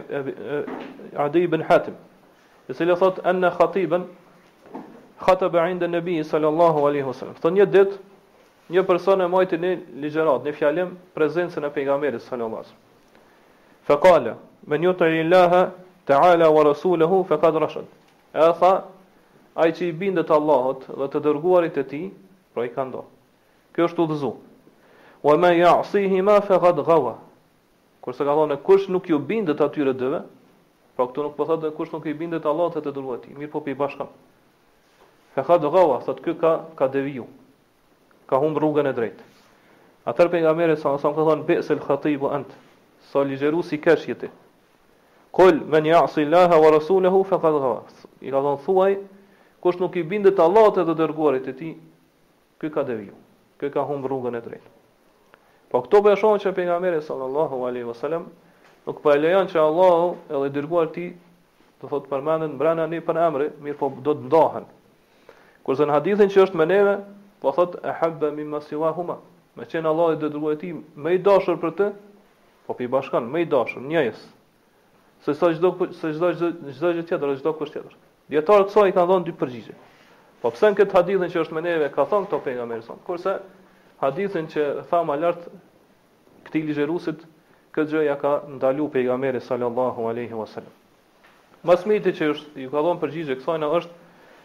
ibn 1.43 1.65
Hatim, 1.69 1.97
i 2.69 2.75
cilin 2.77 2.95
e 2.97 3.01
thot 3.01 3.21
enë 3.29 3.51
khatiben, 3.59 4.07
khata 5.21 5.49
be 5.49 5.61
rinde 5.65 5.89
sallallahu 6.25 6.87
alaihi 6.89 7.05
wasallam. 7.07 7.35
Thot 7.41 7.53
një 7.53 7.67
dit, 7.71 7.99
një 8.71 8.87
person 8.87 9.21
e 9.21 9.29
majti 9.29 9.59
një 9.59 9.73
ligjerat, 10.03 10.45
një 10.45 10.55
fjalim, 10.57 10.97
prezencën 11.15 11.65
e 11.65 11.71
pejgamberis 11.71 12.23
sallallahu 12.29 12.63
alaihi 12.65 12.81
Fekale, 13.83 14.37
me 14.67 14.79
njëtër 14.79 15.13
i 15.19 15.23
laha, 15.29 15.71
ta'ala 16.07 16.47
wa 16.51 16.63
rasuluhu, 16.65 17.25
fekad 17.27 17.57
rashad. 17.59 17.87
E 18.33 18.53
tha, 18.61 18.73
ai 19.55 19.73
që 19.77 19.85
i 19.91 19.97
bindet 20.01 20.31
Allahut 20.35 20.85
dhe 21.01 21.07
të 21.13 21.21
dërguarit 21.27 21.77
e 21.83 21.85
tij, 21.91 22.07
pra 22.55 22.65
i 22.65 22.71
ka 22.73 22.85
ndo. 22.89 23.03
Kjo 23.77 23.89
është 23.91 24.05
udhëzu. 24.07 24.31
Wa 25.27 25.35
man 25.41 25.57
ya'sihi 25.57 26.23
ma 26.25 26.39
faqad 26.47 26.81
ghawa. 26.87 27.15
Kurse 28.05 28.25
ka 28.25 28.33
thonë 28.39 28.57
kush 28.65 28.89
nuk 28.93 29.07
ju 29.11 29.19
bindet 29.19 29.61
atyre 29.61 29.93
dyve, 29.95 30.23
pra 30.97 31.05
këtu 31.09 31.23
nuk 31.29 31.37
po 31.37 31.45
thotë 31.49 31.71
kush 31.77 31.93
nuk 31.93 32.07
i 32.11 32.17
bindet 32.17 32.47
Allahut 32.49 32.77
të 32.77 32.83
dërguarit 32.93 33.27
e 33.29 33.29
tij, 33.29 33.37
mirë 33.39 33.53
po 33.53 33.61
pi 33.61 33.77
po 33.77 33.83
bashkë. 33.85 34.07
Faqad 35.37 35.65
ghawa, 35.77 36.01
sot 36.05 36.21
ky 36.25 36.35
ka 36.41 36.53
ka 36.77 36.87
deviju. 36.89 37.27
Ka 38.29 38.41
humbur 38.41 38.61
rrugën 38.69 38.89
e 38.91 38.97
drejtë. 38.97 39.25
Atër 40.11 40.29
për 40.33 40.43
nga 40.43 40.53
mërë 40.59 40.75
e 40.77 40.81
sa 40.83 40.97
ka 40.97 41.13
thonë, 41.13 41.47
be 41.49 41.61
se 41.63 41.77
lë 41.77 41.85
khatibu 41.87 42.33
antë, 42.37 42.57
sa 43.13 43.23
ligjeru 43.23 43.63
si 43.63 43.79
kesh 43.81 44.09
jeti. 44.09 44.29
Kull, 45.33 45.61
me 45.65 45.79
një 45.81 46.03
laha 46.35 46.57
wa 46.61 46.71
rasulahu, 46.77 47.25
fe 47.25 47.39
ka 47.41 47.49
thonë, 47.49 48.05
i 48.27 48.31
ka 48.31 48.41
thonë, 48.43 48.61
thuaj, 48.67 48.93
kush 49.63 49.79
nuk 49.81 49.97
i 49.97 50.03
bindet 50.11 50.41
Allahut 50.45 50.79
edhe 50.83 50.95
dërguarit 50.99 51.47
e 51.47 51.55
tij, 51.55 51.73
ky 52.59 52.71
ka 52.75 52.83
deviju. 52.83 53.15
Ky 53.63 53.71
ka 53.71 53.85
humbur 53.87 54.11
rrugën 54.17 54.35
e 54.39 54.43
drejtë. 54.43 54.71
Po 55.71 55.81
këto 55.85 56.01
po 56.03 56.11
e 56.11 56.17
shohin 56.19 56.43
që 56.43 56.53
pejgamberi 56.57 56.99
sallallahu 57.07 57.63
alaihi 57.69 57.87
wasallam 57.87 58.27
nuk 58.89 58.99
po 59.05 59.15
e 59.15 59.21
lejon 59.23 59.47
që 59.49 59.61
Allahu 59.63 60.09
edhe 60.35 60.51
dërguar 60.59 60.91
ti 60.97 61.07
të 61.81 61.91
thotë 61.93 62.11
përmendën 62.11 62.59
brenda 62.59 62.89
një 62.91 63.03
emri, 63.27 63.49
mirë 63.63 63.79
po 63.79 63.93
do 64.03 64.15
të 64.19 64.27
ndohen. 64.29 64.67
Kurse 65.63 65.87
në 65.87 65.93
hadithin 65.95 66.29
që 66.31 66.43
është 66.43 66.59
me 66.59 66.67
neve, 66.67 66.97
po 67.41 67.55
thotë 67.55 67.79
e 67.87 67.93
habbe 68.03 68.31
mi 68.35 68.45
masiwa 68.45 68.91
huma, 68.97 69.17
me 69.57 69.65
qenë 69.71 69.87
Allah 69.87 70.15
i 70.17 70.21
dëdruaj 70.27 70.57
ti 70.61 70.73
me 71.03 71.15
i 71.15 71.19
dashur 71.23 71.59
për 71.63 71.71
të, 71.79 71.89
po 72.67 72.75
pi 72.79 72.91
bashkan, 72.91 73.31
më 73.31 73.39
i 73.47 73.47
dashur, 73.53 73.83
njëjës, 73.83 74.19
se 75.23 75.35
sa 75.35 75.53
çdo 75.55 75.71
gjithë 75.79 77.07
tjetër, 77.09 77.37
çdo 77.39 77.53
gjdo 77.53 77.71
tjetër. 77.73 77.95
Djetarët 78.31 78.71
sa 78.71 78.85
i 78.87 78.93
kanë 78.95 79.11
dhënë 79.11 79.27
dy 79.27 79.35
përgjigje. 79.41 79.75
Po 80.43 80.51
pse 80.55 80.71
në 80.73 80.77
këtë 80.81 80.95
hadithin 80.97 81.31
që 81.33 81.41
është 81.45 81.55
me 81.57 81.63
neve 81.63 81.89
ka 81.95 82.05
thënë 82.11 82.27
këto 82.31 82.39
pejgamberi 82.45 82.83
sa? 82.87 82.95
Kurse 83.07 83.35
hadithin 84.03 84.49
që 84.51 84.67
tha 84.91 85.01
më 85.07 85.17
lart 85.23 85.45
këtij 86.49 86.63
ligjërusit 86.69 87.23
këtë 87.77 87.93
gjë 87.95 88.05
ja 88.07 88.17
ka 88.21 88.33
ndalu 88.57 88.87
pejgamberi 88.95 89.41
sallallahu 89.43 90.07
alaihi 90.11 90.35
wasallam. 90.39 90.71
Mësmiti 91.67 92.13
që 92.19 92.31
është 92.35 92.65
ju 92.65 92.73
ka 92.75 92.83
dhënë 92.87 93.01
përgjigje 93.05 93.37
kësaj 93.41 93.59
na 93.63 93.71
është 93.79 93.97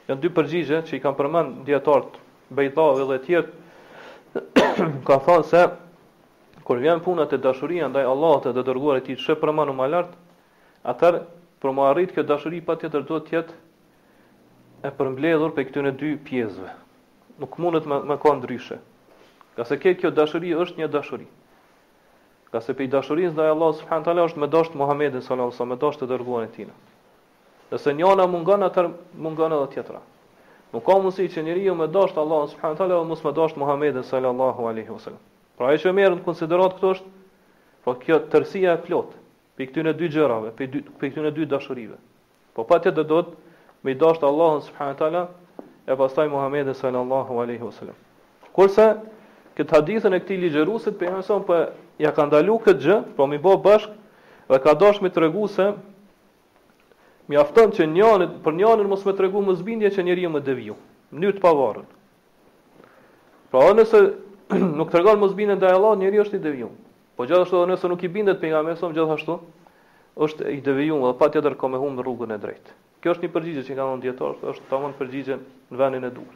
janë 0.10 0.22
dy 0.26 0.32
përgjigje 0.38 0.82
që 0.90 0.98
i 0.98 1.02
kanë 1.06 1.18
përmend 1.22 1.62
dietarët 1.68 2.20
Bejdhavi 2.58 3.06
dhe 3.12 3.42
të 3.44 3.50
ka 5.08 5.18
thënë 5.26 5.48
se 5.50 5.64
kur 6.68 6.78
vjen 6.84 7.02
puna 7.06 7.26
te 7.32 7.38
dashuria 7.44 7.90
ndaj 7.90 8.06
Allahut 8.14 8.46
dhe 8.54 8.64
dërguarit 8.70 9.10
i 9.10 9.18
çë 9.18 9.38
përmendu 9.42 9.74
më 9.80 9.90
lart, 9.94 10.14
atër, 10.86 11.22
për 11.64 11.74
më 11.74 11.86
arrit 11.90 12.14
kjo 12.16 12.24
dashuri 12.30 12.62
patjetër 12.68 13.02
duhet 13.08 13.26
të 13.32 13.36
jetë 13.40 13.58
e 14.88 14.92
përmbledhur 14.98 15.52
për 15.56 15.66
këtyre 15.70 15.92
dy 16.00 16.14
pjesëve. 16.26 16.72
Nuk 17.42 17.58
mundet 17.62 17.88
me, 17.90 18.00
më 18.10 18.16
ka 18.24 18.34
ndryshe. 18.40 18.78
Ka 19.58 19.66
se 19.68 19.78
ke 19.82 19.96
kjo 20.00 20.12
dashuri 20.16 20.52
është 20.56 20.82
një 20.82 20.90
dashuri. 20.94 21.28
Ka 22.54 22.62
se 22.64 22.76
pej 22.78 22.88
dashurisë 22.94 23.44
e 23.44 23.50
Allah 23.54 23.74
subhanahu 23.80 24.08
taala 24.08 24.26
është 24.30 24.40
me 24.42 24.48
dashur 24.54 24.78
Muhammedin 24.82 25.22
sallallahu 25.24 25.52
alaihi 25.52 25.58
wasallam, 25.58 25.74
me 25.76 25.82
dashur 25.82 26.04
të 26.04 26.10
dërguan 26.14 26.46
e 26.48 26.52
tina. 26.56 26.76
Nëse 27.72 27.94
njëna 28.00 28.26
mungon 28.32 28.64
atë 28.68 28.86
mungon 29.26 29.56
edhe 29.58 29.68
tjetra. 29.74 30.00
Nuk 30.74 30.86
ka 30.88 30.96
mundësi 31.02 31.28
që 31.36 31.44
njeriu 31.48 31.76
me 31.80 31.90
dashur 31.98 32.22
Allah 32.24 32.46
subhanahu 32.54 32.90
dhe 32.92 33.02
mos 33.12 33.24
me 33.28 33.34
dashur 33.42 33.60
Muhammedin 33.64 34.04
sallallahu 34.12 34.70
alaihi 34.72 34.94
wasallam. 34.96 35.20
Pra 35.60 35.74
e 35.76 35.82
që 35.82 35.94
merren 35.98 36.24
konsiderat 36.26 36.78
këtë 36.78 36.94
është 36.94 37.18
po 37.84 37.98
kjo 38.06 38.22
tërësia 38.32 38.78
e 38.78 38.82
plotë 38.88 39.24
për 39.58 39.66
këtyre 39.72 39.92
dy 39.98 40.08
gjërave, 40.14 40.50
për 40.56 40.82
dy 41.02 41.36
dy 41.38 41.48
dashurive. 41.56 41.98
Po 42.56 42.62
patjetër 42.70 43.06
do 43.10 43.20
të 43.26 43.32
me 43.86 43.92
i 43.92 43.96
dashtë 43.98 44.26
Allahun 44.28 44.62
subhanahu 44.66 44.94
wa 44.94 45.00
taala 45.00 45.22
e 45.86 45.96
pastaj 45.98 46.28
Muhamedi 46.30 46.74
sallallahu 46.74 47.38
alaihi 47.42 47.62
wasallam. 47.64 47.96
Kurse 48.54 48.98
këtë 49.58 49.74
hadithën 49.76 50.16
e 50.16 50.20
këtij 50.24 50.40
ligjëruesit 50.46 50.98
pe 51.00 51.10
Hasan 51.12 51.44
po 51.46 51.60
ja 52.02 52.12
ka 52.12 52.26
ndalu 52.26 52.58
këtë 52.66 52.82
gjë, 52.84 52.98
po 53.16 53.28
më 53.28 53.38
bë 53.44 53.54
bashk 53.66 53.92
dhe 54.50 54.60
ka 54.64 54.74
dashur 54.74 55.04
mi 55.04 55.10
tregu 55.10 55.48
se 55.48 55.66
mjafton 57.30 57.74
që 57.78 57.84
njëri 57.94 58.26
për 58.46 58.54
njëri 58.60 58.88
mos 58.90 59.06
më 59.06 59.14
tregu 59.18 59.42
mos 59.46 59.62
bindje 59.62 59.90
që 59.98 60.06
njeriu 60.08 60.30
më 60.34 60.40
deviju. 60.44 60.76
Mënyrë 61.14 61.38
të 61.38 61.44
pavarur. 61.44 61.86
Pra 63.52 63.62
edhe 63.66 63.78
nëse 63.80 64.02
nuk 64.80 64.90
tregon 64.92 65.20
mos 65.22 65.34
bindje 65.38 65.56
ndaj 65.60 65.78
Allahut, 65.78 66.02
njeriu 66.02 66.26
është 66.26 66.36
i 66.42 66.44
devijuar. 66.44 66.74
Po 67.16 67.24
gjithashtu 67.26 67.62
edhe 67.62 67.70
nëse 67.74 67.88
nuk 67.92 68.04
i 68.04 68.12
bindet 68.12 68.42
pejgamberit, 68.42 68.84
gjithashtu 68.84 69.38
është 70.24 70.52
i 70.58 70.62
devijuar 70.66 71.08
dhe 71.14 71.20
patjetër 71.22 71.56
ka 71.56 71.72
më 71.72 71.80
humbur 71.82 72.04
rrugën 72.06 72.36
e 72.36 72.42
drejtë. 72.42 72.76
Kjo 73.08 73.14
është 73.16 73.24
një 73.24 73.34
përgjigje 73.34 73.62
që 73.64 73.76
kanë 73.78 73.88
dhënë 73.92 74.04
dietarët, 74.06 74.40
është 74.52 74.66
tamam 74.70 74.94
përgjigje 75.00 75.36
në 75.68 75.78
vendin 75.82 76.04
e 76.04 76.08
dur. 76.12 76.32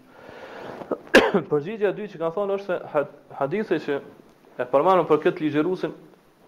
përgjigja 1.51 1.89
e 1.89 1.95
dytë 1.97 2.13
që 2.13 2.21
kanë 2.21 2.33
thënë 2.37 2.55
është 2.57 2.69
se 2.69 3.01
hadithi 3.39 3.77
që 3.87 3.97
e 4.55 4.65
përmendon 4.71 5.09
për 5.09 5.19
këtë 5.25 5.43
ligjërusin, 5.43 5.91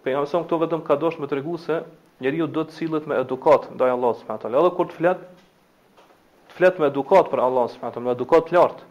pejgamberi 0.05 0.31
son 0.31 0.45
këto 0.47 0.61
vetëm 0.61 0.85
ka 0.87 0.95
dosh 1.01 1.17
me 1.19 1.27
tregu 1.27 1.57
se 1.65 1.81
njeriu 2.23 2.47
do 2.55 2.63
të 2.69 2.77
sillet 2.77 3.03
me 3.11 3.19
edukat 3.25 3.67
ndaj 3.75 3.91
Allahut 3.97 4.21
subhanahu 4.21 4.45
teala. 4.45 4.63
Edhe 4.63 4.71
kur 4.79 4.91
të 4.93 4.97
flet, 5.01 5.27
të 6.53 6.57
flet 6.61 6.79
me 6.79 6.87
edukat 6.93 7.27
për 7.33 7.43
Allahun 7.49 7.73
subhanahu 7.75 7.99
teala, 7.99 8.07
me 8.07 8.15
edukat 8.15 8.53
lart. 8.55 8.85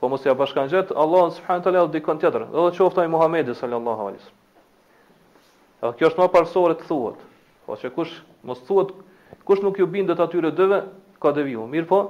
Po 0.00 0.08
mos 0.14 0.24
ia 0.24 0.32
bashkangjet 0.40 0.78
gjet 0.78 0.96
Allahun 1.04 1.36
subhanahu 1.36 1.68
teala 1.68 1.84
dikon 1.98 2.24
tjetër, 2.24 2.48
edhe 2.48 2.72
qoftë 2.80 3.04
ai 3.04 3.12
Muhamedi 3.18 3.58
sallallahu 3.60 4.06
alaihi 4.08 4.20
wasallam. 4.22 5.78
Edhe 5.84 5.94
kjo 6.00 6.14
është 6.14 6.24
më 6.24 6.32
parsorë 6.40 6.80
të 6.80 6.88
thuhet. 6.92 7.24
Po 7.68 7.76
që 7.84 7.92
kush 8.00 8.16
mos 8.48 8.64
thuhet 8.70 8.96
Kush 9.44 9.60
nuk 9.62 9.78
ju 9.78 9.86
bindet 9.86 10.20
atyre 10.20 10.50
dëve, 10.52 10.82
ka 11.22 11.32
deviju. 11.34 11.64
Mirë 11.70 11.88
po, 11.88 12.00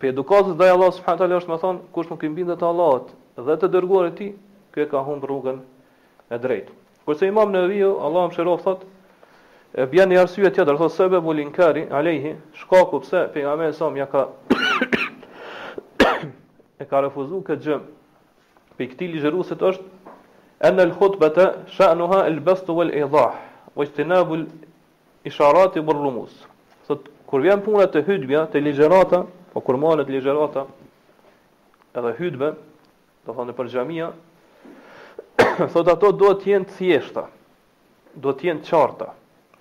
për 0.00 0.12
edukatës 0.12 0.56
dhe 0.60 0.68
Allah 0.70 0.92
subhanët 0.92 1.24
ala 1.26 1.38
është 1.40 1.52
me 1.52 1.58
thonë, 1.62 1.80
kush 1.94 2.10
nuk 2.12 2.24
ju 2.26 2.30
bindet 2.36 2.62
Allahot 2.62 3.12
dhe 3.48 3.56
të 3.62 3.70
dërguar 3.74 4.10
e 4.12 4.12
ti, 4.18 4.28
kjo 4.76 4.86
ka 4.92 5.02
humë 5.06 5.24
rrugën 5.28 5.60
e 6.28 6.38
drejtë. 6.42 6.76
Kërse 7.06 7.28
imam 7.30 7.52
në 7.54 7.64
viju, 7.70 7.90
Allah 8.06 8.28
më 8.28 8.36
shërof 8.36 8.64
thotë, 8.66 8.90
e 9.82 9.86
bjen 9.92 10.12
një 10.12 10.20
arsye 10.24 10.50
tjetër, 10.56 10.76
thotë 10.80 10.94
sebe 10.96 11.20
bulinkari, 11.26 11.86
alejhi, 12.00 12.34
shkaku 12.60 13.00
pse, 13.06 13.24
për 13.34 13.64
sa 13.78 13.88
me 13.94 14.06
ka, 14.12 14.26
e 16.82 16.86
ka 16.90 17.02
refuzu 17.06 17.42
këtë 17.48 17.62
gjë, 17.66 17.80
për 18.78 18.90
këti 18.92 19.10
ligjerusit 19.14 19.62
është, 19.70 20.12
enë 20.68 20.88
lë 20.90 20.98
khutbete, 21.00 21.48
shanuha 21.76 22.24
lë 22.28 22.42
wal 22.46 22.74
vel 22.80 22.90
idhah, 22.90 23.38
isharat 25.26 25.76
i 25.76 25.82
burlumus. 25.86 26.30
Thot, 26.86 27.06
kur 27.30 27.42
vjen 27.42 27.62
punët 27.66 27.90
të 27.94 28.04
hydbja, 28.06 28.44
të 28.50 28.60
ligjerata, 28.62 29.24
po 29.52 29.62
kur 29.66 29.78
manë 29.82 30.04
të 30.06 30.14
ligjerata, 30.18 30.62
edhe 31.98 32.12
hydbe, 32.20 32.52
do 33.26 33.34
thonë 33.34 33.56
për 33.58 33.70
xhamia, 33.74 34.12
thot 35.74 35.90
ato 35.90 36.12
do 36.14 36.30
të 36.38 36.52
jenë 36.52 36.70
thjeshta, 36.76 37.26
do 38.22 38.32
të 38.38 38.50
jenë 38.52 38.64
qarta, 38.68 39.10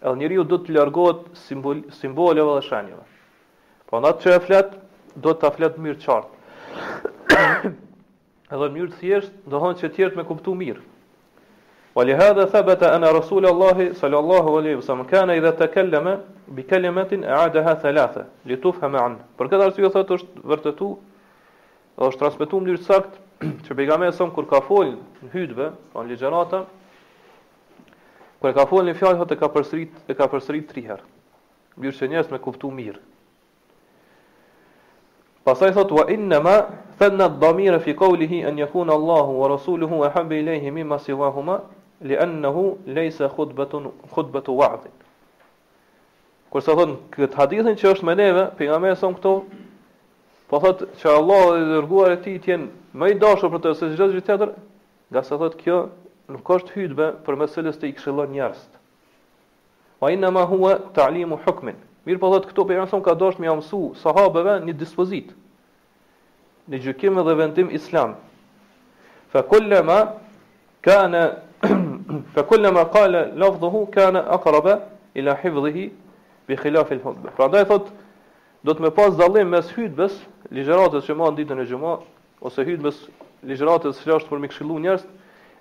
edhe 0.03 0.15
njëriu 0.21 0.45
do 0.45 0.61
të 0.61 0.75
largohet 0.77 1.25
simbol, 1.47 1.81
simboleve 1.97 2.59
dhe 2.59 2.65
shenjeve. 2.69 3.07
Po 3.89 4.01
në 4.03 4.11
atë 4.11 4.23
që 4.27 4.35
e 4.37 4.43
fletë, 4.45 4.83
do 5.25 5.33
të 5.33 5.53
fletë 5.57 5.85
mirë 5.87 6.01
qartë. 6.05 6.33
edhe 8.53 8.69
mirë 8.77 8.99
thjesht, 9.01 9.39
do 9.49 9.57
thonë 9.65 9.81
që 9.81 9.93
tjertë 9.97 10.21
me 10.21 10.27
kuptu 10.29 10.53
mirë. 10.61 10.83
Wa 11.95 12.03
li 12.03 12.13
hadha 12.13 12.45
thabata 12.47 12.91
anna 12.93 13.07
Rasulullah 13.13 13.73
sallallahu 13.95 14.49
alaihi 14.59 14.75
wasallam 14.75 15.07
kana 15.07 15.35
idha 15.35 15.51
takallama 15.55 16.19
bi 16.47 16.63
kalimatin 16.63 17.23
a'adaha 17.23 17.81
thalatha 17.81 18.27
li 18.45 18.57
tufhama 18.57 18.99
an. 18.99 19.15
Por 19.37 19.47
këtë 19.47 19.63
arsye 19.69 19.89
thotë 19.95 20.17
është 20.17 20.43
vërtetu 20.51 20.89
është 22.07 22.19
transmetuar 22.19 22.61
në 22.61 22.65
mënyrë 22.65 22.83
sakt 22.83 23.13
që 23.63 23.77
pejgamberi 23.79 24.11
son 24.13 24.33
kur 24.35 24.43
ka 24.49 24.59
fol 24.67 24.89
në 25.23 25.31
hutbë, 25.35 25.67
pa 25.95 26.03
ligjërata, 26.09 26.59
kur 28.43 28.51
ka 28.57 28.67
fol 28.67 28.83
në 28.91 28.97
fjalë 28.99 29.17
thotë 29.23 29.37
ka 29.39 29.47
përsërit 29.55 30.11
e 30.11 30.17
ka 30.19 30.27
përsërit 30.33 30.67
3 30.75 30.83
herë. 30.89 31.07
Mirë 31.79 31.95
që 32.01 32.11
njerëz 32.11 32.33
me 32.35 32.41
kuptu 32.43 32.73
mirë. 32.75 32.99
Pastaj 35.47 35.71
thot 35.79 35.95
wa 35.95 36.03
inna 36.11 36.43
ma 36.43 36.57
thanna 36.99 37.31
ad-dhamira 37.31 37.79
fi 37.87 37.95
qawlihi 37.95 38.43
an 38.51 38.59
yakuna 38.59 38.91
Allahu 38.99 39.39
wa 39.39 39.47
rasuluhu 39.55 40.03
wa 40.03 40.11
habbi 40.17 40.41
ilayhi 40.43 40.71
mimma 40.75 40.99
siwahuma 40.99 41.59
li 42.05 42.15
annahu 42.17 42.77
leysa 42.85 43.29
khutbatun 43.29 43.91
khutbatu 44.13 44.53
wa'd. 44.57 44.85
Kur 46.49 46.61
sa 46.61 46.75
thon 46.75 46.93
kët 47.11 47.33
hadithin 47.35 47.75
që 47.75 47.91
është 47.95 48.05
më 48.07 48.13
neve, 48.21 48.43
pejgamberi 48.57 48.95
son 48.99 49.15
këtu, 49.17 49.33
po 50.49 50.59
thot 50.61 50.83
që 51.01 51.09
Allahu 51.17 51.55
i 51.57 51.63
dërguar 51.73 52.13
e 52.13 52.19
tij 52.23 52.37
tjen 52.45 52.67
më 52.95 53.09
i 53.15 53.15
dashur 53.19 53.49
për 53.51 53.63
të 53.63 53.73
se 53.79 53.89
çdo 53.95 54.07
gjë 54.13 54.23
tjetër, 54.27 54.51
nga 55.11 55.23
sa 55.25 55.39
thot 55.41 55.57
kjo 55.59 55.79
nuk 56.31 56.45
është 56.55 56.75
hutbe 56.77 57.07
për 57.25 57.39
mes 57.41 57.57
të 57.57 57.89
i 57.89 57.93
këshillon 57.97 58.29
njerëz. 58.37 58.61
Wa 60.01 60.11
inna 60.13 60.29
ma 60.35 60.43
huwa 60.45 60.75
ta'limu 60.95 61.39
hukm. 61.47 61.73
Mir 62.05 62.19
po 62.21 62.29
thot 62.31 62.45
këtu 62.51 62.67
pejgamberi 62.69 62.93
son 62.93 63.01
ka 63.03 63.13
dashur 63.17 63.41
më 63.41 63.49
mësu 63.57 63.81
sahabeve 64.03 64.59
një 64.67 64.77
dispozit. 64.79 65.33
Në 66.69 66.79
gjykim 66.85 67.17
dhe 67.21 67.33
vendim 67.37 67.69
islam. 67.73 68.13
Fa 69.33 69.41
kullama 69.43 69.99
kana 70.85 71.23
për 72.35 72.43
kullëma 72.51 72.81
ka 72.91 73.05
lalëhu 73.07 73.81
kan 73.93 74.17
aqrab 74.19 74.67
ila 75.19 75.35
hifdhë 75.41 75.85
bi 76.47 76.57
khilaf 76.59 76.91
al-hifdh 76.91 77.29
pra 77.37 77.47
do 77.53 77.61
thot 77.69 77.91
do 78.65 78.73
të 78.73 78.83
më 78.85 78.91
pas 78.97 79.13
dallim 79.19 79.51
mes 79.55 79.69
hytbes 79.75 80.17
ligjëratës 80.55 81.07
që 81.07 81.15
bën 81.19 81.37
ditën 81.39 81.61
e 81.63 81.65
xumat 81.69 82.03
ose 82.45 82.65
hytbes 82.67 82.99
ligjëratës 83.49 84.01
fjalë 84.03 84.27
për 84.31 84.41
më 84.43 84.49
këshillu 84.51 84.79
njerëz 84.85 85.05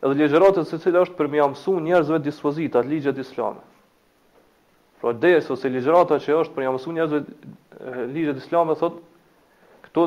edhe 0.04 0.14
ligjëratës 0.22 0.72
secila 0.74 1.04
është 1.06 1.14
për 1.20 1.30
më 1.34 1.40
ia 1.40 1.46
mësu 1.54 1.76
njerëzve 1.84 2.18
dispozitat 2.26 2.84
ligjet 2.90 3.18
islame. 3.22 3.60
Pra 5.00 5.12
dese 5.12 5.52
ose 5.54 5.68
ligjërata 5.70 6.18
që 6.24 6.36
është 6.42 6.54
për 6.54 6.62
më 6.62 6.66
ia 6.66 6.74
mësu 6.74 6.94
njerëzve 6.96 7.20
eh, 7.22 8.02
ligjit 8.14 8.40
islamë 8.42 8.76
thot 8.82 8.98
këto 9.84 10.06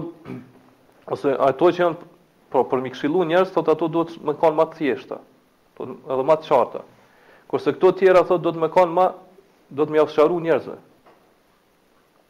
ose 1.16 1.32
ato 1.48 1.70
që 1.72 1.84
janë 1.86 2.12
po 2.52 2.66
për 2.72 2.84
më 2.88 2.94
këshillu 2.96 3.26
njerëz 3.32 3.54
thot 3.56 3.72
ato 3.76 3.88
duhet 3.94 4.18
të 4.20 4.38
kanë 4.44 4.60
më 4.62 4.68
të 4.72 4.80
thjeshta 4.82 5.22
po 5.78 5.86
edhe 6.14 6.24
më 6.26 6.36
të 6.42 6.48
qarta. 6.50 6.82
Kurse 7.48 7.72
këto 7.76 7.92
të 7.96 8.02
tjera 8.02 8.26
thotë 8.28 8.44
do 8.44 8.54
të 8.56 8.62
më 8.66 8.70
kanë 8.74 8.96
më 8.98 9.06
do 9.78 9.86
të 9.86 9.94
më 9.94 10.02
afsharu 10.04 10.40
njerëzve. 10.44 10.78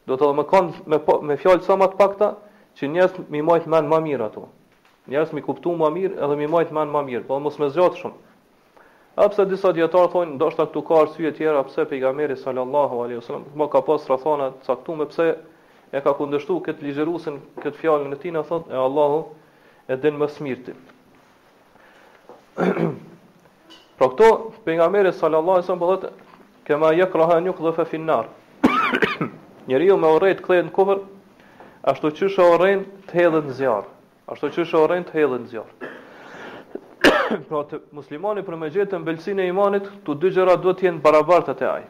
Do 0.08 0.16
të 0.20 0.30
më 0.38 0.44
kanë 0.52 0.88
me 0.92 0.98
po, 1.06 1.18
me 1.28 1.36
fjalë 1.40 1.64
sa 1.66 1.76
më 1.80 1.88
të 1.92 1.98
pakta 2.00 2.30
që 2.78 2.90
njerëz 2.92 3.18
më 3.32 3.42
mojt 3.48 3.66
më 3.72 3.80
më 3.90 4.00
mirë 4.08 4.26
ato. 4.28 4.46
Njerëz 5.10 5.32
më 5.36 5.42
kuptu 5.48 5.74
më 5.80 5.88
mirë 5.96 6.20
edhe 6.24 6.36
më 6.42 6.50
mojt 6.54 6.72
më 6.76 6.84
më 6.94 7.02
mirë, 7.10 7.26
po 7.28 7.40
mos 7.42 7.58
më 7.62 7.70
zgjat 7.74 7.98
shumë. 8.02 8.24
A 9.18 9.26
pse 9.32 9.48
disa 9.50 9.72
dietar 9.74 10.06
thonë 10.12 10.36
ndoshta 10.36 10.68
këtu 10.68 10.80
ka 10.86 10.98
arsye 11.02 11.32
të 11.32 11.36
tjera 11.40 11.64
pse 11.66 11.88
pejgamberi 11.90 12.36
sallallahu 12.38 13.02
alaihi 13.02 13.18
wasallam 13.18 13.48
më 13.58 13.66
ka 13.72 13.80
pas 13.88 14.04
rrethona 14.06 14.52
të 14.60 14.66
caktuar 14.68 15.08
pse 15.10 15.26
e 15.90 15.98
ka 16.04 16.12
kundërshtu 16.14 16.60
këtë 16.68 16.84
ligjërusin 16.86 17.40
këtë 17.62 17.76
fjalën 17.80 18.14
e 18.14 18.18
tij 18.22 18.32
na 18.36 18.44
thotë 18.46 18.70
e 18.70 18.78
Allahu 18.86 19.18
e 19.92 19.96
din 20.02 20.16
më 20.22 20.28
smirtin. 20.36 20.78
Pra 23.98 24.06
këto 24.12 24.26
pejgamberi 24.64 25.10
sallallahu 25.12 25.58
alajhi 25.58 25.66
wasallam 25.66 25.82
po 25.82 25.92
thotë 25.92 26.64
kema 26.68 26.90
yakraha 26.94 27.38
an 27.40 27.46
yuqdhafa 27.50 27.84
fi 27.90 27.98
an-nar. 27.98 28.28
Njeriu 29.66 29.96
me 29.98 30.10
urrejt 30.14 30.38
të 30.38 30.44
kthehet 30.46 30.66
në 30.68 30.72
kufër, 30.76 30.98
ashtu 31.90 32.10
siç 32.12 32.24
është 32.28 32.44
urrë 32.52 32.68
të 33.08 33.16
hedhet 33.18 33.48
në 33.50 33.54
zjarr, 33.58 33.88
ashtu 34.30 34.50
siç 34.52 34.60
është 34.66 34.82
urrë 34.84 34.98
të 35.08 35.16
hedhet 35.16 35.42
në 35.42 35.50
zjarr. 35.52 35.72
Po 37.50 37.62
të 37.72 37.80
muslimani 37.98 38.44
për 38.46 38.56
mëjetë 38.62 38.90
të 38.94 39.00
mbëlsinë 39.02 39.44
e 39.44 39.46
imanit, 39.50 39.88
tu 40.06 40.14
dy 40.14 40.30
gjëra 40.36 40.54
duhet 40.62 40.78
të 40.78 40.86
jenë 40.88 41.02
barabarta 41.08 41.56
te 41.62 41.66
ai. 41.72 41.82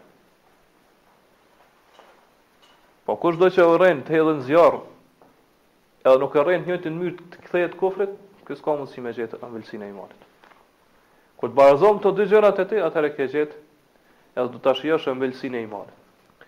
Po 3.04 3.18
kush 3.20 3.36
kushdo 3.36 3.50
që 3.58 3.66
urrë 3.74 3.90
të 4.08 4.16
hedhë 4.16 4.32
në 4.40 4.48
zjarr, 4.48 4.80
edhe 6.08 6.16
nuk 6.24 6.40
e 6.40 6.46
rrënë 6.48 6.64
të 6.64 6.72
njëjtën 6.72 6.96
mënyrë 7.02 7.28
të 7.36 7.44
kthehet 7.50 7.76
kofrit, 7.84 8.16
kjo 8.48 8.56
ka 8.64 8.78
mundësi 8.80 9.04
me 9.04 9.12
jetë 9.20 9.42
të 9.44 9.52
e 9.60 9.90
imanit. 9.92 10.18
Kur 11.38 11.52
të 11.52 11.54
barazon 11.58 11.98
të 12.02 12.10
dy 12.18 12.24
gjërat 12.32 12.58
e 12.58 12.64
ti, 12.70 12.78
atëre 12.84 13.12
ke 13.14 13.26
gjithë, 13.30 13.54
edhe 14.36 14.48
do 14.54 14.58
ta 14.62 14.72
shijosh 14.74 15.06
ëmbëlsinë 15.12 15.60
e 15.60 15.66
imanit. 15.68 16.46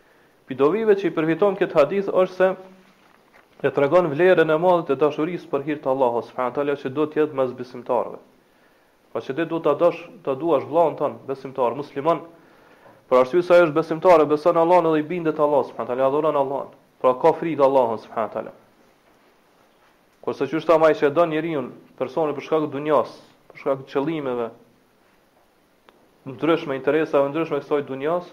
Pidovive 0.51 0.97
që 0.99 1.05
i 1.07 1.13
përfiton 1.19 1.59
këtë 1.61 1.77
hadith 1.79 2.09
është 2.23 2.35
se 2.39 3.69
e 3.69 3.71
tregon 3.77 4.09
vlerën 4.11 4.51
e 4.51 4.57
madhe 4.65 4.89
të 4.89 4.97
dashurisë 5.05 5.47
për 5.53 5.67
hir 5.69 5.77
të 5.85 5.93
Allahut 5.93 6.27
subhanahu 6.33 6.57
teala 6.57 6.75
që 6.81 6.91
do 6.97 7.07
të 7.13 7.21
jetë 7.21 7.39
mes 7.43 7.53
besimtarëve. 7.61 8.19
Po 9.13 9.23
që 9.27 9.37
ti 9.39 9.47
duhet 9.53 9.67
ta 9.69 9.75
dosh, 9.85 10.01
ta 10.27 10.35
duash 10.41 10.67
vllahun 10.73 10.97
ton 11.03 11.15
besimtar 11.29 11.77
musliman, 11.79 12.25
për 13.11 13.19
arsye 13.21 13.43
se 13.47 13.55
ai 13.57 13.63
është 13.69 13.77
besimtar, 13.79 14.25
beson 14.33 14.59
Allahun 14.65 14.91
dhe 14.91 15.05
i 15.05 15.07
bindet 15.13 15.39
Allahut 15.47 15.71
subhanahu 15.71 15.93
teala, 15.93 16.09
adhuron 16.11 16.41
Allahun. 16.43 16.75
Pra 17.03 17.15
ka 17.23 17.33
frikë 17.39 17.63
Allahun 17.69 18.03
subhanahu 18.09 18.33
teala. 18.35 18.55
Kurse 20.27 20.51
çështë 20.51 20.75
ama 20.79 20.91
që 20.99 21.13
don 21.21 21.31
njeriu 21.35 21.63
personi 22.03 22.35
për 22.39 22.47
shkak 22.49 22.67
të 22.67 22.73
dunjas, 22.75 23.15
për 23.53 23.63
shkak 23.63 23.87
të 23.87 23.89
qëllimeve, 23.95 24.49
ndryshme 26.29 26.77
interesave 26.77 27.29
ndryshme 27.31 27.61
kësaj 27.63 27.85
dunjas, 27.89 28.27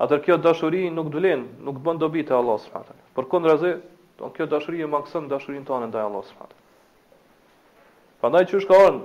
atë 0.00 0.18
kjo 0.24 0.36
dashuri 0.40 0.86
nuk 0.92 1.10
dulen, 1.12 1.44
nuk 1.64 1.80
bën 1.84 1.98
dobi 2.00 2.24
te 2.24 2.34
Allah 2.34 2.58
subhanahu 2.60 2.88
taala. 2.88 3.08
Por 3.14 3.28
kundrazi, 3.28 3.74
don 4.18 4.32
kjo 4.32 4.46
dashuri 4.46 4.80
e 4.82 4.86
mangson 4.86 5.28
dashurinë 5.28 5.66
tonë 5.68 5.90
ndaj 5.90 6.04
Allah 6.08 6.22
subhanahu 6.28 6.52
taala. 6.52 8.20
Prandaj 8.20 8.46
çu 8.52 8.60
është 8.60 8.72
kaon 8.72 9.02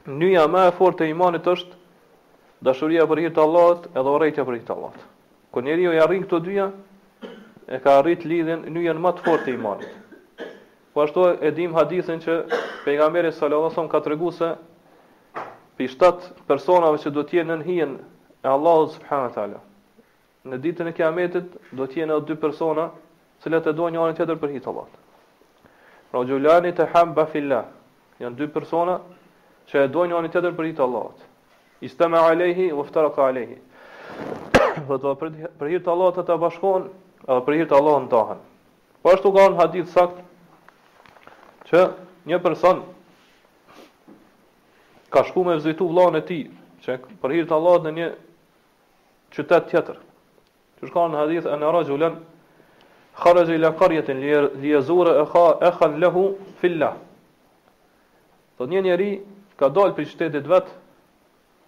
Nyja 0.07 0.45
më 0.47 0.67
e 0.67 0.75
fortë 0.77 1.07
e 1.07 1.13
imanit 1.15 1.47
është 1.47 1.75
dashuria 2.63 3.07
për 3.07 3.23
hir 3.23 3.31
të 3.35 3.41
Allahut 3.45 3.87
edhe 3.93 4.13
urrejtja 4.13 4.43
për 4.47 4.59
hir 4.59 4.63
të 4.67 4.75
Allahut. 4.75 4.99
Kur 5.51 5.63
njeriu 5.65 5.95
i 5.95 5.99
arrin 6.03 6.23
këto 6.25 6.39
dyja, 6.43 6.69
e 7.67 7.79
ka 7.83 7.95
arrit 8.01 8.23
lidhjen 8.25 8.67
në 8.69 8.79
një 8.87 8.97
më 8.99 9.15
të 9.17 9.25
fortë 9.27 9.47
të 9.47 9.55
imanit. 9.57 9.97
Po 10.99 11.03
ashtu 11.03 11.21
e 11.39 11.47
dim 11.55 11.71
hadithin 11.71 12.19
që 12.19 12.33
pejgamberi 12.83 13.29
sallallahu 13.31 13.69
alajhi 13.69 13.71
wasallam 13.71 13.91
ka 13.93 13.99
treguar 14.03 14.33
se 14.35 14.47
pi 15.79 15.87
shtat 15.87 16.25
personave 16.49 16.99
që 16.99 17.11
do 17.17 17.23
të 17.23 17.37
jenë 17.37 17.55
në 17.61 17.65
hijen 17.69 17.93
e 18.43 18.49
Allahut 18.51 18.91
subhanahu 18.97 19.29
wa 19.29 19.35
taala. 19.37 19.61
Në 20.43 20.59
ditën 20.65 20.89
e 20.91 20.93
Kiametit 20.99 21.55
do 21.71 21.87
të 21.87 22.01
jenë 22.01 22.17
dy 22.27 22.35
persona, 22.41 22.89
cilat 23.45 23.69
e 23.71 23.77
duan 23.79 23.95
njërin 23.95 24.19
tjetër 24.19 24.35
për 24.43 24.49
hijet 24.57 24.67
e 24.67 24.73
Pra 26.11 26.25
Julani 26.27 26.75
te 26.75 26.89
hamba 26.93 27.25
fillah, 27.31 27.65
janë 28.19 28.35
dy 28.41 28.49
persona 28.57 28.99
që 29.71 29.85
e 29.85 29.87
duan 29.87 30.11
njërin 30.11 30.31
tjetër 30.35 30.51
për 30.51 30.65
hijet 30.65 31.23
Istama 31.81 32.25
alayhi 32.27 32.71
wa 32.73 32.83
iftaraqa 32.83 33.21
alayhi. 33.27 33.55
Do 34.89 34.97
të 34.99 35.15
për 35.59 35.67
hijet 35.67 35.87
ata 35.87 36.35
bashkohen, 36.37 36.91
edhe 37.27 37.39
për 37.47 37.53
hijet 37.53 37.71
e 37.71 37.99
ndahen. 38.03 38.39
Po 39.01 39.13
ashtu 39.13 39.31
ka 39.33 39.47
një 39.47 39.59
hadith 39.61 39.87
sakt 39.95 40.27
që 41.69 41.79
një 42.29 42.37
person 42.41 42.81
ka 45.13 45.23
shku 45.27 45.43
me 45.47 45.55
vizitu 45.57 45.87
vlanë 45.89 46.19
e 46.21 46.25
ti, 46.29 46.39
që 46.85 46.97
për 47.21 47.33
hirtë 47.35 47.55
Allah 47.55 47.79
në 47.85 47.91
një 47.97 48.07
qytet 49.33 49.69
tjetër. 49.69 49.97
Që 50.79 50.89
shka 50.89 51.05
në 51.11 51.17
hadith 51.19 51.47
e 51.49 51.55
në 51.61 51.71
rajulen, 51.73 52.19
kharëgjë 53.19 53.57
i 53.57 53.61
lakarjetin, 53.63 54.21
li 54.21 54.33
e 54.33 55.23
kha 55.33 55.45
e 55.69 55.71
khan 55.77 55.97
lehu 56.01 56.23
filla. 56.61 56.91
Dhe 58.59 58.67
një 58.71 58.81
njeri 58.87 59.11
ka 59.59 59.69
dalë 59.75 59.97
për 59.97 60.09
qytetit 60.11 60.47
vetë, 60.51 60.77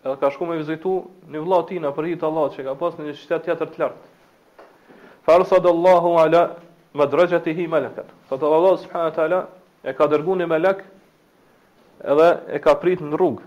edhe 0.05 0.15
ka 0.21 0.29
shku 0.33 0.45
me 0.49 0.57
vizitu 0.61 0.95
një 1.33 1.41
vla 1.45 1.59
tina 1.69 1.91
për 1.97 2.09
hitë 2.13 2.27
Allah 2.29 2.53
që 2.55 2.65
ka 2.69 2.75
pas 2.79 2.97
në 2.97 3.07
një 3.09 3.15
qytet 3.23 3.45
tjetër 3.49 3.73
të 3.73 3.81
lartë. 3.81 3.97
Farësad 5.27 5.65
Allahu 5.69 6.13
ala 6.23 6.43
me 6.97 7.05
drëgjët 7.09 7.49
i 7.51 7.57
hi 7.59 7.65
meleket. 7.69 8.05
Fëtë 8.29 8.45
Allah 8.57 8.77
subhanët 8.85 9.19
ala 9.25 9.41
e 9.83 9.93
ka 9.97 10.05
dërgu 10.09 10.35
një 10.41 10.45
melek 10.49 10.81
edhe 12.05 12.27
e 12.53 12.59
ka 12.61 12.75
prit 12.79 13.01
në 13.01 13.17
rrug. 13.17 13.39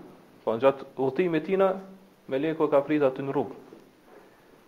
Pra 0.45 0.55
në 0.57 0.63
gjatë 0.65 1.35
e 1.35 1.39
tina, 1.45 1.69
meleku 2.29 2.65
e 2.67 2.71
ka 2.71 2.81
prit 2.85 3.01
atë 3.01 3.23
në 3.25 3.31
rrug. 3.33 3.49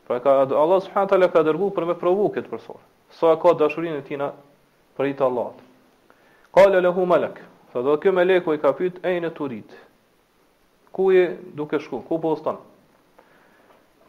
Pra 0.08 0.20
ka, 0.24 0.38
Allah 0.46 0.80
subhanët 0.82 1.12
ala 1.18 1.28
ka 1.30 1.42
dërgu 1.44 1.68
për 1.76 1.86
me 1.90 1.94
provu 2.00 2.30
këtë 2.34 2.50
përsor. 2.52 2.80
Sa 3.12 3.34
so, 3.36 3.38
ka 3.44 3.54
dashurin 3.60 3.94
e 3.94 4.02
tina 4.08 4.32
për 4.98 5.12
i 5.12 5.14
të 5.20 5.26
Allah. 5.28 5.52
Kale 6.56 6.80
lehu 6.82 7.06
melek, 7.06 7.42
thë 7.74 7.84
dhe 7.86 7.98
kjo 8.02 8.12
meleku 8.16 8.56
i 8.56 8.62
ka 8.64 8.72
pyt 8.80 9.04
e 9.06 9.18
në 9.22 9.34
të 9.38 9.48
rrit. 9.48 9.76
Ku 10.96 11.12
e 11.14 11.28
duke 11.60 11.78
shku, 11.84 12.00
ku 12.08 12.18
po 12.24 12.32
stanë? 12.40 12.64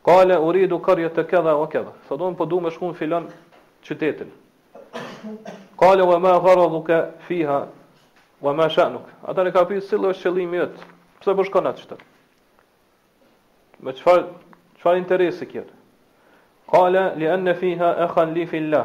Kale 0.07 0.39
u 0.41 0.49
rridu 0.55 0.79
kërje 0.81 1.11
të 1.19 1.27
këdha 1.29 1.57
o 1.61 1.67
këdha. 1.69 1.93
Thë 2.09 2.17
dhe 2.21 2.31
më 2.31 2.39
përdu 2.39 2.61
me 2.65 2.71
shku 2.73 2.93
në 2.93 2.99
filan 3.03 3.27
qytetin, 3.85 4.31
Kale 5.79 6.05
wa 6.07 6.19
ma 6.19 6.39
gharë 6.39 6.99
fiha 7.29 7.67
Wa 8.41 8.53
ma 8.55 8.69
shanuk. 8.71 9.07
Ata 9.27 9.43
në 9.43 9.51
ka 9.53 9.65
pi 9.67 9.81
së 9.83 9.99
lë 9.99 10.13
është 10.15 10.29
qëllimi 10.29 10.61
jëtë. 10.61 10.85
Pëse 11.19 11.33
për 11.39 11.47
shkonat 11.49 11.81
qëta? 11.83 11.97
Me 13.83 13.95
çfar 13.99 14.21
qëfar 14.79 14.99
interesi 15.01 15.47
kjerë? 15.51 15.73
Kale 16.71 17.03
li 17.19 17.27
anë 17.27 17.55
fiha 17.59 17.89
e 18.05 18.27
li 18.31 18.45
filla. 18.47 18.85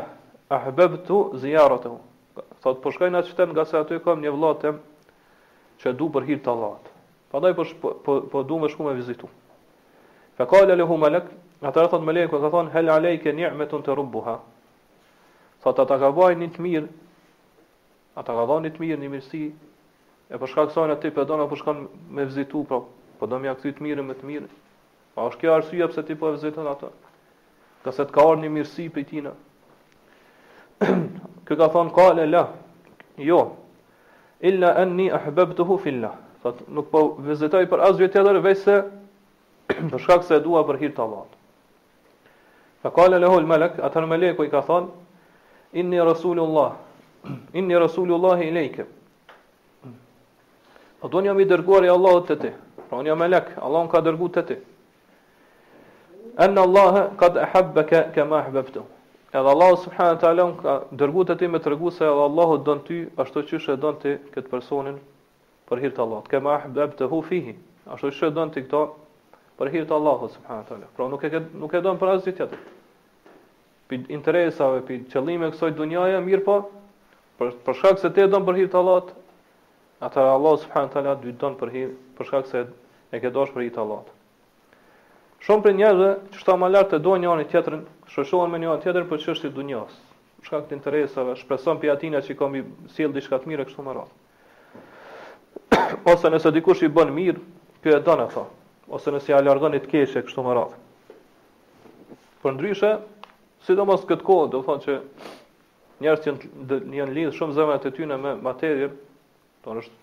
Ahbëb 0.50 0.98
tu 1.06 1.20
zijarët 1.44 1.86
e 1.86 1.92
Thot 2.64 2.82
për 2.82 2.82
po 2.82 2.92
shkonat 2.96 3.30
nga 3.54 3.66
se 3.70 3.78
aty 3.78 4.00
kam 4.02 4.26
një 4.26 4.34
vlatëm 4.34 4.80
që 5.84 5.94
du 6.00 6.10
për 6.16 6.26
hirtë 6.32 6.50
të 6.50 6.72
Për 7.34 7.42
daj 7.46 7.54
për, 7.58 7.72
po 8.30 8.44
du 8.46 8.58
më 8.62 8.70
shku 8.70 8.84
me 8.90 8.94
vizitu. 8.98 9.30
Fa 10.38 10.46
kale 10.50 10.74
lehu 10.78 10.90
hu 10.90 10.98
melek. 11.02 11.30
Ata 11.62 11.86
rëthot 11.86 12.02
me 12.06 12.14
lejku, 12.14 12.38
të 12.42 12.50
thonë, 12.54 12.74
hel 12.74 12.90
alejke 12.94 13.34
njëmetun 13.34 13.82
të 13.86 13.94
Tha 15.64 15.72
ta 15.72 15.86
ta 15.88 15.96
ka 15.96 16.10
bajnë 16.12 16.44
një 16.44 16.52
të 16.52 16.60
mirë, 16.64 16.88
a 18.20 18.24
ta 18.28 18.34
ka 18.36 18.44
dhanë 18.50 18.68
një 18.68 18.70
të 18.76 18.82
mirë, 18.84 18.98
një 19.04 19.10
mirësi, 19.14 19.40
e 20.34 20.38
përshka 20.42 20.60
po 20.60 20.70
kësajnë 20.74 20.96
atë 20.98 21.08
të 21.08 21.14
pedon, 21.16 21.40
a 21.40 21.46
përshka 21.48 21.72
po 21.72 22.08
me 22.18 22.24
vizitu, 22.28 22.64
pra, 22.68 22.82
po 23.20 23.28
do 23.32 23.38
mja 23.40 23.54
këthy 23.56 23.72
të 23.78 23.86
mirë 23.86 24.04
me 24.10 24.16
të 24.20 24.28
mirë. 24.28 24.50
Pa 25.16 25.28
është 25.32 25.40
kjo 25.44 25.54
arsye 25.56 25.86
pëse 25.88 26.02
ti 26.10 26.18
po 26.20 26.34
e 26.34 26.34
vizitën 26.36 26.68
atë, 26.74 26.90
ka 27.86 27.94
se 27.96 28.04
të 28.04 28.12
ka 28.18 28.26
orë 28.34 28.42
një 28.44 28.50
mirësi 28.58 28.88
për 28.96 29.06
tina. 29.14 29.32
kjo 31.48 31.56
ka 31.62 31.70
thonë, 31.78 31.94
ka 31.96 32.08
le 32.18 32.26
la, 32.28 32.42
jo, 33.24 33.40
illa 34.52 34.74
enni 34.84 35.06
e 35.16 35.20
hbeb 35.30 35.54
të 35.56 35.68
hu 35.70 35.78
filla, 35.86 36.12
thot, 36.44 36.60
nuk 36.76 36.92
po 36.92 37.06
vzitaj 37.30 37.64
për 37.72 37.86
asgjë 37.88 38.10
tjetër, 38.18 38.42
vej 38.50 38.58
se, 38.66 38.76
përshka 39.96 40.20
kësë 40.26 40.42
dua 40.44 40.66
për 40.68 40.82
të 40.84 41.08
Allah. 41.08 41.24
Fa 42.84 42.92
kale 42.92 43.16
leho 43.16 43.38
lë 43.40 43.48
melek, 43.48 43.78
atër 43.80 44.10
me 44.12 44.18
leku 44.20 44.44
i 44.44 44.52
ka 44.52 44.60
thonë, 44.68 45.03
inni 45.74 45.98
rasulullah, 45.98 46.76
inni 47.54 47.78
rasulullah 47.78 48.38
po 48.38 48.44
i 48.44 48.52
lejke. 48.52 48.86
A 51.04 51.08
do 51.08 51.20
njëm 51.22 51.40
i 51.42 51.46
dërguar 51.48 51.84
i 51.86 51.92
Allahut 51.92 52.30
të 52.30 52.36
ti, 52.42 52.50
pra 52.76 52.84
po 52.90 53.00
unë 53.04 53.14
e 53.14 53.30
lek, 53.30 53.50
Allahun 53.60 53.90
ka 53.92 54.00
dërgu 54.06 54.30
të 54.38 54.44
ti. 54.50 54.56
Enë 56.46 56.62
Allah, 56.62 57.10
kad 57.20 57.36
e 57.38 57.44
habbe 57.54 57.84
ke 57.86 58.00
kema 58.16 58.40
e 58.40 58.46
habbe 58.50 58.64
Edhe 59.34 59.50
Allahu 59.50 59.76
subhanahu 59.82 60.18
wa 60.22 60.62
ka 60.62 60.74
dërgu 60.96 61.24
te 61.26 61.36
ti 61.38 61.48
me 61.48 61.60
tregu 61.60 61.90
se 61.92 62.04
edhe 62.06 62.22
Allahu 62.22 62.58
don 62.64 62.84
ty 62.86 63.10
ashtu 63.18 63.42
siç 63.44 63.70
e 63.74 63.78
don 63.78 63.96
ti 63.98 64.14
këtë 64.32 64.50
personin 64.50 65.00
për 65.70 65.80
hir 65.82 65.92
të 65.96 66.04
Allahut. 66.06 66.30
Kema 66.30 66.62
hu 67.10 67.22
fihi. 67.22 67.56
Ashtu 67.90 68.12
siç 68.12 68.24
e 68.30 68.30
don 68.30 68.52
ti 68.52 68.62
këta 68.62 68.84
për 69.58 69.72
hir 69.74 69.90
të 69.90 69.96
Allahut 69.98 70.32
subhanahu 70.38 70.64
wa 70.64 70.70
taala. 70.70 70.86
Pra 70.96 71.08
nuk 71.10 71.24
e 71.24 71.40
nuk 71.60 71.74
e 71.74 71.82
don 71.82 71.98
për 71.98 72.14
asgjë 72.14 72.36
tjetër 72.38 72.58
për 73.90 74.04
interesave, 74.14 74.82
për 74.88 75.02
qëllime 75.12 75.50
kësoj 75.54 75.74
dunjaja, 75.78 76.20
mirë 76.24 76.44
po, 76.46 76.56
për 77.40 77.76
shkak 77.80 78.00
se 78.02 78.12
te 78.16 78.28
donë 78.32 78.48
për 78.48 78.60
hirë 78.62 78.72
të 78.76 78.80
allat, 78.80 79.12
atër 80.04 80.30
Allah 80.34 80.58
subhanë 80.62 80.94
të 80.94 81.00
allat, 81.02 81.24
dy 81.24 81.34
donë 81.42 81.60
për 81.60 81.74
hirë, 81.76 81.94
për 82.20 82.30
shkak 82.30 82.50
se 82.52 82.64
e 83.14 83.22
këtë 83.24 83.34
doshë 83.36 83.56
për 83.58 83.66
hirë 83.66 83.76
të 83.78 83.84
allat. 83.86 84.12
Shumë 85.44 85.66
për 85.66 85.76
njëzë, 85.82 86.10
që 86.34 86.40
shta 86.42 86.56
ma 86.60 86.70
lartë 86.72 86.96
të 86.98 87.02
do 87.04 87.16
një 87.20 87.32
anë 87.34 87.46
i 87.46 87.86
shëshullën 88.14 88.52
me 88.54 88.60
një 88.64 88.72
anë 88.74 88.84
tjetërën 88.86 89.08
për 89.10 89.22
që 89.24 89.32
është 89.36 89.50
i 89.50 89.54
dunjas, 89.58 89.96
për 90.38 90.48
shkak 90.52 90.68
të 90.70 90.78
interesave, 90.80 91.36
shpreson 91.42 91.80
për 91.82 91.92
atina 91.96 92.22
që 92.24 92.32
i 92.32 92.38
komi 92.40 92.62
sildi 92.96 93.24
shkatë 93.26 93.52
mirë 93.52 93.66
e 93.66 93.68
kështu 93.68 93.84
marat. 93.84 94.20
Ose 96.14 96.32
nëse 96.32 96.52
dikush 96.56 96.86
i 96.88 96.92
bën 96.96 97.12
mirë, 97.16 97.44
kjo 97.84 97.98
e 97.98 98.02
donë 98.08 98.30
e 98.30 98.32
tha, 98.32 98.46
ose 98.96 99.12
nëse 99.12 99.32
i 99.32 99.36
alardhën 99.36 99.76
i 99.76 99.82
të 99.84 99.92
keshë 99.96 100.22
e 100.22 100.28
kështu 100.30 100.46
marat. 100.48 100.78
Për 102.44 102.56
ndryshe, 102.58 102.94
sidomos 103.68 104.04
këtë 104.08 104.26
kohë, 104.28 104.50
do 104.54 104.60
thonë 104.66 104.84
që 104.84 104.96
njerëz 106.04 106.26
janë 106.28 106.98
janë 106.98 107.14
lidh 107.16 107.36
shumë 107.38 107.56
zemrat 107.58 107.86
e 107.88 107.92
tyre 107.96 108.18
me 108.20 108.34
materien, 108.44 108.96
do 109.64 109.64
të 109.64 109.84
thonë 109.84 110.00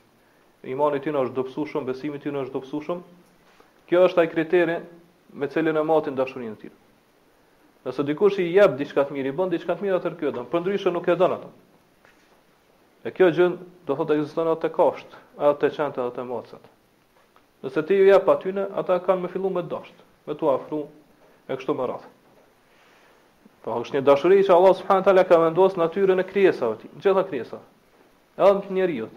imani 0.74 1.00
i 1.02 1.12
është 1.12 1.36
dobësu 1.38 1.66
shumë, 1.74 1.86
besimi 1.90 2.20
i 2.20 2.32
është 2.32 2.54
dobësu 2.56 2.80
shumë. 2.86 3.16
Kjo 3.90 4.04
është 4.08 4.22
ai 4.22 4.30
kriteri 4.32 4.76
me 5.40 5.48
cilën 5.50 5.76
e 5.80 5.84
matin 5.88 6.16
dashurinë 6.18 6.54
e 6.54 6.60
tyre. 6.62 6.76
Nëse 7.84 8.04
dikush 8.06 8.38
i 8.42 8.46
jep 8.54 8.74
diçka 8.78 9.04
të 9.08 9.14
mirë, 9.16 9.30
i 9.32 9.36
bën 9.36 9.52
diçka 9.54 9.74
të 9.76 9.84
mirë 9.84 9.98
atë 9.98 10.10
kjo 10.20 10.32
don, 10.36 10.46
përndryshe 10.52 10.92
nuk 10.92 11.06
e 11.08 11.14
don 11.16 11.32
atë. 11.38 11.48
E 13.08 13.12
kjo 13.16 13.30
gjë 13.32 13.48
do 13.88 13.96
thotë 13.96 14.18
ekziston 14.20 14.50
atë 14.52 14.68
kosht, 14.76 15.14
atë 15.48 15.70
qente, 15.72 16.00
atë 16.04 16.14
të 16.18 16.26
mocat. 16.28 16.68
Nëse 17.64 17.84
ti 17.88 17.96
ju 17.96 18.08
jep 18.10 18.28
aty 18.28 18.52
ata 18.82 19.00
kanë 19.06 19.24
më 19.24 19.32
filluar 19.32 19.54
me 19.58 19.64
dosht, 19.72 20.04
me 20.28 20.36
tu 20.36 20.48
afru 20.52 20.82
e 21.50 21.56
kështu 21.56 21.76
më 21.80 21.88
radhë. 21.94 22.10
Po 23.64 23.74
është 23.76 23.98
një 23.98 24.04
dashuri 24.08 24.40
që 24.46 24.52
Allah 24.54 24.72
subhanahu 24.78 25.04
taala 25.06 25.22
ka 25.30 25.38
vendosur 25.40 25.80
natyrën 25.82 26.22
e 26.22 26.26
krijesave, 26.28 26.76
të 26.82 27.02
gjitha 27.04 27.24
krijesave. 27.28 27.62
Edhe 28.40 28.60
të 28.64 28.76
njeriu. 28.76 29.08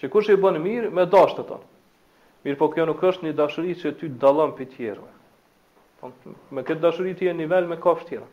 Që 0.00 0.10
kush 0.12 0.28
i 0.28 0.36
bën 0.42 0.58
mirë 0.60 0.90
me 0.98 1.06
dashtë 1.14 1.44
ton. 1.48 1.62
Mirë 2.44 2.58
po 2.60 2.68
kjo 2.74 2.84
nuk 2.90 3.00
është 3.10 3.26
një 3.30 3.34
dashuri 3.38 3.76
që 3.80 3.94
ty 4.02 4.10
dallon 4.26 4.52
për 4.58 4.68
tjerëve. 4.74 5.12
Po 6.02 6.12
me 6.58 6.64
këtë 6.68 6.82
dashuri 6.84 7.14
ti 7.16 7.30
je 7.30 7.32
në 7.32 7.44
nivel 7.46 7.70
me 7.70 7.78
kafshë 7.86 8.08
tjera. 8.10 8.26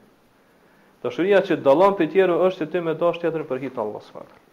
Dashuria 1.06 1.40
që 1.48 1.58
dallon 1.70 1.96
për 2.02 2.12
tjerëve 2.16 2.50
është 2.50 2.66
që 2.66 2.70
ti 2.74 2.82
me 2.90 2.96
dashtë 3.00 3.24
tjetër 3.24 3.46
për 3.48 3.64
hit 3.64 3.80
Allah 3.84 4.04
subhanahu 4.10 4.44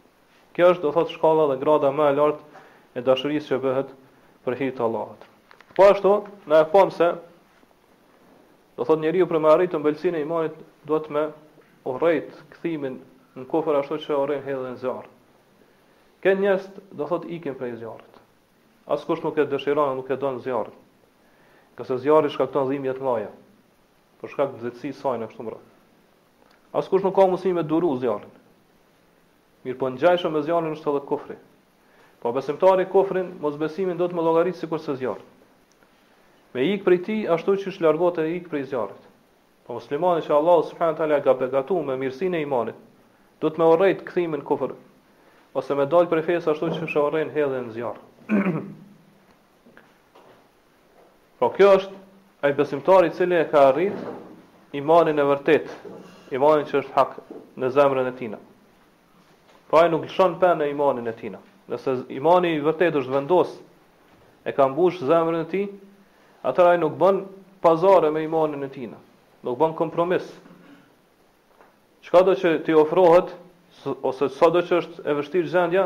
Kjo 0.54 0.68
është 0.74 0.84
do 0.86 0.92
thot 0.94 1.10
shkalla 1.14 1.48
dhe 1.50 1.58
grada 1.60 1.90
më 1.94 2.06
e 2.12 2.14
lartë 2.18 2.64
e 2.94 3.02
dashurisë 3.08 3.52
që 3.54 3.58
bëhet 3.66 3.90
për 4.46 4.56
hit 4.62 4.80
Allahut. 4.86 5.18
Po 5.76 5.90
ashtu, 5.90 6.14
na 6.50 6.62
e 6.64 6.70
pam 6.72 6.90
se 6.94 7.10
Do 8.78 8.84
thot 8.86 9.00
njeriu 9.02 9.26
për 9.30 9.40
me 9.42 9.50
arritë 9.50 9.78
mbëlsinë 9.82 10.20
e 10.20 10.24
imanit 10.26 10.58
duhet 10.88 11.08
me 11.14 11.24
urrejt 11.90 12.36
kthimin 12.54 13.00
në 13.40 13.46
kofër 13.50 13.78
ashtu 13.80 13.98
që 14.04 14.18
urrejnë 14.22 14.46
hedhën 14.46 14.68
në 14.74 14.78
zjarr. 14.82 15.08
Ken 16.24 16.42
njerëz 16.44 16.68
do 17.00 17.06
thot 17.08 17.26
ikën 17.38 17.56
prej 17.58 17.74
zjarrit. 17.80 18.20
As 18.90 19.04
kush 19.06 19.22
nuk 19.24 19.38
e 19.40 19.46
dëshiron, 19.52 19.94
nuk 20.00 20.10
e 20.12 20.16
don 20.20 20.38
zjarrin. 20.44 20.74
Ka 21.78 21.84
se 21.86 21.96
zjarri 22.02 22.30
shkakton 22.34 22.68
dhimbje 22.68 22.94
të 22.98 23.04
mëdha. 23.06 23.30
Për 24.20 24.32
shkak 24.34 24.54
të 24.56 24.64
zëtsisë 24.66 25.00
saj 25.00 25.18
në 25.22 25.28
këtë 25.30 25.46
rrugë. 25.46 25.76
As 26.80 26.88
kush 26.92 27.06
nuk 27.06 27.14
ka 27.16 27.24
mundësi 27.26 27.52
me 27.56 27.64
duru 27.64 27.94
zjarrin. 28.02 28.34
Mirë 29.64 29.78
po 29.80 29.90
ngjajshëm 29.94 30.36
me 30.36 30.42
zjarrin 30.46 30.76
është 30.76 30.92
edhe 30.92 31.02
kofri. 31.08 31.36
Po 32.20 32.32
besimtari 32.36 32.86
kofrin 32.92 33.32
besimin 33.64 33.96
do 34.00 34.08
të 34.10 34.16
më 34.18 34.26
llogarit 34.28 34.56
sikur 34.60 34.80
se 34.84 34.96
zjarri 35.00 35.24
me 36.54 36.64
ikë 36.74 36.84
prej 36.86 36.98
ti, 37.06 37.16
ashtu 37.30 37.54
që 37.62 37.70
është 37.72 37.84
largot 37.86 38.18
e 38.20 38.24
ikë 38.38 38.50
prej 38.50 38.64
zjarët. 38.72 39.04
Po 39.66 39.76
muslimani 39.78 40.24
që 40.26 40.32
Allah 40.34 40.62
subhanët 40.66 41.02
ala 41.04 41.20
ka 41.22 41.34
begatu 41.38 41.76
me 41.86 41.94
mirësin 42.00 42.34
e 42.34 42.40
imanit, 42.44 42.78
du 43.40 43.48
të 43.50 43.60
me 43.60 43.68
orrejt 43.72 44.02
këthimin 44.08 44.42
në 44.42 44.74
ose 45.58 45.74
me 45.74 45.84
dalë 45.90 46.06
prej 46.10 46.22
fesë 46.28 46.52
ashtu 46.52 46.68
që 46.76 46.82
është 46.86 47.00
orrejnë 47.02 47.32
hedhe 47.34 47.60
në 47.62 47.72
zjarë. 47.74 48.60
po 51.40 51.48
kjo 51.56 51.70
është 51.78 52.46
ai 52.46 52.52
besimtari 52.54 53.08
i 53.10 53.14
cili 53.16 53.34
e 53.38 53.48
ka 53.50 53.64
arrit 53.72 54.76
imanin 54.78 55.18
e 55.18 55.24
vërtet, 55.26 55.70
imanin 56.30 56.68
që 56.70 56.78
është 56.84 56.94
hak 56.94 57.16
në 57.58 57.72
zemrën 57.74 58.06
e 58.06 58.14
tina. 58.20 58.38
Po 59.70 59.78
ai 59.80 59.90
nuk 59.90 60.06
lëshon 60.06 60.38
për 60.42 60.54
në 60.60 60.70
imanin 60.70 61.10
e 61.10 61.16
tina. 61.18 61.42
Nëse 61.70 61.98
imani 62.14 62.54
i 62.56 62.62
vërtet 62.62 63.00
është 63.02 63.14
vendos, 63.16 63.50
e 64.46 64.54
ka 64.54 64.68
mbush 64.70 65.02
zemrën 65.10 65.42
e 65.46 65.50
tij, 65.50 65.66
atër 66.46 66.68
ajë 66.72 66.80
nuk 66.80 66.94
bën 67.00 67.18
pazare 67.60 68.08
me 68.14 68.22
imanin 68.24 68.62
e 68.64 68.68
tina, 68.72 68.96
nuk 69.44 69.58
bën 69.60 69.74
kompromis. 69.76 70.24
Qka 72.04 72.22
do 72.24 72.32
që 72.40 72.62
ti 72.64 72.72
ofrohet, 72.74 73.34
ose 74.02 74.28
sa 74.32 74.48
do 74.50 74.62
që 74.64 74.78
është 74.82 75.04
e 75.04 75.14
vështirë 75.18 75.50
zendja, 75.52 75.84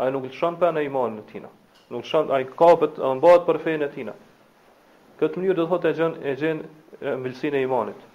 ajë 0.00 0.14
nuk 0.14 0.28
lëshan 0.30 0.58
për 0.60 0.76
në 0.76 0.84
imanin 0.88 1.22
e 1.22 1.26
tina, 1.32 1.50
nuk 1.90 2.04
lëshan, 2.06 2.30
ajë 2.36 2.52
kapët, 2.56 3.00
ajë 3.02 3.18
mbatë 3.18 3.46
për 3.48 3.58
fejnë 3.66 3.86
e 3.88 3.92
tina. 3.96 4.14
Këtë 5.20 5.40
mënyrë 5.42 5.58
do 5.58 5.66
të 5.66 5.72
thotë 5.74 5.90
e 5.90 5.96
gjenë 5.98 6.24
e 6.30 6.36
gjenë 6.40 7.18
mëllësin 7.24 7.58
e 7.58 7.64
imanit. 7.66 8.06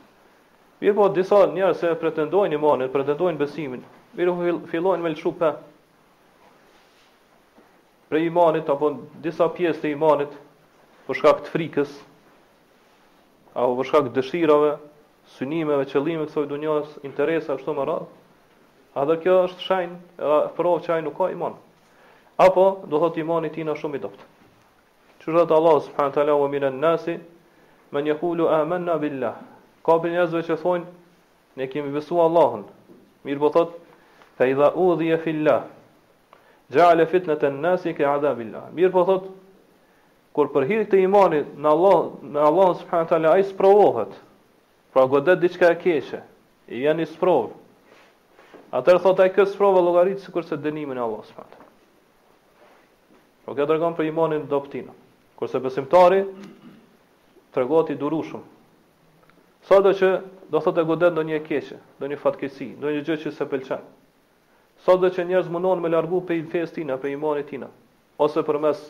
Mirë 0.81 0.95
po, 0.97 1.05
disa 1.15 1.43
njerë 1.53 1.75
se 1.77 1.91
pretendojnë 2.01 2.57
imanit, 2.57 2.89
pretendojnë 2.93 3.39
besimin, 3.39 3.83
mirë 4.17 4.31
po 4.31 4.57
fillojnë 4.71 5.03
me 5.05 5.11
lëshu 5.13 5.35
për 5.39 5.59
pre 8.09 8.21
imanit, 8.25 8.67
apo 8.69 8.89
disa 9.23 9.47
pjesë 9.53 9.83
të 9.85 9.93
imanit, 9.93 10.33
për 11.07 11.17
shkak 11.19 11.39
të 11.45 11.51
frikës 11.53 11.91
apo 13.55 13.75
për 13.79 13.87
shkak 13.89 14.07
të 14.09 14.13
dëshirave, 14.17 14.71
synimeve, 15.37 15.85
qëllimeve 15.91 16.25
të 16.27 16.33
kësaj 16.33 16.47
dunjës, 16.51 16.95
interesa 17.07 17.53
ashtu 17.55 17.75
më 17.77 17.85
radh. 17.89 18.07
A 18.99 19.03
dhe 19.07 19.15
kjo 19.23 19.35
është 19.45 19.63
shajn, 19.67 19.93
provë 20.57 20.81
që 20.85 20.93
ai 20.95 21.03
nuk 21.05 21.15
ka 21.17 21.29
iman. 21.33 21.55
Apo 22.45 22.65
do 22.91 22.99
thotë 22.99 23.21
imani 23.23 23.49
i 23.51 23.53
tij 23.55 23.65
na 23.67 23.75
shumë 23.79 23.99
i 23.99 24.03
dobët. 24.03 24.25
Që 25.21 25.35
thot 25.37 25.53
Allah 25.57 25.77
subhanahu 25.85 26.15
teala 26.17 26.35
wa 26.39 26.47
minan 26.51 26.79
nasi 26.83 27.17
men 27.91 28.07
yaqulu 28.09 28.47
amanna 28.51 28.95
billah. 29.01 29.37
Ka 29.85 29.97
binjëzve 30.03 30.41
që 30.49 30.57
thonë 30.59 31.59
ne 31.59 31.67
kemi 31.71 31.91
besuar 31.95 32.27
Allahun. 32.29 32.65
Mirë 33.25 33.39
po 33.43 33.51
thot 33.55 33.77
fa 34.37 34.47
idha 34.51 34.71
udhiya 34.87 35.19
fillah 35.23 35.61
ja'ala 36.75 37.05
fitnatan 37.07 37.61
nasi 37.63 37.93
ka 37.95 38.13
adabillah. 38.17 38.67
po 38.91 39.03
thot 39.05 39.34
kur 40.35 40.49
për 40.51 40.65
hir 40.67 40.81
të 40.91 40.97
imanit 41.05 41.53
në 41.63 41.69
Allah 41.71 41.99
në 42.35 42.41
Allah 42.49 42.71
subhanahu 42.81 43.09
taala 43.13 43.29
ai 43.37 43.43
sprovohet 43.47 44.17
pra 44.91 45.05
godet 45.13 45.39
diçka 45.45 45.69
e 45.71 45.77
keqe 45.79 46.25
i 46.75 46.81
janë 46.83 47.05
i 47.05 47.07
sprov 47.07 47.45
atëherë 48.75 49.01
thotë 49.05 49.23
ai 49.25 49.31
këtë 49.37 49.53
sprovë 49.53 49.83
llogarit 49.85 50.19
sikur 50.25 50.43
se 50.43 50.57
dënimin 50.65 50.99
e 50.99 51.05
Allah 51.05 51.23
subhanahu 51.29 51.55
taala 51.55 51.71
po 53.45 53.55
kjo 53.55 53.67
dërgon 53.69 53.95
për 53.95 54.09
imanin 54.09 54.43
doptin 54.51 54.89
kurse 55.39 55.63
besimtari 55.63 56.19
tregohet 57.55 57.93
i 57.95 57.99
durushëm 58.03 58.43
sa 59.69 59.79
do 59.87 59.95
që 60.01 60.11
do 60.51 60.63
thotë 60.67 60.83
godet 60.91 61.15
ndonjë 61.15 61.39
keqe 61.47 61.79
ndonjë 62.01 62.19
fatkeqësi 62.25 62.69
ndonjë 62.81 63.05
gjë 63.07 63.19
që 63.23 63.35
se 63.39 63.47
pëlqen 63.55 63.87
sa 64.83 64.99
do 64.99 65.13
që 65.15 65.27
njerëz 65.31 65.47
mundon 65.55 65.79
me 65.85 65.95
largu 65.95 66.19
pe 66.27 66.35
infestina 66.43 66.99
pe 67.05 67.15
imanit 67.15 67.47
tina 67.55 67.71
ose 68.25 68.43
përmes 68.47 68.83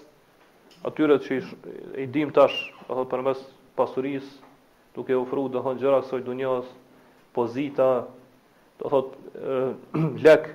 atyre 0.84 1.20
që 1.22 1.38
i 2.02 2.08
dim 2.12 2.32
tash, 2.34 2.56
do 2.88 2.96
thot 3.00 3.12
përmes 3.12 3.40
pasurisë, 3.78 4.42
duke 4.96 5.16
ofruar 5.18 5.52
do 5.54 5.62
thon 5.64 5.80
gjëra 5.80 6.02
kësaj 6.04 6.24
dunjas, 6.28 6.68
pozita, 7.36 7.88
do 8.80 8.92
thot 8.92 9.16
lek 10.26 10.50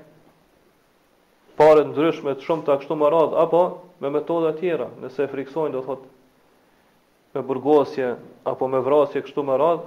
pare 1.61 1.87
ndryshme 1.91 2.35
të 2.39 2.45
shumë 2.47 2.67
të 2.69 2.79
kështu 2.83 2.97
më 2.97 3.11
radh 3.13 3.37
apo 3.43 3.63
me 4.01 4.11
metoda 4.15 4.53
tjera, 4.57 4.89
nëse 5.03 5.27
e 5.27 5.31
friksojnë, 5.33 5.75
do 5.77 5.83
thot, 5.85 6.07
me 7.37 7.43
burgosje, 7.47 8.15
apo 8.49 8.69
me 8.73 8.81
vrasje 8.83 9.21
kështu 9.27 9.45
më 9.45 9.57
radh, 9.61 9.83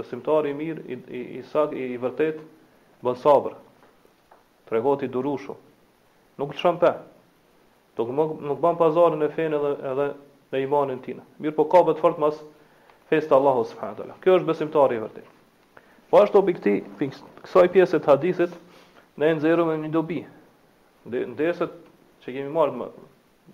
besimtari 0.00 0.54
i 0.54 0.56
mirë, 0.56 0.84
i, 0.88 0.96
i, 1.16 1.20
i 1.38 1.42
sak, 1.50 1.74
i, 1.76 1.90
i 1.94 1.98
vërtet, 2.00 2.40
bën 3.04 3.18
sabrë, 3.20 3.58
të 4.70 5.08
durushu, 5.12 5.56
nuk 6.38 6.52
të 6.54 6.58
shumë 6.62 6.80
për, 6.80 6.96
Do 8.06 8.12
nuk 8.40 8.60
ban 8.60 8.76
pazarin 8.80 9.20
e 9.20 9.28
fenë 9.34 9.56
edhe 9.58 9.70
edhe 9.92 10.06
në 10.54 10.60
imanin 10.64 11.00
tina. 11.04 11.24
Mirë 11.42 11.54
po 11.58 11.66
kapet 11.70 11.98
fort 12.00 12.16
mas 12.22 12.38
fes 13.12 13.26
të 13.28 13.36
Allahu 13.36 13.64
subhanahu 13.68 13.98
teala. 13.98 14.16
Kjo 14.24 14.38
është 14.38 14.48
besimtari 14.48 14.96
i 14.96 15.02
vërtetë. 15.02 15.36
Po 16.10 16.20
ashtu 16.24 16.40
bi 16.46 16.54
këtë 16.56 16.72
kësaj 17.44 17.66
pjesë 17.74 18.00
të 18.02 18.08
hadithit 18.10 18.54
ne 19.20 19.28
nxjerrëm 19.36 19.74
një 19.84 19.90
dobi. 19.96 20.22
Ndërsa 21.10 21.68
që 22.24 22.34
kemi 22.38 22.54
marrë 22.56 22.78
më 22.80 22.88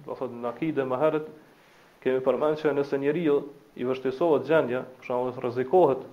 do 0.07 0.17
thotë 0.21 0.39
në 0.45 0.51
akide 0.53 0.87
më 0.93 1.01
herët 1.03 1.27
kemi 2.05 2.23
përmendur 2.27 2.63
se 2.63 2.77
nëse 2.79 3.01
njeriu 3.03 3.41
i 3.75 3.85
vështesohet 3.89 4.47
gjendja, 4.49 4.85
për 4.97 5.09
shembull 5.09 5.41
rrezikohet 5.43 6.07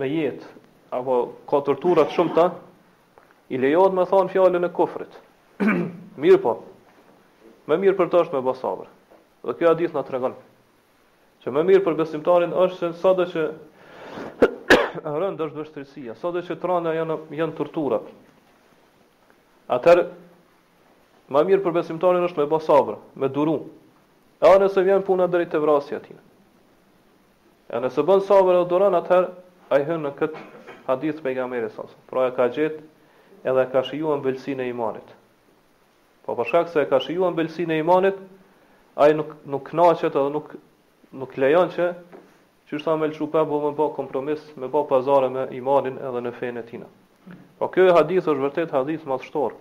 me 0.00 0.08
jetë 0.08 0.90
apo 0.98 1.20
ka 1.50 1.62
tortura 1.68 2.04
të 2.08 2.16
shumta, 2.18 2.48
i 3.54 3.58
lejohet 3.60 3.94
më 3.96 4.08
thon 4.10 4.28
fjalën 4.32 4.66
e 4.66 4.70
kufrit. 4.76 5.14
Mirë 6.22 6.40
po, 6.44 6.56
më 7.68 7.76
mirë 7.84 7.96
për 7.98 8.08
të 8.10 8.20
është 8.26 8.36
me 8.38 8.42
bë 8.46 8.54
sabër. 8.58 8.88
Dhe 9.46 9.54
kjo 9.58 9.68
hadith 9.70 9.94
na 9.94 10.02
tregon 10.06 10.34
që 11.42 11.50
më 11.54 11.62
mirë 11.68 11.84
për 11.86 11.96
besimtarin 12.00 12.54
është 12.54 12.78
që 12.88 12.92
sa 13.02 13.12
do 13.18 13.26
që 13.32 13.44
rënd 15.02 15.40
është 15.40 15.60
vështirësia, 15.60 16.16
sa 16.20 16.30
do 16.34 16.42
që 16.46 16.56
trana 16.62 16.92
janë 16.94 17.16
janë 17.40 17.56
tërtura. 17.58 17.98
Atëherë, 19.74 20.04
më 21.32 21.44
mirë 21.50 21.64
për 21.64 21.76
besimtarin 21.78 22.26
është 22.28 22.42
me 22.44 22.50
bë 22.52 22.60
sabër, 22.66 22.98
me 23.22 23.30
duru. 23.32 23.56
E 24.42 24.56
nëse 24.62 24.82
vjen 24.84 25.02
puna 25.06 25.28
drejt 25.30 25.52
te 25.54 25.60
vrasja 25.62 26.00
ti. 26.02 26.14
E 27.72 27.78
nëse 27.82 28.02
bën 28.06 28.22
sabër 28.28 28.58
dhe 28.60 28.68
duron 28.72 28.98
a 28.98 29.20
ai 29.72 29.82
hyn 29.88 30.02
në 30.06 30.10
këtë 30.18 30.42
hadith 30.88 31.22
pejgamberit 31.24 31.72
sa. 31.72 31.86
Pra 32.10 32.26
e 32.28 32.34
ka 32.36 32.50
gjetë 32.52 33.48
edhe 33.48 33.64
ka 33.72 33.80
shijuar 33.86 34.18
mbëlsinë 34.20 34.62
e 34.66 34.70
imanit. 34.74 35.14
Po 36.26 36.34
për 36.38 36.48
shkak 36.50 36.68
se 36.70 36.82
e 36.84 36.88
ka 36.88 37.00
shijuar 37.02 37.32
ambelsinë 37.32 37.74
e 37.74 37.80
imanit, 37.82 38.18
ai 38.94 39.14
nuk 39.18 39.32
nuk 39.50 39.64
kënaqet 39.70 40.12
edhe 40.14 40.30
nuk 40.34 40.52
nuk 41.22 41.32
lejon 41.42 41.72
që 41.74 41.86
që 42.68 42.76
është 42.78 42.90
amel 42.92 43.14
qupe, 43.16 43.42
bo 43.50 43.58
me 43.64 43.72
pa 43.78 43.88
kompromis, 43.96 44.44
me 44.56 44.68
bo 44.70 44.84
pazare 44.92 45.28
me 45.34 45.46
imanin 45.58 45.98
edhe 45.98 46.20
në 46.24 46.32
fejnë 46.38 46.60
e 46.62 46.68
tina. 46.68 46.86
Po 47.58 47.68
kjo 47.74 47.88
e 47.90 47.96
hadith 47.96 48.28
është 48.30 48.42
vërtet 48.44 48.74
hadith 48.76 49.06
madhështor, 49.10 49.56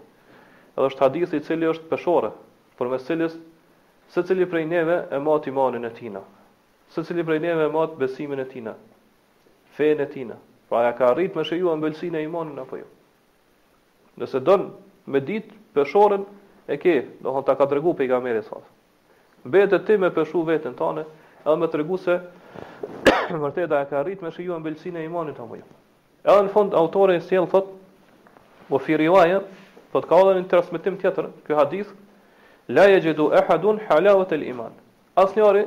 edhe 0.77 0.85
është 0.91 1.03
hadith 1.07 1.33
i 1.33 1.41
cili 1.47 1.67
është 1.71 1.89
peshore, 1.91 2.29
për 2.77 2.93
mes 2.93 3.07
cilës 3.09 3.33
secili 4.13 4.43
cili 4.45 4.49
prej 4.51 4.65
neve 4.69 4.97
e 5.11 5.17
matë 5.25 5.49
imanin 5.53 5.89
e 5.89 5.93
tina, 5.97 6.21
Secili 6.91 7.07
cili 7.07 7.23
prej 7.27 7.39
neve 7.43 7.65
e 7.65 7.71
matë 7.73 7.97
besimin 7.99 8.39
e 8.39 8.45
tina, 8.51 8.73
fejnë 9.77 10.05
e 10.05 10.07
tina, 10.13 10.35
pra 10.69 10.81
ja 10.85 10.89
ka 10.97 11.07
arritë 11.13 11.35
me 11.39 11.43
shëju 11.47 11.69
ëmbëlsinë 11.73 12.19
e 12.21 12.25
imanit 12.29 12.57
apo 12.65 12.77
jo. 12.81 12.87
Nëse 14.21 14.39
don 14.45 14.65
me 15.13 15.19
ditë 15.29 15.55
peshorën 15.77 16.23
e 16.71 16.79
ke, 16.79 16.97
do 17.19 17.27
të 17.29 17.33
thonë 17.35 17.47
ta 17.49 17.55
ka 17.59 17.65
tregu 17.69 17.91
pejgamberi 17.97 18.41
sa. 18.47 18.61
Mbetë 19.47 19.79
ti 19.87 19.95
me 19.99 20.09
peshu 20.13 20.43
veten 20.47 20.75
tonë, 20.77 21.03
edhe 21.43 21.55
me 21.59 21.67
tregu 21.73 21.97
se 21.99 22.15
vërteta 23.31 23.83
e 23.83 23.87
ka 23.89 23.99
arrit 24.03 24.21
me 24.23 24.29
shiju 24.31 24.55
ambëlsinë 24.55 25.01
e 25.01 25.07
imanit 25.09 25.39
apo 25.41 25.57
jo. 25.59 25.65
Edhe 26.27 26.45
në 26.47 26.53
fund 26.55 26.75
autori 26.77 27.17
sjell 27.25 27.47
thot, 27.51 27.71
"Po 28.69 28.79
firiwaya, 28.79 29.41
thot 29.91 30.07
ka 30.07 30.19
edhe 30.23 30.37
një 30.39 30.49
transmetim 30.53 30.97
tjetër, 31.01 31.29
ky 31.47 31.57
hadith, 31.59 31.91
la 32.71 32.85
yajidu 32.93 33.31
ahadun 33.41 33.81
halawata 33.89 34.35
al-iman." 34.37 34.71
Asnjëri 35.19 35.65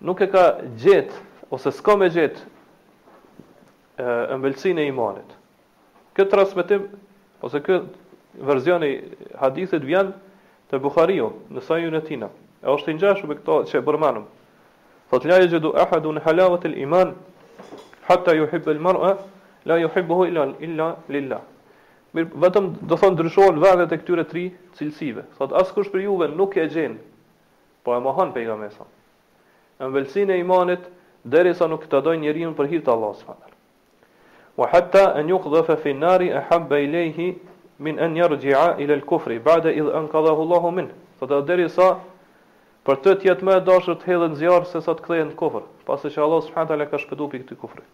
nuk 0.00 0.20
e 0.24 0.30
ka 0.32 0.46
gjet 0.80 1.12
ose 1.52 1.70
s'ka 1.70 1.98
më 2.00 2.08
gjet 2.14 2.40
ëmbëlsinë 4.00 4.80
e 4.82 4.88
imanit. 4.92 5.36
Këtë 6.16 6.30
transmetim 6.32 6.88
ose 7.44 7.60
këtë 7.60 8.05
verzioni 8.38 9.02
hadithit 9.40 9.84
vjen 9.84 10.12
te 10.70 10.78
Buhariu 10.82 11.30
në 11.50 11.62
sahihun 11.62 11.94
e 11.96 12.02
tina. 12.04 12.28
E 12.62 12.66
është 12.72 12.92
i 12.92 12.96
ngjashëm 12.98 13.28
me 13.30 13.36
këto 13.40 13.60
që 13.70 13.80
e 13.80 13.84
përmanum. 13.86 14.24
Thot 15.10 15.24
la 15.28 15.38
yajidu 15.40 15.72
ahadun 15.78 16.18
halawat 16.24 16.64
al-iman 16.66 17.12
hatta 18.08 18.34
yuhibb 18.34 18.66
al-mar'a 18.68 19.16
la 19.64 19.76
yuhibbuhu 19.80 20.26
illa 20.28 20.48
illa 20.60 20.96
lillah. 21.08 21.40
Mir, 22.14 22.24
vetëm 22.26 22.72
do 22.88 22.96
thon 22.96 23.14
ndryshon 23.16 23.60
vargat 23.60 23.92
e 23.92 23.98
këtyre 24.02 24.24
tre 24.28 24.44
cilësive. 24.76 25.24
Thot 25.38 25.52
askush 25.60 25.90
për 25.92 26.04
juve 26.08 26.28
nuk 26.32 26.56
e 26.56 26.66
gjen 26.72 26.98
po 27.84 27.94
e 27.94 28.00
mohon 28.00 28.32
pejgamberin 28.34 28.72
sa. 28.72 28.86
Ëmbëlsinë 29.84 30.32
e 30.34 30.40
imanit 30.42 30.86
derisa 31.24 31.68
nuk 31.68 31.84
të 31.90 32.00
dojë 32.06 32.22
njeriu 32.24 32.54
për 32.56 32.70
hir 32.72 32.82
të 32.86 32.92
Allahut 32.94 33.20
subhanallahu. 33.20 33.54
Wa 34.56 34.70
hatta 34.72 35.02
an 35.18 35.28
yukhdhafa 35.28 35.76
fi 35.82 35.90
an-nari 35.92 36.30
ahabba 36.32 36.78
ilayhi 36.80 37.32
min 37.78 37.98
an 38.00 38.14
yarji'a 38.16 38.76
ila 38.80 38.94
al-kufri 38.94 39.38
ba'da 39.38 39.72
id 39.72 39.88
anqadhahu 39.88 40.40
Allahu 40.42 40.70
min. 40.72 40.88
Sot 41.20 41.30
a 41.30 41.40
deri 41.46 41.68
sa 41.68 41.96
për 42.86 42.96
të 43.02 43.16
tjetë 43.22 43.42
më 43.44 43.54
e 43.56 43.60
dashur 43.66 43.96
të 43.98 44.08
hedhën 44.10 44.34
zjarr 44.38 44.64
se 44.70 44.80
sa 44.80 44.94
të 44.94 45.02
kthehen 45.02 45.28
në 45.34 45.34
kufër, 45.34 45.62
pasi 45.88 46.08
që 46.10 46.22
Allah 46.22 46.42
subhanahu 46.46 46.68
taala 46.70 46.86
ka 46.86 46.98
shpëtuar 47.02 47.30
pikë 47.32 47.48
të 47.48 47.56
kufrit. 47.58 47.84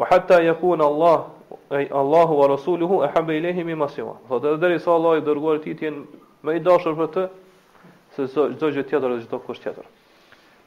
Wa 0.00 0.06
hatta 0.10 0.38
yakun 0.42 0.80
Allah 0.80 1.26
ay 1.70 1.90
Allahu 1.92 2.38
wa 2.40 2.46
rasuluhu 2.48 3.02
ahabba 3.04 3.34
ilayhi 3.36 3.64
mimma 3.64 3.88
siwa. 3.88 4.14
Sot 4.28 4.44
a 4.44 4.56
deri 4.56 4.80
sa 4.80 4.94
Allah 4.96 5.18
i 5.20 5.22
dërguar 5.22 5.60
ti 5.62 5.74
të 5.76 5.82
jenë 5.86 6.02
më 6.44 6.56
i 6.56 6.62
dashur 6.64 6.96
për 6.96 7.10
të 7.14 7.26
se 8.16 8.26
çdo 8.32 8.72
gjë 8.72 8.86
tjetër 8.88 9.08
dhe 9.18 9.26
çdo 9.28 9.38
kusht 9.44 9.62
tjetër. 9.62 9.84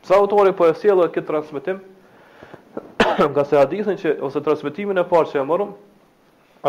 Sa 0.06 0.20
autori 0.22 0.54
po 0.54 0.70
e 0.70 0.74
sjellë 0.78 1.10
këtë 1.16 1.28
transmetim 1.28 1.82
nga 3.34 3.44
se 3.46 3.58
hadithin 3.58 3.98
që 3.98 4.14
ose 4.22 4.44
transmetimin 4.46 5.02
e 5.02 5.06
parë 5.10 5.32
që 5.34 5.42
e 5.42 5.48
marrëm, 5.50 5.74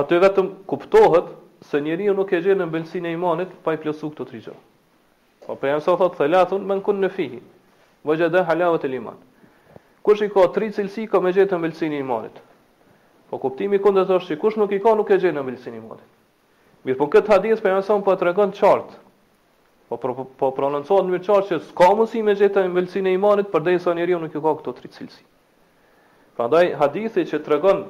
aty 0.00 0.18
vetëm 0.22 0.48
kuptohet 0.70 1.28
se 1.64 1.80
njeriu 1.80 2.12
nuk 2.14 2.32
e 2.36 2.40
gjen 2.44 2.58
në 2.60 2.66
mbëlsinë 2.68 3.08
e 3.08 3.14
imanit 3.16 3.52
pa 3.64 3.72
i 3.74 3.78
plotsu 3.80 4.10
këto 4.12 4.24
tri 4.28 4.40
gjëra. 4.44 4.58
Po 5.46 5.56
për 5.60 5.76
ai 5.78 5.82
sa 5.84 5.94
thot 5.96 6.18
thalathun 6.18 6.66
man 6.68 6.82
kun 6.84 7.00
në 7.00 7.08
fihi 7.14 7.40
wajada 8.04 8.42
halawata 8.48 8.88
al-iman. 8.88 9.16
Kush 10.04 10.22
i 10.24 10.28
ka 10.32 10.44
tri 10.52 10.68
cilësi 10.76 11.06
ka 11.12 11.20
më 11.24 11.32
gjetë 11.38 11.56
në 11.56 11.62
mbëlsinë 11.62 11.98
e 11.98 12.02
imanit. 12.04 12.36
Po 13.30 13.38
kuptimi 13.40 13.78
kundërt 13.80 14.12
është 14.18 14.34
se 14.34 14.38
kush 14.42 14.58
nuk 14.60 14.74
i 14.76 14.80
ka 14.84 14.92
nuk 14.98 15.08
e 15.08 15.18
gjen 15.22 15.36
në 15.38 15.46
mbëlsinë 15.46 15.78
e 15.78 15.80
imanit. 15.80 16.08
Mirë, 16.84 16.98
po 17.00 17.08
këtë 17.14 17.32
hadith 17.32 17.62
për 17.64 17.78
ai 17.78 17.82
sa 17.86 17.96
po 18.04 18.16
tregon 18.20 18.52
çart. 18.52 18.92
Po 19.88 19.96
po 20.00 20.28
po 20.40 20.48
prononcohet 20.58 21.08
në 21.12 21.22
çart 21.26 21.48
se 21.48 21.58
s'ka 21.70 21.90
mundësi 21.96 22.20
më 22.28 22.34
gjetë 22.40 22.66
në 22.66 22.74
mbëlsinë 22.74 23.08
e 23.12 23.16
imanit 23.16 23.50
përderisa 23.54 23.96
njeriu 23.96 24.20
nuk 24.20 24.36
i 24.36 24.40
ka 24.42 24.52
këto 24.60 24.76
tri 24.78 24.92
cilësi. 24.98 25.24
Prandaj 26.36 26.74
hadithi 26.80 27.24
që 27.30 27.40
tregon 27.46 27.84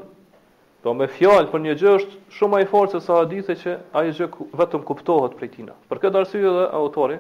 Do 0.85 0.93
po 0.93 1.01
me 1.01 1.07
fjalë 1.09 1.49
për 1.49 1.61
një 1.65 1.75
gjë 1.81 1.93
është 1.99 2.17
shumë 2.39 2.53
më 2.53 2.59
e 2.61 2.65
fortë 2.69 2.93
se 3.01 3.07
sa 3.07 3.15
hadithe 3.23 3.55
që 3.57 3.73
ai 3.97 4.11
gjë 4.19 4.27
vetëm 4.61 4.83
kuptohet 4.91 5.33
prej 5.39 5.49
tij. 5.55 5.69
Për 5.89 6.01
këtë 6.03 6.21
arsye 6.21 6.43
edhe 6.45 6.65
autori 6.79 7.17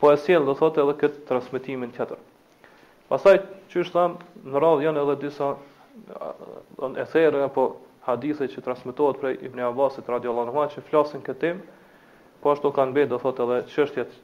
po 0.00 0.08
e 0.14 0.16
sjell 0.22 0.46
do 0.48 0.54
thotë 0.56 0.80
edhe 0.80 0.94
këtë 1.02 1.26
transmetimin 1.28 1.92
tjetër. 1.92 2.16
Pastaj 3.12 3.34
çysh 3.74 3.92
tham 3.92 4.14
në 4.46 4.62
radh 4.64 4.86
janë 4.86 5.02
edhe 5.02 5.18
disa 5.26 5.50
don 6.80 6.96
e 6.96 7.04
thërë 7.12 7.44
apo 7.50 7.66
hadithe 8.08 8.48
që 8.56 8.64
transmetohet 8.64 9.20
prej 9.20 9.36
Ibn 9.50 9.66
Abbasit 9.68 10.08
radhiyallahu 10.16 10.56
anhu 10.56 10.64
që 10.78 10.86
flasin 10.88 11.20
këtë 11.28 11.40
temë, 11.44 11.62
po 12.40 12.56
ashtu 12.56 12.72
kanë 12.80 12.96
bëj 12.96 13.10
do 13.12 13.20
thotë 13.26 13.44
edhe 13.44 13.60
çështjet 13.76 14.16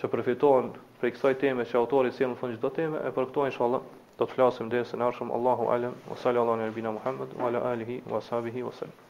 që 0.00 0.12
përfitohen 0.16 0.72
prej 1.04 1.18
kësaj 1.20 1.36
teme 1.44 1.68
që 1.68 1.82
autori 1.84 2.16
sjell 2.16 2.32
si 2.32 2.32
në 2.32 2.40
fund 2.40 2.56
çdo 2.56 2.72
teme 2.80 3.04
e 3.04 3.12
përkto 3.20 3.44
inshallah 3.52 3.84
do 4.20 4.26
të 4.30 4.34
flasim 4.38 4.68
derën 4.72 5.00
e 5.04 5.06
ardhshëm 5.06 5.30
Allahu 5.36 5.68
alem, 5.76 5.94
wa 6.10 6.18
sallallahu 6.24 6.56
ala 6.58 6.66
nabina 6.72 6.92
Muhammad 7.00 7.32
wa 7.40 7.48
ala 7.50 7.64
alihi 7.72 7.96
wa 8.14 8.24
sahbihi 8.30 8.68
wa 8.70 8.78
sallam. 8.84 9.06